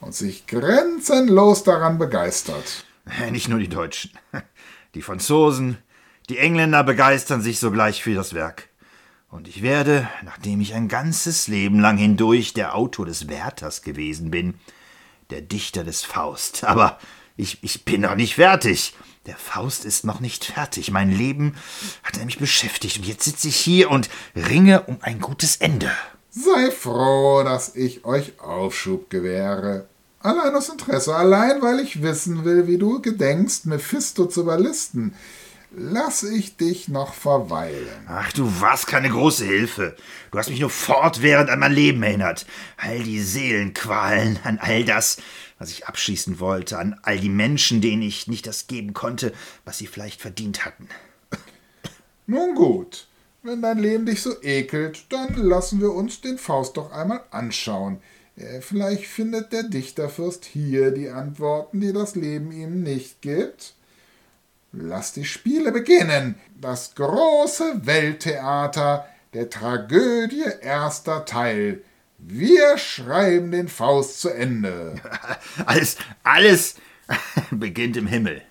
[0.00, 2.84] und sich grenzenlos daran begeistert.
[3.30, 4.12] Nicht nur die Deutschen.
[4.94, 5.78] Die Franzosen,
[6.28, 8.68] die Engländer begeistern sich sogleich für das Werk.
[9.30, 14.30] Und ich werde, nachdem ich ein ganzes Leben lang hindurch der Autor des Werthers gewesen
[14.30, 14.54] bin,
[15.30, 16.64] der Dichter des Faust.
[16.68, 16.98] Aber
[17.36, 18.94] ich, ich bin noch nicht fertig.
[19.26, 20.90] Der Faust ist noch nicht fertig.
[20.90, 21.54] Mein Leben
[22.02, 22.98] hat er mich beschäftigt.
[22.98, 25.90] Und jetzt sitze ich hier und ringe um ein gutes Ende.
[26.30, 29.88] Sei froh, dass ich euch Aufschub gewähre.
[30.20, 35.14] Allein aus Interesse, allein weil ich wissen will, wie du gedenkst, Mephisto zu überlisten
[35.70, 37.88] lass ich dich noch verweilen.
[38.08, 39.96] Ach, du warst keine große Hilfe.
[40.30, 42.46] Du hast mich nur fortwährend an mein Leben erinnert.
[42.76, 45.18] All die Seelenqualen, an all das,
[45.58, 49.32] was ich abschließen wollte, an all die Menschen, denen ich nicht das geben konnte,
[49.64, 50.88] was sie vielleicht verdient hatten.
[52.26, 53.06] Nun gut,
[53.42, 58.00] wenn dein Leben dich so ekelt, dann lassen wir uns den Faust doch einmal anschauen.
[58.36, 63.74] Äh, vielleicht findet der Dichterfürst hier die Antworten, die das Leben ihm nicht gibt.
[64.72, 66.36] Lass die Spiele beginnen.
[66.60, 71.82] Das große Welttheater der Tragödie erster Teil.
[72.18, 74.94] Wir schreiben den Faust zu Ende.
[75.66, 76.76] Alles, alles
[77.50, 78.42] beginnt im Himmel.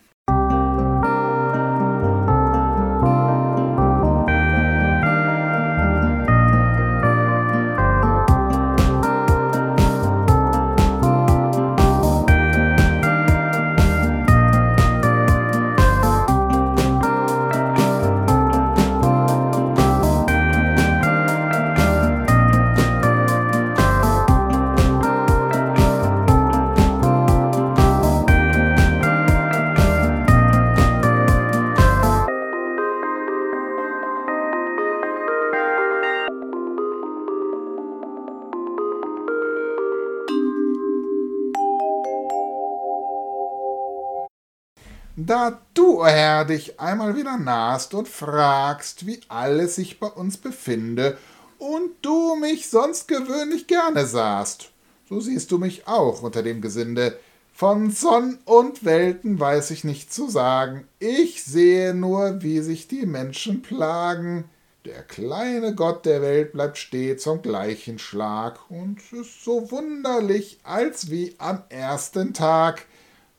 [45.30, 51.18] Da du, Herr, dich einmal wieder nahst und fragst, wie alles sich bei uns befinde,
[51.60, 54.72] und du mich sonst gewöhnlich gerne sahst,
[55.07, 57.19] so siehst du mich auch unter dem Gesinde.
[57.53, 63.06] Von Sonn und Welten weiß ich nicht zu sagen, ich sehe nur, wie sich die
[63.06, 64.45] Menschen plagen.
[64.85, 71.11] Der kleine Gott der Welt bleibt stets am gleichen Schlag und ist so wunderlich, als
[71.11, 72.85] wie am ersten Tag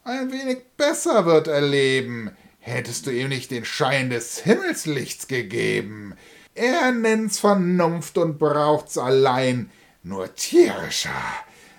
[0.04, 6.14] ein wenig besser wird erleben, hättest du ihm nicht den Schein des Himmelslichts gegeben.
[6.54, 9.70] Er nennt's Vernunft und braucht's allein,
[10.02, 11.10] nur tierischer,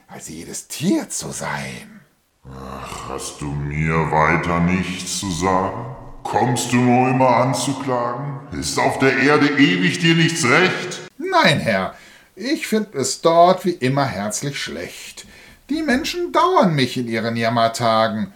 [0.08, 2.02] als jedes Tier zu sein.
[2.44, 5.96] Ach, hast du mir weiter nichts zu sagen?
[6.24, 8.60] Kommst du nur immer anzuklagen?
[8.60, 11.02] Ist auf der Erde ewig dir nichts recht?
[11.18, 11.96] Nein, Herr,
[12.36, 15.26] ich find es dort wie immer herzlich schlecht.
[15.72, 18.34] Die Menschen dauern mich in ihren Jammertagen.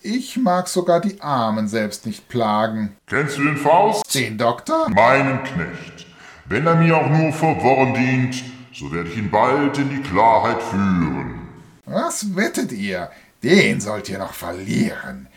[0.00, 2.96] Ich mag sogar die Armen selbst nicht plagen.
[3.06, 4.14] Kennst du den Faust?
[4.14, 4.88] Den Doktor?
[4.88, 6.06] Meinen Knecht.
[6.46, 8.42] Wenn er mir auch nur verworren dient,
[8.72, 11.48] so werde ich ihn bald in die Klarheit führen.
[11.84, 13.10] Was wettet ihr?
[13.42, 15.28] Den sollt ihr noch verlieren.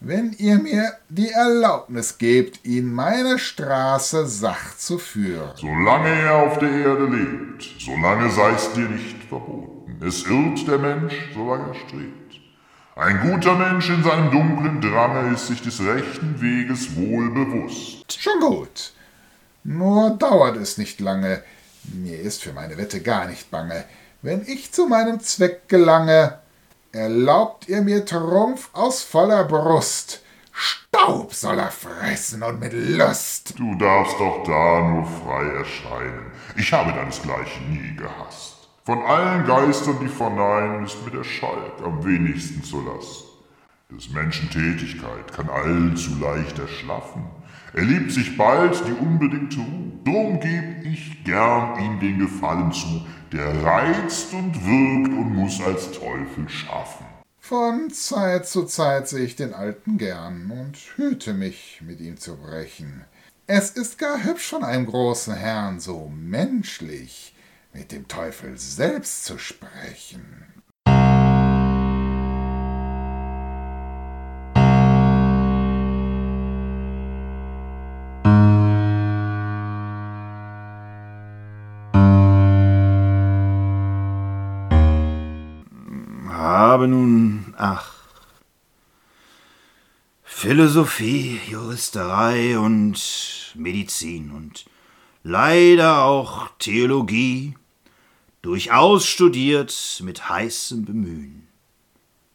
[0.00, 5.52] Wenn ihr mir die Erlaubnis gebt, ihn meine Straße sach zu führen.
[5.56, 9.73] Solange er auf der Erde lebt, solange sei es dir nicht verboten.
[10.00, 12.40] Es irrt der Mensch, solange er strebt.
[12.96, 18.04] Ein guter Mensch in seinem dunklen Drange ist sich des rechten Weges wohl bewusst.
[18.20, 18.92] Schon gut.
[19.64, 21.42] Nur dauert es nicht lange.
[21.92, 23.84] Mir ist für meine Wette gar nicht bange.
[24.22, 26.38] Wenn ich zu meinem Zweck gelange,
[26.92, 30.22] erlaubt ihr mir Trumpf aus voller Brust.
[30.52, 33.54] Staub soll er fressen und mit Lust.
[33.58, 36.30] Du darfst doch da nur frei erscheinen.
[36.56, 38.53] Ich habe deinesgleichen nie gehasst.
[38.86, 43.24] Von allen Geistern, die verneinen, ist mir der Schalk am wenigsten zur Last.
[43.90, 47.24] Des Menschen Tätigkeit kann allzu leicht erschlaffen.
[47.72, 49.92] Er liebt sich bald die unbedingte Ruhe.
[50.04, 55.90] Drum geb ich gern ihm den Gefallen zu, der reizt und wirkt und muss als
[55.92, 57.06] Teufel schaffen.
[57.40, 62.36] Von Zeit zu Zeit sehe ich den Alten gern und hüte mich, mit ihm zu
[62.36, 63.06] brechen.
[63.46, 67.33] Es ist gar hübsch von einem großen Herrn, so menschlich,
[67.74, 70.40] mit dem Teufel selbst zu sprechen.
[86.28, 87.92] Habe nun, ach,
[90.22, 94.64] Philosophie, Juristerei und Medizin und
[95.22, 97.54] leider auch Theologie
[98.44, 101.48] durchaus studiert mit heißem Bemühen.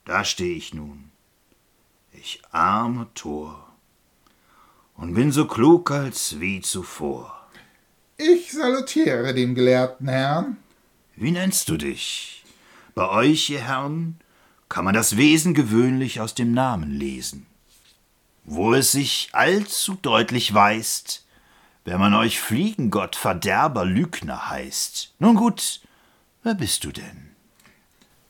[0.05, 1.11] Da stehe ich nun,
[2.11, 3.71] ich arme Tor,
[4.95, 7.47] und bin so klug als wie zuvor.
[8.17, 10.57] Ich salutiere dem gelehrten Herrn.
[11.15, 12.43] Wie nennst du dich?
[12.95, 14.19] Bei euch, ihr Herren,
[14.67, 17.45] kann man das Wesen gewöhnlich aus dem Namen lesen.
[18.45, 21.27] Wo es sich allzu deutlich weist,
[21.85, 25.13] wenn man euch Fliegengott, Verderber, Lügner heißt.
[25.19, 25.81] Nun gut,
[26.43, 27.29] wer bist du denn?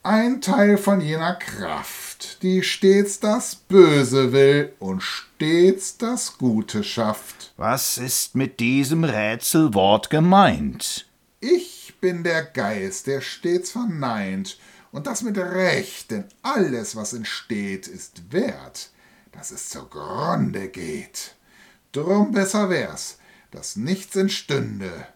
[0.02, 7.54] Ein Teil von jener Kraft, die stets das Böse will und stets das Gute schafft.
[7.58, 11.06] Was ist mit diesem Rätselwort gemeint?
[11.42, 14.58] Ich bin der Geist, der stets verneint,
[14.92, 18.90] und das mit Recht, denn alles, was entsteht, ist wert,
[19.32, 21.36] dass es zugrunde geht.
[21.92, 23.20] Drum besser wär's,
[23.52, 25.08] dass nichts entstünde.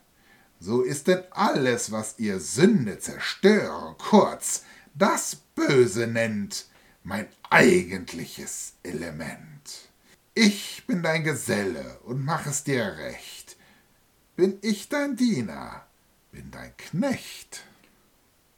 [0.65, 4.63] So ist denn alles, was ihr Sünde zerstöre, kurz,
[4.93, 6.67] das Böse nennt,
[7.03, 9.89] mein eigentliches Element.
[10.35, 13.57] Ich bin dein Geselle und mach es dir recht.
[14.37, 15.85] Bin ich dein Diener,
[16.31, 17.65] bin dein Knecht.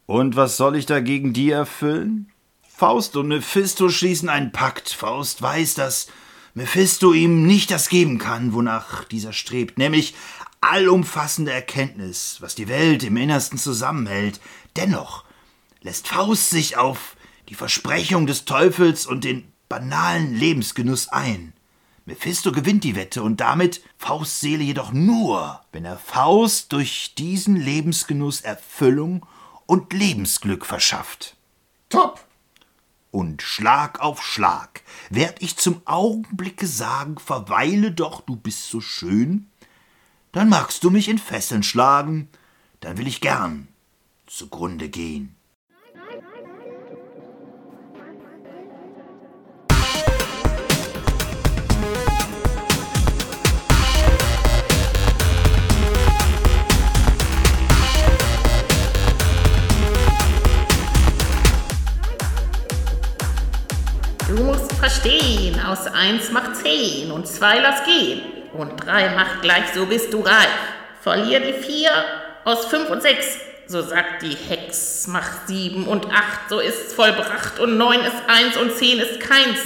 [0.06, 2.32] Und was soll ich dagegen dir erfüllen?
[2.69, 4.90] Faust und Mephisto schließen einen Pakt.
[4.90, 6.06] Faust weiß, dass
[6.53, 10.14] Mephisto ihm nicht das geben kann, wonach dieser strebt, nämlich
[10.72, 14.40] allumfassende Erkenntnis, was die Welt im Innersten zusammenhält.
[14.76, 15.24] Dennoch
[15.82, 17.16] lässt Faust sich auf
[17.50, 21.54] die Versprechung des Teufels und den banalen Lebensgenuss ein.
[22.06, 27.56] Mephisto gewinnt die Wette und damit Fausts Seele jedoch nur, wenn er Faust durch diesen
[27.56, 29.26] Lebensgenuss Erfüllung
[29.66, 31.36] und Lebensglück verschafft.
[31.90, 32.24] Top!
[33.10, 39.50] Und Schlag auf Schlag werd ich zum Augenblicke sagen, verweile doch, du bist so schön,
[40.36, 42.28] dann magst du mich in Fesseln schlagen,
[42.82, 43.70] dann will ich gern
[44.28, 45.34] zugrunde gehen.
[64.28, 68.44] Du musst verstehen, aus eins macht zehn und zwei lass gehen.
[68.56, 70.48] Und drei macht gleich, so bist du reich.
[71.02, 71.91] Verlier die vier
[72.44, 73.38] aus fünf und sechs,
[73.68, 75.07] so sagt die Hex.
[75.07, 77.60] Mach sieben und acht, so ist's vollbracht.
[77.60, 79.60] Und neun ist eins und zehn ist keins.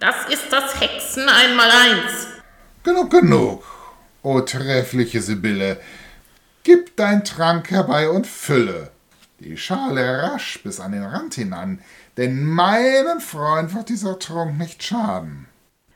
[0.00, 2.28] Das ist das Hexen einmal eins.
[2.84, 3.64] Genug, genug,
[4.22, 5.80] o treffliche Sibylle.
[6.62, 8.90] Gib dein Trank herbei und fülle
[9.40, 11.80] die Schale rasch bis an den Rand hinan,
[12.16, 15.46] denn meinem Freund wird dieser Trunk nicht schaden.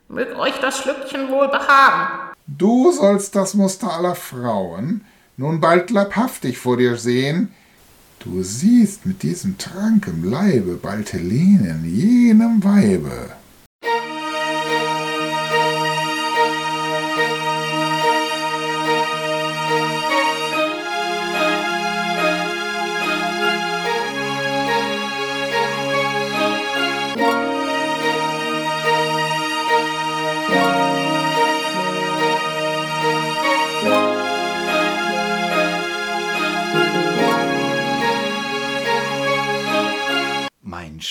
[0.07, 2.32] Mög euch das Schlückchen wohl behagen.
[2.47, 5.01] Du sollst das Muster aller Frauen
[5.37, 7.53] nun bald leibhaftig vor dir sehen.
[8.19, 13.31] Du siehst mit diesem Trank im Leibe bald Helenen, jenem Weibe.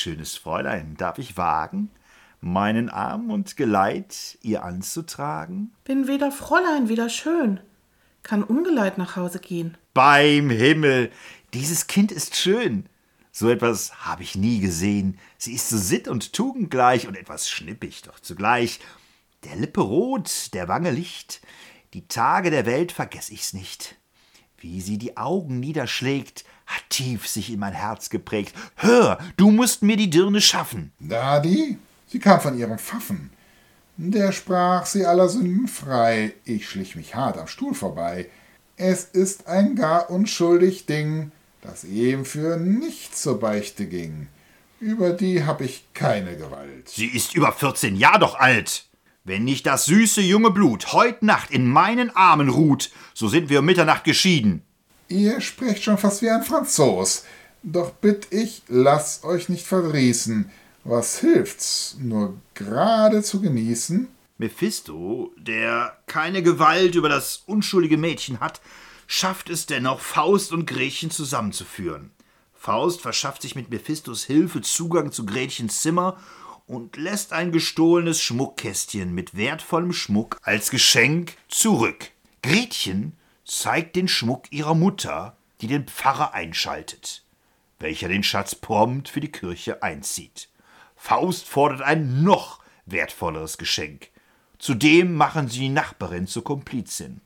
[0.03, 1.91] Schönes Fräulein, darf ich wagen,
[2.41, 5.73] meinen Arm und Geleit ihr anzutragen?
[5.85, 7.61] Bin weder Fräulein, weder schön.
[8.25, 9.77] Kann ungeleit nach Hause gehen.
[9.95, 11.11] Beim Himmel,
[11.55, 12.87] dieses Kind ist schön.
[13.31, 15.19] So etwas habe ich nie gesehen.
[15.39, 18.81] Sie ist so sitt und tugendgleich und etwas schnippig, doch zugleich.
[19.45, 21.41] Der Lippe rot, der Wange Licht,
[21.95, 23.97] die Tage der Welt vergess ich's nicht.
[24.59, 28.55] Wie sie die Augen niederschlägt, hat tief sich in mein Herz geprägt.
[28.77, 30.93] Hör, du musst mir die Dirne schaffen.
[30.99, 31.79] Da die?
[32.09, 33.31] Sie kam von ihrem Pfaffen.
[33.97, 36.35] Der sprach sie aller Sünden frei.
[36.45, 38.29] Ich schlich mich hart am Stuhl vorbei.
[38.77, 41.31] Es ist ein gar unschuldig Ding,
[41.61, 44.29] das ihm für nichts zur Beichte ging.
[44.81, 46.89] Über die hab ich keine Gewalt.
[46.89, 48.87] Sie ist über 14 Jahr doch alt.
[49.25, 53.61] Wenn nicht das süße junge Blut heut Nacht in meinen Armen ruht, so sind wir
[53.61, 54.65] um Mitternacht geschieden.
[55.13, 57.27] Ihr sprecht schon fast wie ein Franzos.
[57.63, 60.51] Doch bitt ich, lasst euch nicht verdrießen.
[60.85, 64.09] Was hilft's, nur gerade zu genießen?
[64.39, 68.63] Mephisto, der keine Gewalt über das unschuldige Mädchen hat,
[69.07, 72.11] schafft es dennoch, Faust und Gretchen zusammenzuführen.
[72.55, 76.17] Faust verschafft sich mit Mephistos Hilfe Zugang zu Gretchens Zimmer
[76.67, 82.09] und lässt ein gestohlenes Schmuckkästchen mit wertvollem Schmuck als Geschenk zurück.
[82.43, 83.13] Gretchen
[83.45, 87.25] zeigt den Schmuck ihrer Mutter, die den Pfarrer einschaltet,
[87.79, 90.49] welcher den Schatz prompt für die Kirche einzieht.
[90.97, 94.11] Faust fordert ein noch wertvolleres Geschenk.
[94.59, 97.21] Zudem machen sie die Nachbarin zur Komplizin.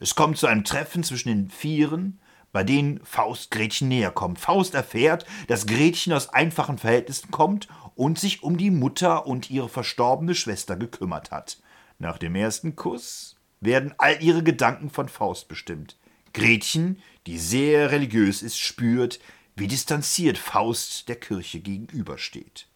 [0.00, 2.20] Es kommt zu einem Treffen zwischen den Vieren,
[2.52, 4.40] bei denen Faust Gretchen näher kommt.
[4.40, 9.68] Faust erfährt, dass Gretchen aus einfachen Verhältnissen kommt und sich um die Mutter und ihre
[9.68, 11.58] verstorbene Schwester gekümmert hat.
[11.98, 15.96] Nach dem ersten Kuss werden all ihre Gedanken von Faust bestimmt.
[16.32, 19.20] Gretchen, die sehr religiös ist, spürt,
[19.56, 22.66] wie distanziert Faust der Kirche gegenübersteht.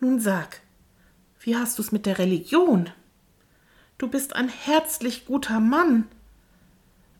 [0.00, 0.60] Nun sag,
[1.40, 2.90] wie hast du's mit der Religion?
[3.98, 6.06] Du bist ein herzlich guter Mann.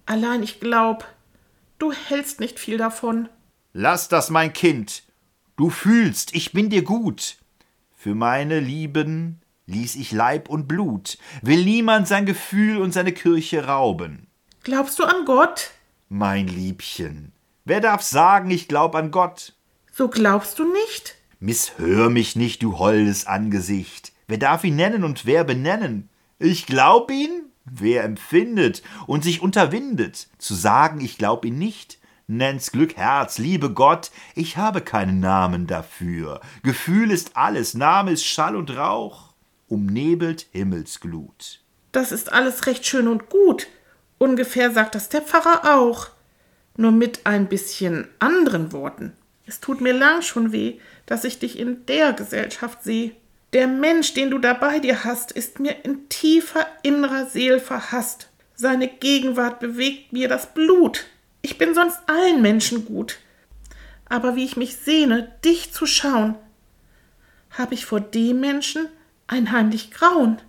[0.06, 1.06] Allein ich glaub,
[1.78, 3.28] du hältst nicht viel davon.
[3.72, 5.02] Lass das, mein Kind.
[5.56, 7.36] Du fühlst, ich bin dir gut.
[7.96, 9.40] Für meine Lieben
[9.70, 14.26] ließ ich Leib und Blut, will niemand sein Gefühl und seine Kirche rauben.
[14.62, 15.70] Glaubst du an Gott?
[16.08, 17.32] Mein Liebchen,
[17.64, 19.54] wer darf sagen, ich glaub an Gott?
[19.92, 21.16] So glaubst du nicht?
[21.38, 24.12] Misshör mich nicht, du holdes Angesicht.
[24.26, 26.10] Wer darf ihn nennen und wer benennen?
[26.38, 27.44] Ich glaub ihn?
[27.64, 31.98] Wer empfindet und sich unterwindet, zu sagen, ich glaub ihn nicht?
[32.26, 36.40] Nenn's Glück, Herz, liebe Gott, ich habe keinen Namen dafür.
[36.62, 39.29] Gefühl ist alles, Name ist Schall und Rauch,
[39.70, 41.60] umnebelt Himmelsglut.
[41.92, 43.68] Das ist alles recht schön und gut.
[44.18, 46.10] Ungefähr sagt das der Pfarrer auch.
[46.76, 49.12] Nur mit ein bisschen anderen Worten.
[49.46, 53.12] Es tut mir lang schon weh, dass ich dich in der Gesellschaft sehe.
[53.52, 58.28] Der Mensch, den du da bei dir hast, ist mir in tiefer innerer Seel verhasst.
[58.54, 61.06] Seine Gegenwart bewegt mir das Blut.
[61.42, 63.18] Ich bin sonst allen Menschen gut.
[64.08, 66.36] Aber wie ich mich sehne, dich zu schauen,
[67.50, 68.88] habe ich vor dem Menschen
[69.30, 70.42] ein heimlich Grauen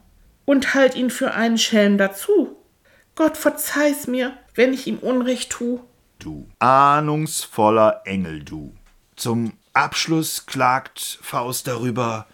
[0.45, 2.57] und halt ihn für einen Schelm dazu.
[3.15, 5.81] Gott verzeih's mir, wenn ich ihm Unrecht tu.
[6.19, 8.75] Du ahnungsvoller Engel, du.
[9.15, 12.25] Zum Abschluss klagt Faust darüber,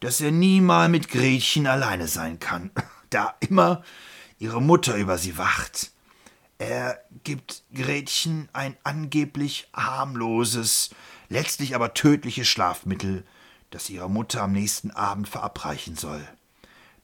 [0.00, 2.70] dass er niemal mit Gretchen alleine sein kann,
[3.10, 3.82] da immer
[4.38, 5.92] ihre Mutter über sie wacht.
[6.58, 10.90] Er gibt Gretchen ein angeblich harmloses,
[11.28, 13.24] letztlich aber tödliches Schlafmittel,
[13.70, 16.26] das ihrer Mutter am nächsten Abend verabreichen soll,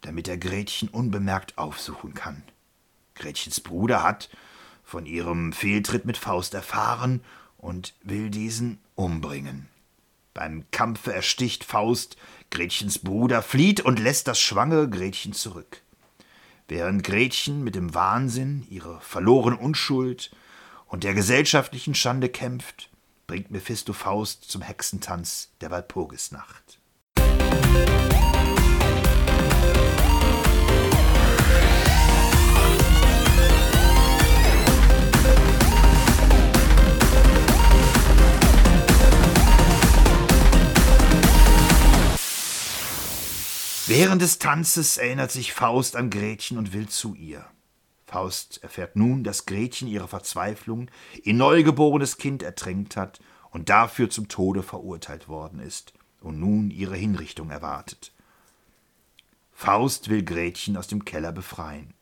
[0.01, 2.43] damit er Gretchen unbemerkt aufsuchen kann.
[3.15, 4.31] Gretchens Bruder hat
[4.85, 7.23] von ihrem Fehltritt mit Faust erfahren
[7.59, 9.69] und will diesen umbringen.
[10.35, 12.17] Beim Kampfe ersticht Faust
[12.51, 15.81] Gretchens Bruder, flieht und lässt das schwangere Gretchen zurück.
[16.69, 20.31] Während Gretchen mit dem Wahnsinn, ihrer verlorenen Unschuld
[20.87, 22.91] und der gesellschaftlichen Schande kämpft,
[23.33, 26.79] bringt Mephisto Faust zum Hexentanz der Walpurgisnacht.
[43.87, 47.47] Während des Tanzes erinnert sich Faust an Gretchen und will zu ihr.
[48.13, 50.91] Faust erfährt nun, dass Gretchen ihre Verzweiflung
[51.23, 53.21] ihr neugeborenes Kind ertränkt hat
[53.53, 58.13] und dafür zum Tode verurteilt worden ist und nun ihre Hinrichtung erwartet.
[59.51, 61.95] Faust will Gretchen aus dem Keller befreien.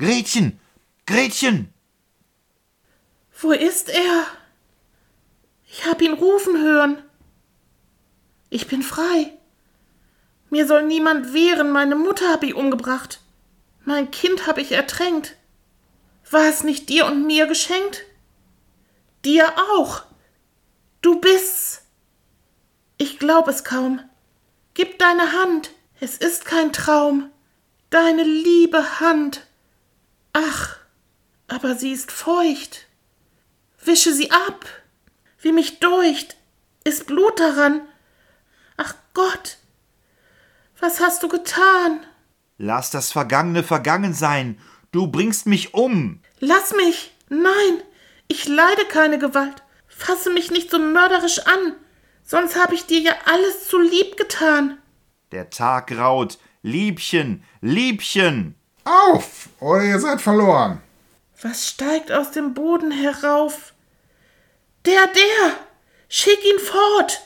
[0.00, 0.58] Gretchen!
[1.04, 1.74] Gretchen!
[3.38, 4.24] Wo ist er?
[5.70, 7.02] Ich hab ihn rufen hören.
[8.48, 9.34] Ich bin frei.
[10.48, 13.20] Mir soll niemand wehren, meine Mutter hab ich umgebracht.
[13.84, 15.36] Mein Kind hab ich ertränkt.
[16.30, 18.06] War es nicht dir und mir geschenkt?
[19.26, 20.04] Dir auch.
[21.02, 21.82] Du bist's.
[22.96, 24.00] Ich glaub es kaum.
[24.72, 25.72] Gib deine Hand.
[26.00, 27.30] Es ist kein Traum.
[27.90, 29.46] Deine liebe Hand.
[30.32, 30.76] Ach,
[31.48, 32.86] aber sie ist feucht.
[33.84, 34.66] Wische sie ab.
[35.40, 36.36] Wie mich deucht,
[36.84, 37.80] ist Blut daran.
[38.76, 39.58] Ach Gott,
[40.78, 42.00] was hast du getan?
[42.58, 44.58] Lass das Vergangene vergangen sein.
[44.92, 46.20] Du bringst mich um.
[46.40, 47.12] Lass mich.
[47.28, 47.82] Nein,
[48.28, 49.62] ich leide keine Gewalt.
[49.86, 51.74] Fasse mich nicht so mörderisch an,
[52.22, 54.78] sonst habe ich dir ja alles zu lieb getan.
[55.32, 56.38] Der Tag graut.
[56.62, 58.54] Liebchen, Liebchen.
[58.84, 60.80] Auf, oder ihr seid verloren.
[61.42, 63.72] Was steigt aus dem Boden herauf?
[64.84, 65.56] Der, der!
[66.08, 67.20] Schick ihn fort!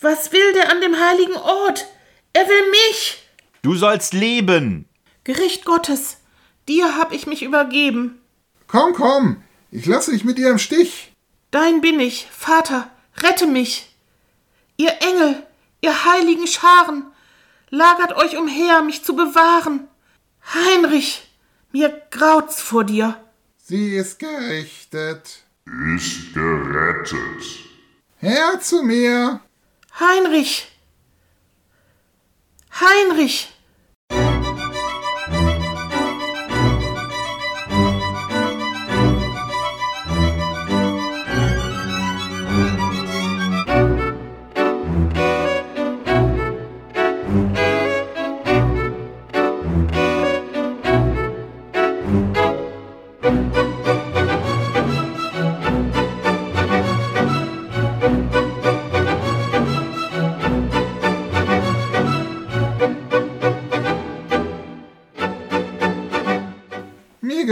[0.00, 1.86] Was will der an dem heiligen Ort?
[2.32, 3.22] Er will mich!
[3.62, 4.88] Du sollst leben.
[5.24, 6.18] Gericht Gottes,
[6.68, 8.20] dir hab ich mich übergeben.
[8.66, 11.12] Komm, komm, ich lasse dich mit ihr im Stich.
[11.50, 13.94] Dein bin ich, Vater, rette mich.
[14.76, 15.46] Ihr Engel,
[15.80, 17.04] ihr heiligen Scharen,
[17.70, 19.88] lagert euch umher, mich zu bewahren.
[20.44, 21.28] Heinrich,
[21.72, 23.16] mir graut's vor dir.
[23.56, 25.42] Sie ist gerichtet.
[25.96, 27.16] Ist gerettet.
[28.18, 29.40] Her zu mir.
[29.98, 30.68] Heinrich!
[32.80, 33.52] Heinrich!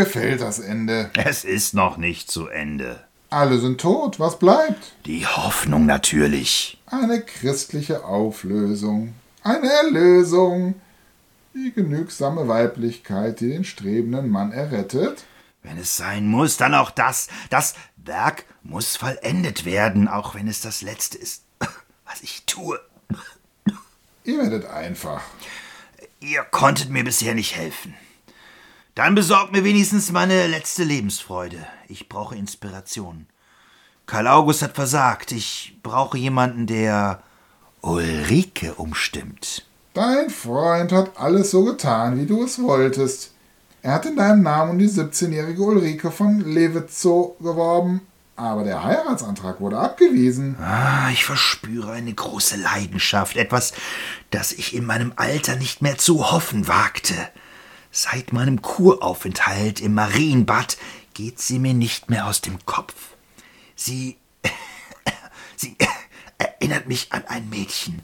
[0.05, 1.11] Gefällt das Ende.
[1.15, 3.05] Es ist noch nicht zu Ende.
[3.29, 4.95] Alle sind tot, was bleibt?
[5.07, 6.81] Die Hoffnung natürlich.
[6.87, 9.15] Eine christliche Auflösung.
[9.43, 10.75] Eine Erlösung.
[11.55, 15.25] Die genügsame Weiblichkeit, die den strebenden Mann errettet.
[15.63, 17.29] Wenn es sein muss, dann auch das.
[17.51, 21.43] Das Werk muss vollendet werden, auch wenn es das Letzte ist,
[22.07, 22.81] was ich tue.
[24.25, 25.23] Ihr werdet einfach.
[26.21, 27.95] Ihr konntet mir bisher nicht helfen.
[28.95, 31.65] Dann besorgt mir wenigstens meine letzte Lebensfreude.
[31.89, 33.27] Ich brauche Inspiration.
[34.07, 35.33] Karl August hat versagt.
[35.33, 37.23] Ich brauche jemanden, der
[37.83, 39.67] Ulrike umstimmt.
[39.95, 43.33] Dein Freund hat alles so getan, wie du es wolltest.
[43.83, 48.03] Er hat in deinem Namen um die 17-jährige Ulrike von Lewitzow geworben,
[48.37, 50.57] aber der Heiratsantrag wurde abgewiesen.
[50.61, 53.73] Ah, ich verspüre eine große Leidenschaft, etwas,
[54.31, 57.15] das ich in meinem Alter nicht mehr zu hoffen wagte.
[57.91, 60.79] Seit meinem Kuraufenthalt im Marienbad
[61.15, 62.95] geht sie mir nicht mehr aus dem Kopf.
[63.75, 64.17] Sie.
[65.57, 65.77] sie
[66.39, 68.03] erinnert mich an ein Mädchen,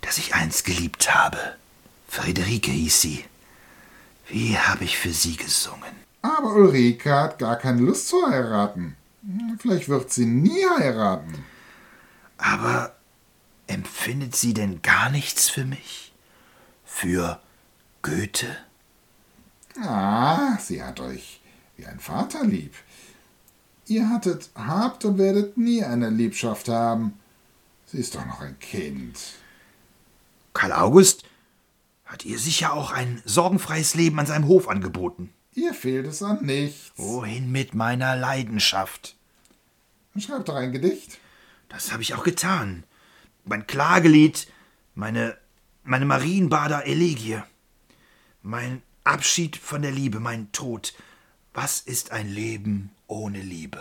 [0.00, 1.38] das ich einst geliebt habe.
[2.08, 3.24] Friederike hieß sie.
[4.28, 6.06] Wie habe ich für sie gesungen?
[6.22, 8.96] Aber Ulrike hat gar keine Lust zu heiraten.
[9.22, 11.44] Hm, Vielleicht wird sie nie heiraten.
[12.38, 12.96] Aber
[13.68, 16.12] empfindet sie denn gar nichts für mich?
[16.84, 17.40] Für
[18.02, 18.56] Goethe?
[19.82, 21.40] Ah, sie hat euch
[21.76, 22.74] wie ein Vater lieb.
[23.86, 27.18] Ihr hattet, habt und werdet nie eine Liebschaft haben.
[27.86, 29.18] Sie ist doch noch ein Kind.
[30.54, 31.24] Karl August
[32.04, 35.32] hat ihr sicher auch ein sorgenfreies Leben an seinem Hof angeboten.
[35.54, 36.92] Ihr fehlt es an nichts.
[36.96, 39.16] Wohin mit meiner Leidenschaft?
[40.18, 41.18] Schreibt doch ein Gedicht.
[41.68, 42.84] Das habe ich auch getan.
[43.44, 44.48] Mein Klagelied,
[44.94, 45.36] meine,
[45.84, 47.42] meine Marienbader Elegie,
[48.42, 50.92] mein Abschied von der Liebe, mein Tod.
[51.54, 53.78] Was ist ein Leben ohne Liebe?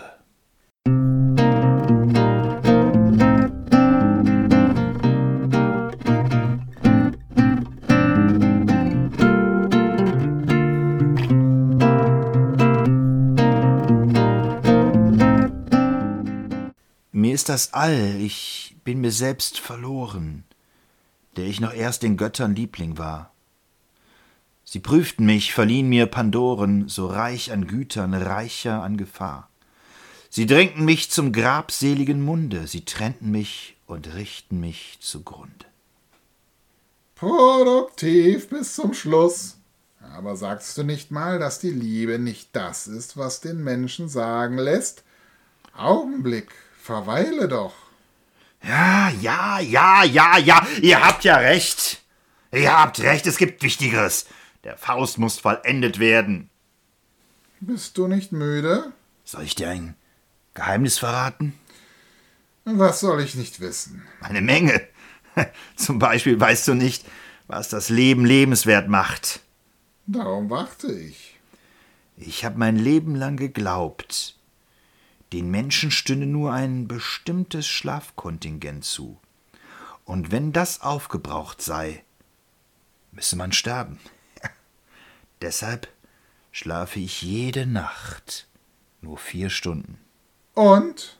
[17.11, 20.43] Mir ist das All, ich bin mir selbst verloren,
[21.35, 23.34] der ich noch erst den Göttern Liebling war.
[24.65, 29.49] Sie prüften mich, verliehen mir Pandoren, so reich an Gütern, reicher an Gefahr.
[30.29, 35.65] Sie drängten mich zum grabseligen Munde, sie trennten mich und richten mich zugrunde.
[37.13, 39.57] Produktiv bis zum Schluss.
[40.13, 44.57] Aber sagst du nicht mal, dass die Liebe nicht das ist, was den Menschen sagen
[44.57, 45.03] lässt?
[45.77, 46.51] Augenblick,
[46.81, 47.73] verweile doch.
[48.63, 52.01] Ja, ja, ja, ja, ja, ihr habt ja recht.
[52.51, 54.25] Ihr habt recht, es gibt Wichtigeres.
[54.65, 56.49] Der Faust muss vollendet werden.
[57.59, 58.91] Bist du nicht müde?
[59.23, 59.95] Soll ich dir ein
[60.55, 61.53] Geheimnis verraten?
[62.65, 64.01] Was soll ich nicht wissen?
[64.21, 64.81] Eine Menge.
[65.75, 67.05] Zum Beispiel weißt du nicht,
[67.45, 69.41] was das Leben lebenswert macht.
[70.07, 71.37] Darum warte ich.
[72.17, 74.35] Ich habe mein Leben lang geglaubt,
[75.31, 79.19] den Menschen stünde nur ein bestimmtes Schlafkontingent zu.
[80.05, 82.03] Und wenn das aufgebraucht sei,
[83.11, 83.99] müsse man sterben.
[85.41, 85.87] Deshalb
[86.51, 88.47] schlafe ich jede Nacht
[89.01, 89.99] nur vier Stunden.
[90.53, 91.19] Und?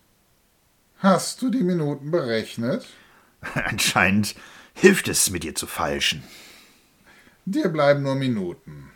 [0.98, 2.86] Hast du die Minuten berechnet?
[3.54, 4.36] Anscheinend
[4.74, 6.24] hilft es, mit dir zu falschen.
[7.46, 8.92] Dir bleiben nur Minuten.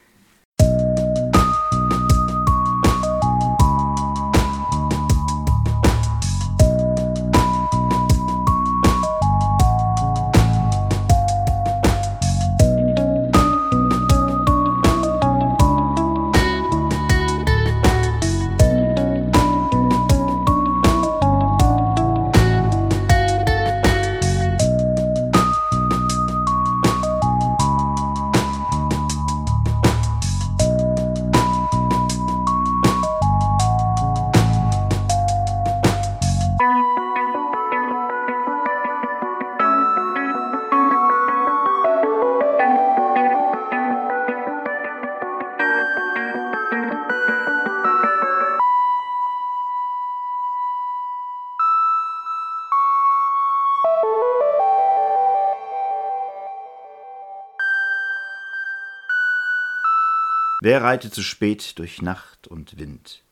[60.69, 63.23] Wer reitet zu spät durch Nacht und Wind?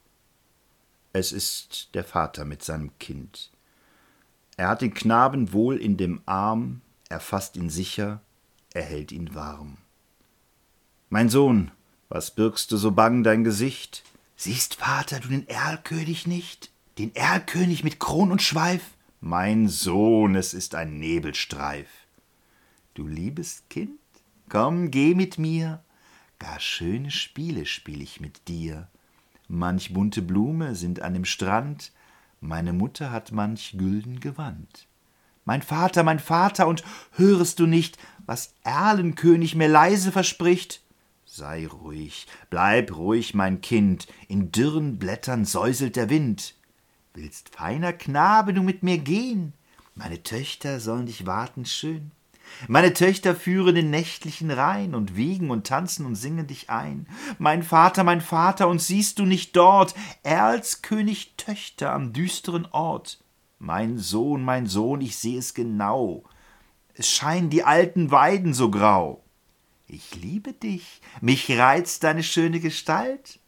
[1.14, 3.52] Es ist der Vater mit seinem Kind.
[4.56, 8.22] Er hat den Knaben wohl in dem Arm, er fasst ihn sicher,
[8.74, 9.78] er hält ihn warm.
[11.10, 11.70] Mein Sohn,
[12.10, 14.04] was birgst du so bang dein Gesicht?
[14.36, 16.72] Siehst, Vater, du den Erlkönig nicht?
[16.98, 18.82] Den Erlkönig mit Kron und Schweif?
[19.22, 21.90] Mein Sohn, es ist ein Nebelstreif.
[22.96, 24.00] Du liebes Kind,
[24.50, 25.84] komm, geh mit mir,
[26.40, 28.88] Gar schöne Spiele spiel ich mit dir.
[29.48, 31.92] Manch bunte Blume sind an dem Strand,
[32.40, 34.88] meine Mutter hat manch gülden Gewand.
[35.46, 36.84] Mein Vater, mein Vater, und
[37.14, 40.82] hörest du nicht, was Erlenkönig mir leise verspricht?
[41.26, 46.56] Sei ruhig, bleib ruhig, mein Kind, in dürren Blättern säuselt der Wind.
[47.14, 49.54] Willst, feiner Knabe, du mit mir gehen?
[49.96, 52.12] Meine Töchter sollen dich warten schön.
[52.68, 57.08] Meine Töchter führen den nächtlichen Rhein und wiegen und tanzen und singen dich ein.
[57.38, 59.94] Mein Vater, mein Vater, und siehst du nicht dort
[60.24, 63.20] Erlskönig Töchter am düsteren Ort?
[63.60, 66.24] Mein Sohn, mein Sohn, ich seh es genau.
[66.96, 69.24] Es scheinen die alten Weiden so grau.
[69.88, 73.40] Ich liebe dich, mich reizt deine schöne Gestalt.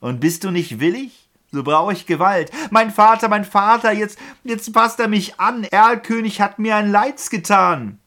[0.00, 1.28] Und bist du nicht willig?
[1.52, 2.50] So brauch ich Gewalt.
[2.70, 5.64] Mein Vater, mein Vater, jetzt, jetzt fasst er mich an.
[5.64, 8.00] Erlkönig hat mir ein Leids getan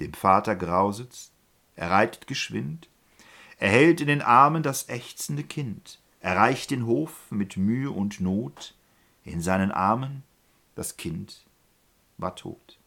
[0.00, 1.32] dem Vater grausit's,
[1.76, 2.88] er reitet geschwind,
[3.58, 8.74] er hält in den Armen das ächzende Kind, erreicht den Hof mit Mühe und Not,
[9.24, 10.22] in seinen Armen
[10.74, 11.44] das Kind
[12.16, 12.78] war tot.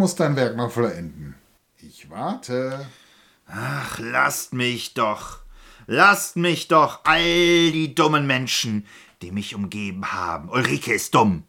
[0.00, 1.34] Musst dein Werk noch vollenden.
[1.76, 2.86] Ich warte.
[3.46, 5.40] Ach, lasst mich doch.
[5.86, 8.86] Lasst mich doch, all die dummen Menschen,
[9.20, 10.48] die mich umgeben haben.
[10.48, 11.42] Ulrike ist dumm.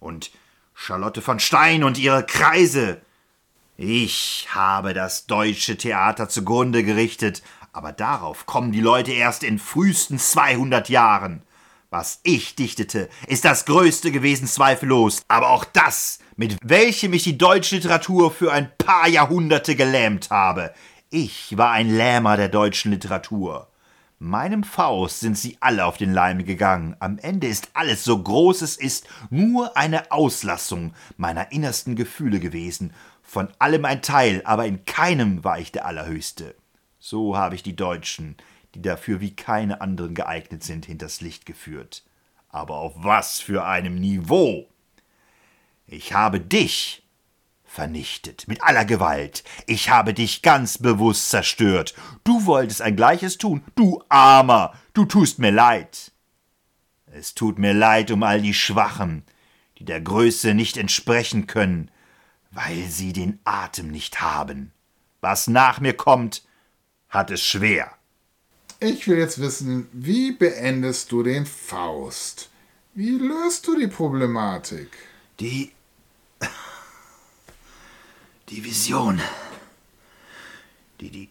[0.00, 0.30] Und
[0.72, 3.02] Charlotte von Stein und ihre Kreise.
[3.76, 7.42] Ich habe das deutsche Theater zugrunde gerichtet,
[7.74, 11.42] aber darauf kommen die Leute erst in frühesten 200 Jahren.
[11.92, 15.20] Was ich dichtete, ist das Größte gewesen, zweifellos.
[15.28, 20.72] Aber auch das, mit welchem ich die deutsche Literatur für ein paar Jahrhunderte gelähmt habe.
[21.10, 23.68] Ich war ein Lähmer der deutschen Literatur.
[24.18, 26.96] Meinem Faust sind sie alle auf den Leim gegangen.
[26.98, 32.94] Am Ende ist alles, so groß es ist, nur eine Auslassung meiner innersten Gefühle gewesen.
[33.22, 36.54] von allem ein Teil, aber in keinem war ich der Allerhöchste.
[36.98, 38.36] So habe ich die Deutschen,
[38.74, 42.04] die dafür wie keine anderen geeignet sind, hinters Licht geführt.
[42.48, 44.68] Aber auf was für einem Niveau!
[45.86, 47.02] Ich habe dich
[47.64, 49.44] vernichtet, mit aller Gewalt.
[49.66, 51.94] Ich habe dich ganz bewusst zerstört.
[52.22, 56.12] Du wolltest ein Gleiches tun, du Armer, du tust mir leid.
[57.06, 59.24] Es tut mir leid um all die Schwachen,
[59.78, 61.90] die der Größe nicht entsprechen können,
[62.50, 64.72] weil sie den Atem nicht haben.
[65.22, 66.46] Was nach mir kommt,
[67.08, 67.92] hat es schwer.
[68.84, 72.50] Ich will jetzt wissen, wie beendest du den Faust?
[72.94, 74.88] Wie löst du die Problematik?
[75.38, 75.70] Die.
[78.48, 79.20] Die Vision.
[81.00, 81.28] Die, die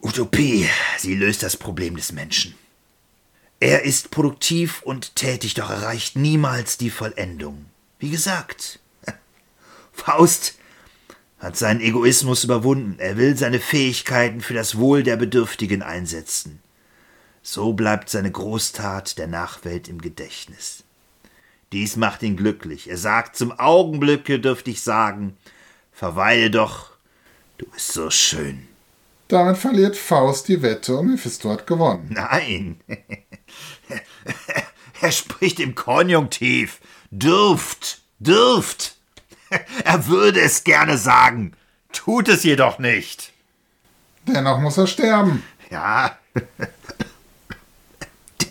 [0.00, 0.68] Utopie.
[0.98, 2.56] Sie löst das Problem des Menschen.
[3.60, 7.66] Er ist produktiv und tätig, doch erreicht niemals die Vollendung.
[8.00, 8.80] Wie gesagt,
[9.92, 10.58] Faust
[11.38, 12.96] hat seinen Egoismus überwunden.
[12.98, 16.60] Er will seine Fähigkeiten für das Wohl der Bedürftigen einsetzen.
[17.52, 20.84] So bleibt seine Großtat der Nachwelt im Gedächtnis.
[21.70, 22.88] Dies macht ihn glücklich.
[22.88, 25.36] Er sagt, zum Augenblicke dürfte ich sagen,
[25.92, 26.92] verweile doch,
[27.58, 28.66] du bist so schön.
[29.28, 32.14] Damit verliert Faust die Wette und Mephisto hat gewonnen.
[32.14, 32.80] Nein.
[35.02, 36.80] er spricht im Konjunktiv.
[37.10, 38.96] Dürft, dürft.
[39.84, 41.52] Er würde es gerne sagen,
[41.92, 43.30] tut es jedoch nicht.
[44.26, 45.42] Dennoch muss er sterben.
[45.70, 46.16] Ja.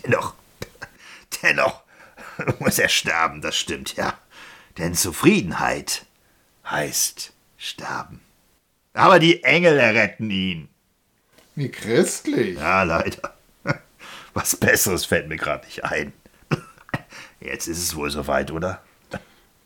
[0.04, 0.34] dennoch.
[1.42, 1.82] Dennoch
[2.58, 4.18] muss er sterben, das stimmt, ja.
[4.78, 6.06] Denn Zufriedenheit
[6.64, 8.20] heißt sterben.
[8.94, 10.68] Aber die Engel erretten ihn.
[11.54, 12.58] Wie christlich.
[12.58, 13.34] Ja, leider.
[14.34, 16.12] Was Besseres fällt mir gerade nicht ein.
[17.40, 18.82] Jetzt ist es wohl soweit, oder?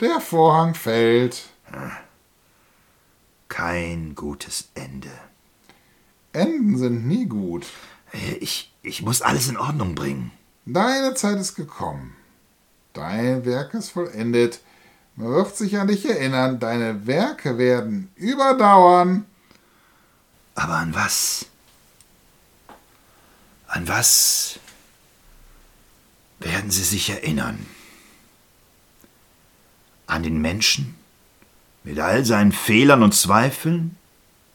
[0.00, 1.48] Der Vorhang fällt.
[3.48, 5.10] Kein gutes Ende.
[6.32, 7.66] Enden sind nie gut.
[8.40, 10.30] Ich, ich muss alles in Ordnung bringen.
[10.64, 12.14] Deine Zeit ist gekommen.
[12.92, 14.60] Dein Werk ist vollendet.
[15.16, 16.60] Man wird sich an dich erinnern.
[16.60, 19.26] Deine Werke werden überdauern.
[20.54, 21.46] Aber an was?
[23.66, 24.60] An was
[26.38, 27.66] werden sie sich erinnern?
[30.06, 30.94] An den Menschen?
[31.82, 33.96] Mit all seinen Fehlern und Zweifeln?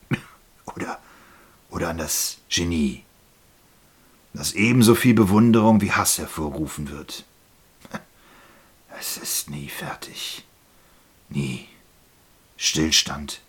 [0.75, 0.99] Oder,
[1.69, 3.03] oder an das Genie,
[4.33, 7.25] das ebenso viel Bewunderung wie Hass hervorrufen wird?
[8.99, 10.45] Es ist nie fertig.
[11.29, 11.67] Nie.
[12.57, 13.41] Stillstand.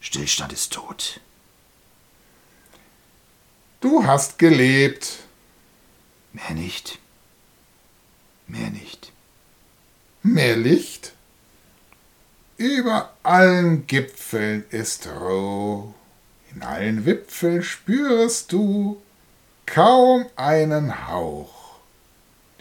[0.00, 1.20] Stillstand ist tot.
[3.80, 5.20] Du hast gelebt.
[6.32, 6.98] Mehr nicht.
[8.46, 9.12] Mehr nicht.
[10.22, 11.14] Mehr Licht?
[12.58, 15.94] Über allen Gipfeln ist roh,
[16.54, 19.00] in allen Wipfeln spürest du
[19.74, 21.78] kaum einen Hauch.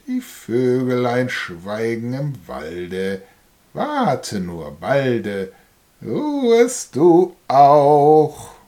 [0.07, 3.21] Die Vögelein schweigen im Walde,
[3.73, 5.51] warte nur balde,
[6.03, 8.58] ruhest du auch.